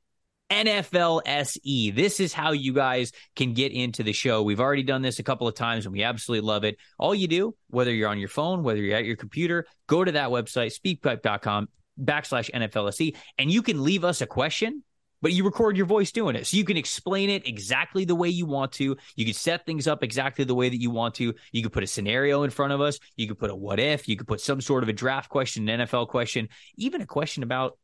NFLSE. 0.49 1.93
This 1.93 2.21
is 2.21 2.33
how 2.33 2.53
you 2.53 2.73
guys 2.73 3.11
can 3.35 3.53
get 3.53 3.73
into 3.73 4.05
the 4.05 4.13
show. 4.13 4.45
We've 4.45 4.61
already 4.61 4.85
done 4.85 5.03
this 5.03 5.19
a 5.19 5.25
couple 5.25 5.49
of 5.49 5.57
times 5.57 5.87
and 5.87 5.93
we 5.93 6.05
absolutely 6.05 6.47
love 6.47 6.63
it. 6.63 6.77
All 7.01 7.17
you 7.17 7.27
do, 7.27 7.57
whether 7.67 7.93
you're 7.93 8.11
on 8.11 8.21
your 8.21 8.29
phone, 8.29 8.63
whether 8.63 8.81
you're 8.81 8.97
at 8.97 9.05
your 9.05 9.17
computer, 9.17 9.67
go 9.89 10.05
to 10.05 10.13
that 10.13 10.29
website, 10.29 10.73
speakpipe.com 10.73 11.67
backslash 12.01 12.49
NFLSE, 12.53 13.17
and 13.39 13.51
you 13.51 13.63
can 13.63 13.83
leave 13.83 14.05
us 14.05 14.21
a 14.21 14.27
question 14.27 14.85
but 15.27 15.33
you 15.33 15.43
record 15.43 15.77
your 15.77 15.87
voice 15.87 16.13
doing 16.13 16.37
it. 16.37 16.47
So 16.47 16.57
you 16.57 16.63
can 16.63 16.77
explain 16.77 17.31
it 17.31 17.49
exactly 17.49 18.05
the 18.05 18.15
way 18.15 18.29
you 18.29 18.47
want 18.47 18.71
to. 18.75 18.97
You 19.17 19.25
can 19.25 19.35
set 19.35 19.67
things 19.67 19.89
up 19.89 20.05
exactly 20.05 20.45
the 20.45 20.55
way 20.55 20.69
that 20.69 20.81
you 20.81 20.93
want 20.93 21.17
to. 21.17 21.35
You 21.51 21.63
could 21.65 21.73
put 21.73 21.83
a 21.83 21.87
scenario 21.89 22.45
in 22.45 22.51
front 22.51 22.73
of 22.73 22.81
us. 22.81 23.01
You 23.17 23.27
could 23.27 23.37
put 23.37 23.51
a 23.51 23.57
what 23.57 23.81
if. 23.81 24.07
You 24.07 24.17
could 24.17 24.29
put 24.29 24.41
some 24.41 24.61
sort 24.61 24.85
of 24.85 24.89
a 24.89 24.93
draft 24.93 25.29
question, 25.29 25.69
an 25.69 25.81
NFL 25.81 26.11
question, 26.11 26.49
even 26.77 27.01
a 27.01 27.07
question 27.07 27.43
about 27.43 27.77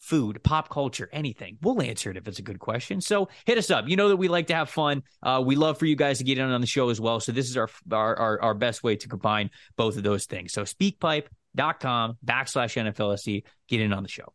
food, 0.00 0.42
pop 0.42 0.70
culture, 0.70 1.08
anything. 1.12 1.58
We'll 1.62 1.80
answer 1.80 2.10
it 2.10 2.16
if 2.16 2.26
it's 2.26 2.40
a 2.40 2.42
good 2.42 2.58
question. 2.58 3.00
So 3.00 3.28
hit 3.46 3.58
us 3.58 3.70
up. 3.70 3.88
You 3.88 3.94
know 3.94 4.08
that 4.08 4.16
we 4.16 4.26
like 4.26 4.48
to 4.48 4.56
have 4.56 4.68
fun. 4.68 5.04
Uh, 5.22 5.40
we 5.46 5.54
love 5.54 5.78
for 5.78 5.86
you 5.86 5.94
guys 5.94 6.18
to 6.18 6.24
get 6.24 6.38
in 6.38 6.50
on 6.50 6.60
the 6.60 6.66
show 6.66 6.88
as 6.88 7.00
well. 7.00 7.20
So 7.20 7.30
this 7.30 7.48
is 7.48 7.56
our 7.56 7.70
our 7.92 8.16
our, 8.16 8.42
our 8.42 8.54
best 8.54 8.82
way 8.82 8.96
to 8.96 9.06
combine 9.06 9.50
both 9.76 9.96
of 9.96 10.02
those 10.02 10.26
things. 10.26 10.52
So 10.52 10.62
speakpipe.com 10.62 12.18
backslash 12.26 12.92
NFLSE. 12.92 13.44
Get 13.68 13.80
in 13.80 13.92
on 13.92 14.02
the 14.02 14.08
show. 14.08 14.32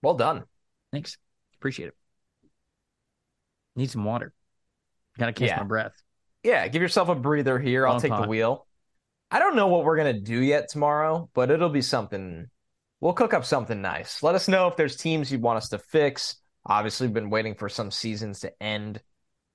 Well 0.00 0.14
done. 0.14 0.44
Thanks. 0.92 1.16
Appreciate 1.56 1.88
it. 1.88 1.94
Need 3.76 3.90
some 3.90 4.04
water. 4.04 4.32
Gotta 5.18 5.32
catch 5.32 5.48
yeah. 5.48 5.58
my 5.58 5.64
breath. 5.64 5.92
Yeah, 6.42 6.66
give 6.68 6.82
yourself 6.82 7.08
a 7.08 7.14
breather 7.14 7.58
here. 7.58 7.86
I'll 7.86 8.00
take 8.00 8.12
the 8.12 8.28
wheel. 8.28 8.66
I 9.30 9.38
don't 9.38 9.56
know 9.56 9.66
what 9.66 9.84
we're 9.84 9.96
gonna 9.96 10.18
do 10.18 10.40
yet 10.40 10.68
tomorrow, 10.68 11.28
but 11.34 11.50
it'll 11.50 11.68
be 11.68 11.82
something. 11.82 12.46
We'll 13.00 13.12
cook 13.12 13.34
up 13.34 13.44
something 13.44 13.80
nice. 13.80 14.22
Let 14.22 14.34
us 14.34 14.48
know 14.48 14.68
if 14.68 14.76
there's 14.76 14.96
teams 14.96 15.30
you 15.30 15.38
want 15.38 15.58
us 15.58 15.68
to 15.70 15.78
fix. 15.78 16.36
Obviously, 16.64 17.06
we've 17.06 17.14
been 17.14 17.30
waiting 17.30 17.54
for 17.54 17.68
some 17.68 17.90
seasons 17.90 18.40
to 18.40 18.52
end 18.62 19.00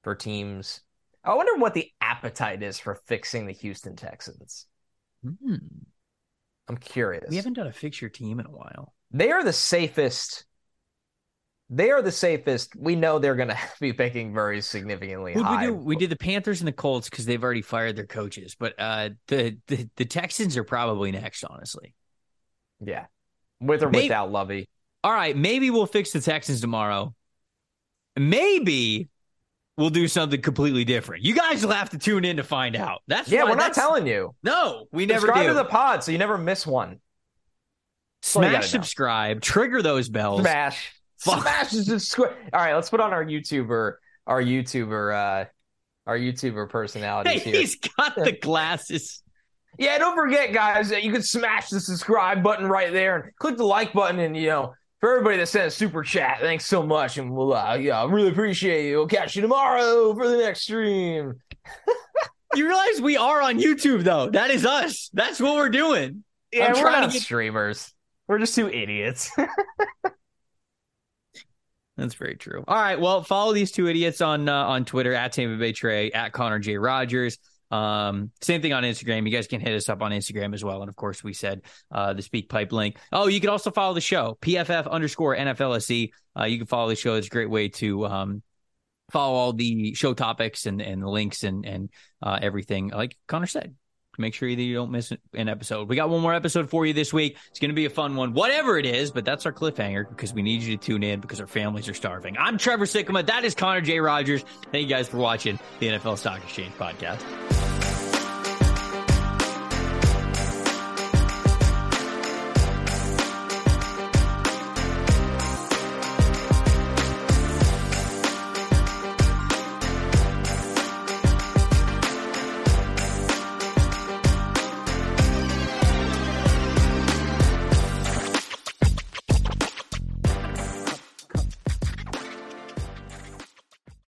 for 0.04 0.16
teams. 0.16 0.82
I 1.24 1.34
wonder 1.36 1.56
what 1.56 1.74
the 1.74 1.90
appetite 2.02 2.64
is 2.64 2.80
for 2.80 2.96
fixing 3.08 3.46
the 3.46 3.54
Houston 3.54 3.96
Texans. 3.96 4.66
Hmm. 5.24 5.56
I'm 6.68 6.78
curious. 6.78 7.26
We 7.30 7.38
haven't 7.38 7.54
done 7.54 7.68
a 7.68 7.74
fix 7.74 8.02
your 8.02 8.10
team 8.10 8.40
in 8.40 8.46
a 8.46 8.52
while. 8.52 8.94
They 9.12 9.32
are 9.32 9.44
the 9.44 9.54
safest 9.54 10.46
they 11.76 11.90
are 11.90 12.02
the 12.02 12.12
safest. 12.12 12.76
We 12.76 12.96
know 12.96 13.18
they're 13.18 13.36
going 13.36 13.50
to 13.50 13.58
be 13.80 13.94
picking 13.94 14.34
very 14.34 14.62
significantly 14.62 15.34
Who'd 15.34 15.44
high. 15.44 15.66
We 15.66 15.68
do, 15.68 15.74
we 15.76 15.96
did 15.96 16.10
the 16.10 16.16
Panthers 16.16 16.62
and 16.62 16.68
the 16.68 16.74
Colts 16.74 17.10
because 17.10 17.26
they've 17.26 17.44
already 17.44 17.62
fired 17.62 17.96
their 17.96 18.06
coaches, 18.06 18.56
but 18.58 18.74
uh, 18.78 19.10
the, 19.28 19.58
the 19.68 19.90
the 19.96 20.06
Texans 20.06 20.56
are 20.58 20.64
probably 20.64 21.12
next, 21.12 21.44
honestly. 21.44 21.94
Yeah, 22.80 23.06
with 23.60 23.84
or 23.84 23.90
maybe, 23.90 24.06
without 24.06 24.32
Lovie. 24.32 24.70
All 25.04 25.14
right, 25.14 25.36
maybe 25.36 25.70
we'll 25.70 25.86
fix 25.86 26.12
the 26.12 26.22
Texans 26.22 26.62
tomorrow. 26.62 27.14
Maybe 28.16 29.10
we'll 29.78 29.90
do 29.90 30.08
something 30.08 30.42
completely 30.42 30.86
different. 30.86 31.24
You 31.24 31.34
guys 31.34 31.66
will 31.66 31.74
have 31.74 31.90
to 31.90 31.98
tune 31.98 32.26
in 32.26 32.38
to 32.38 32.44
find 32.44 32.76
out. 32.76 33.02
That's 33.08 33.30
yeah, 33.30 33.44
why, 33.44 33.52
we're 33.52 33.56
not 33.56 33.74
telling 33.74 34.06
you. 34.06 34.36
No, 34.44 34.86
we 34.92 35.08
never 35.08 35.22
subscribe 35.22 35.44
do. 35.44 35.48
to 35.50 35.54
the 35.56 35.66
pod 35.66 36.04
so 36.04 36.12
you 36.12 36.20
never 36.20 36.38
miss 36.38 36.68
one. 36.68 37.00
Smash 38.22 38.70
subscribe, 38.70 39.42
trigger 39.42 39.82
those 39.82 40.08
bells. 40.08 40.42
Smash. 40.42 40.94
Smashes 41.24 41.86
the 41.88 42.00
square. 42.00 42.36
All 42.54 42.62
right, 42.62 42.76
let's 42.76 42.90
put 42.90 43.00
on 43.00 43.14
our 43.14 43.24
YouTuber, 43.24 43.94
our 44.28 44.42
YouTuber, 44.42 45.14
uh, 45.14 45.46
our 46.06 46.18
YouTuber 46.18 46.70
personalities 46.70 47.42
hey, 47.42 47.52
here. 47.52 47.60
He's 47.62 47.76
got 47.76 48.16
the 48.16 48.34
glasses. 48.34 49.20
Yeah, 49.80 49.98
don't 49.98 50.16
forget, 50.16 50.54
guys, 50.54 50.90
that 50.90 51.02
you 51.02 51.12
can 51.12 51.24
smash 51.24 51.70
the 51.70 51.80
subscribe 51.80 52.44
button 52.44 52.68
right 52.68 52.94
there 52.94 53.16
and 53.16 53.36
click 53.38 53.58
the 53.58 53.66
like 53.66 53.92
button. 53.92 54.20
And 54.20 54.38
you 54.38 54.46
know, 54.46 54.76
for 55.00 55.10
everybody 55.10 55.38
that 55.38 55.48
sent 55.48 55.66
a 55.66 55.72
super 55.72 56.04
chat, 56.04 56.38
thanks 56.42 56.68
so 56.68 56.84
much, 56.84 57.18
and 57.18 57.32
we'll, 57.32 57.56
uh, 57.56 57.74
yeah, 57.74 58.00
I 58.00 58.06
really 58.06 58.30
appreciate 58.30 58.88
you. 58.88 58.98
We'll 58.98 59.08
catch 59.08 59.36
you 59.36 59.42
tomorrow 59.42 60.14
for 60.14 60.28
the 60.28 60.38
next 60.38 60.62
stream. 60.62 61.42
you 62.56 62.68
realize 62.68 63.02
we 63.02 63.18
are 63.18 63.42
on 63.42 63.60
YouTube, 63.60 64.04
though. 64.04 64.30
That 64.30 64.52
is 64.52 64.64
us. 64.64 65.10
That's 65.12 65.40
what 65.40 65.56
we're 65.56 65.70
doing. 65.70 66.24
Yeah, 66.52 66.68
I'm 66.68 66.74
we're 66.74 66.92
not 66.92 67.12
get... 67.12 67.24
streamers. 67.24 67.92
We're 68.28 68.38
just 68.38 68.54
two 68.54 68.70
idiots. 68.70 69.32
That's 72.04 72.16
very 72.16 72.36
true. 72.36 72.66
All 72.68 72.76
right. 72.76 73.00
Well, 73.00 73.24
follow 73.24 73.54
these 73.54 73.72
two 73.72 73.88
idiots 73.88 74.20
on 74.20 74.50
uh, 74.50 74.66
on 74.66 74.84
Twitter 74.84 75.14
at 75.14 75.32
Tampa 75.32 75.56
Bay 75.56 75.72
Trey, 75.72 76.12
at 76.12 76.34
Connor 76.34 76.60
J. 76.60 76.76
Rogers. 76.76 77.40
Um, 77.72 78.32
same 78.42 78.62
thing 78.62 78.74
on 78.74 78.84
Instagram. 78.84 79.26
You 79.26 79.32
guys 79.32 79.48
can 79.48 79.62
hit 79.62 79.74
us 79.74 79.88
up 79.88 80.02
on 80.02 80.12
Instagram 80.12 80.54
as 80.54 80.66
well. 80.66 80.82
And 80.82 80.90
of 80.90 80.98
course, 80.98 81.24
we 81.24 81.32
said 81.32 81.62
uh, 81.94 82.12
the 82.12 82.22
Speak 82.22 82.50
Pipe 82.50 82.74
link. 82.74 82.98
Oh, 83.14 83.28
you 83.28 83.40
can 83.40 83.50
also 83.50 83.72
follow 83.72 83.94
the 83.94 84.02
show, 84.02 84.38
PFF 84.42 84.92
underscore 84.92 85.34
NFLSE. 85.38 86.12
Uh, 86.38 86.44
you 86.44 86.58
can 86.58 86.68
follow 86.68 86.90
the 86.90 86.98
show. 86.98 87.16
It's 87.16 87.28
a 87.28 87.30
great 87.30 87.50
way 87.50 87.70
to 87.70 88.06
um, 88.06 88.44
follow 89.10 89.36
all 89.36 89.54
the 89.54 89.94
show 89.94 90.14
topics 90.14 90.66
and, 90.66 90.82
and 90.82 91.02
the 91.02 91.10
links 91.10 91.46
and, 91.46 91.66
and 91.66 91.90
uh, 92.22 92.38
everything. 92.42 92.90
Like 92.90 93.16
Connor 93.30 93.48
said, 93.48 93.76
make 94.18 94.34
sure 94.34 94.50
that 94.50 94.62
you 94.62 94.76
don't 94.76 94.92
miss 94.92 95.12
an 95.34 95.50
episode. 95.50 95.90
We 95.90 95.96
got 95.96 96.10
one 96.10 96.22
more 96.22 96.34
episode 96.34 96.70
for 96.70 96.86
you 96.86 96.94
this 96.94 97.14
week. 97.14 97.38
It's 97.50 97.60
going 97.60 97.70
to 97.70 97.76
be 97.76 97.86
a 97.86 97.90
fun 97.90 98.16
one, 98.16 98.34
whatever 98.34 98.78
it 98.78 98.86
is, 98.86 99.12
but 99.12 99.26
that's 99.26 99.46
our 99.46 99.54
cliffhanger 99.54 100.08
because 100.10 100.34
we 100.34 100.42
need 100.42 100.62
you 100.62 100.78
to 100.78 100.84
tune 100.84 101.04
in 101.04 101.20
because 101.20 101.40
our 101.40 101.48
families 101.48 101.88
are 101.90 101.94
starving. 101.94 102.38
I'm 102.38 102.58
Trevor 102.58 102.86
Sikkema. 102.86 103.26
That 103.26 103.44
is 103.44 103.56
Connor 103.56 103.82
J. 103.82 104.00
Rogers. 104.00 104.44
Thank 104.72 104.84
you 104.84 104.90
guys 104.90 105.08
for 105.08 105.18
watching 105.18 105.60
the 105.80 105.88
NFL 105.90 106.18
Stock 106.18 106.44
Exchange 106.44 106.74
podcast. 106.76 107.73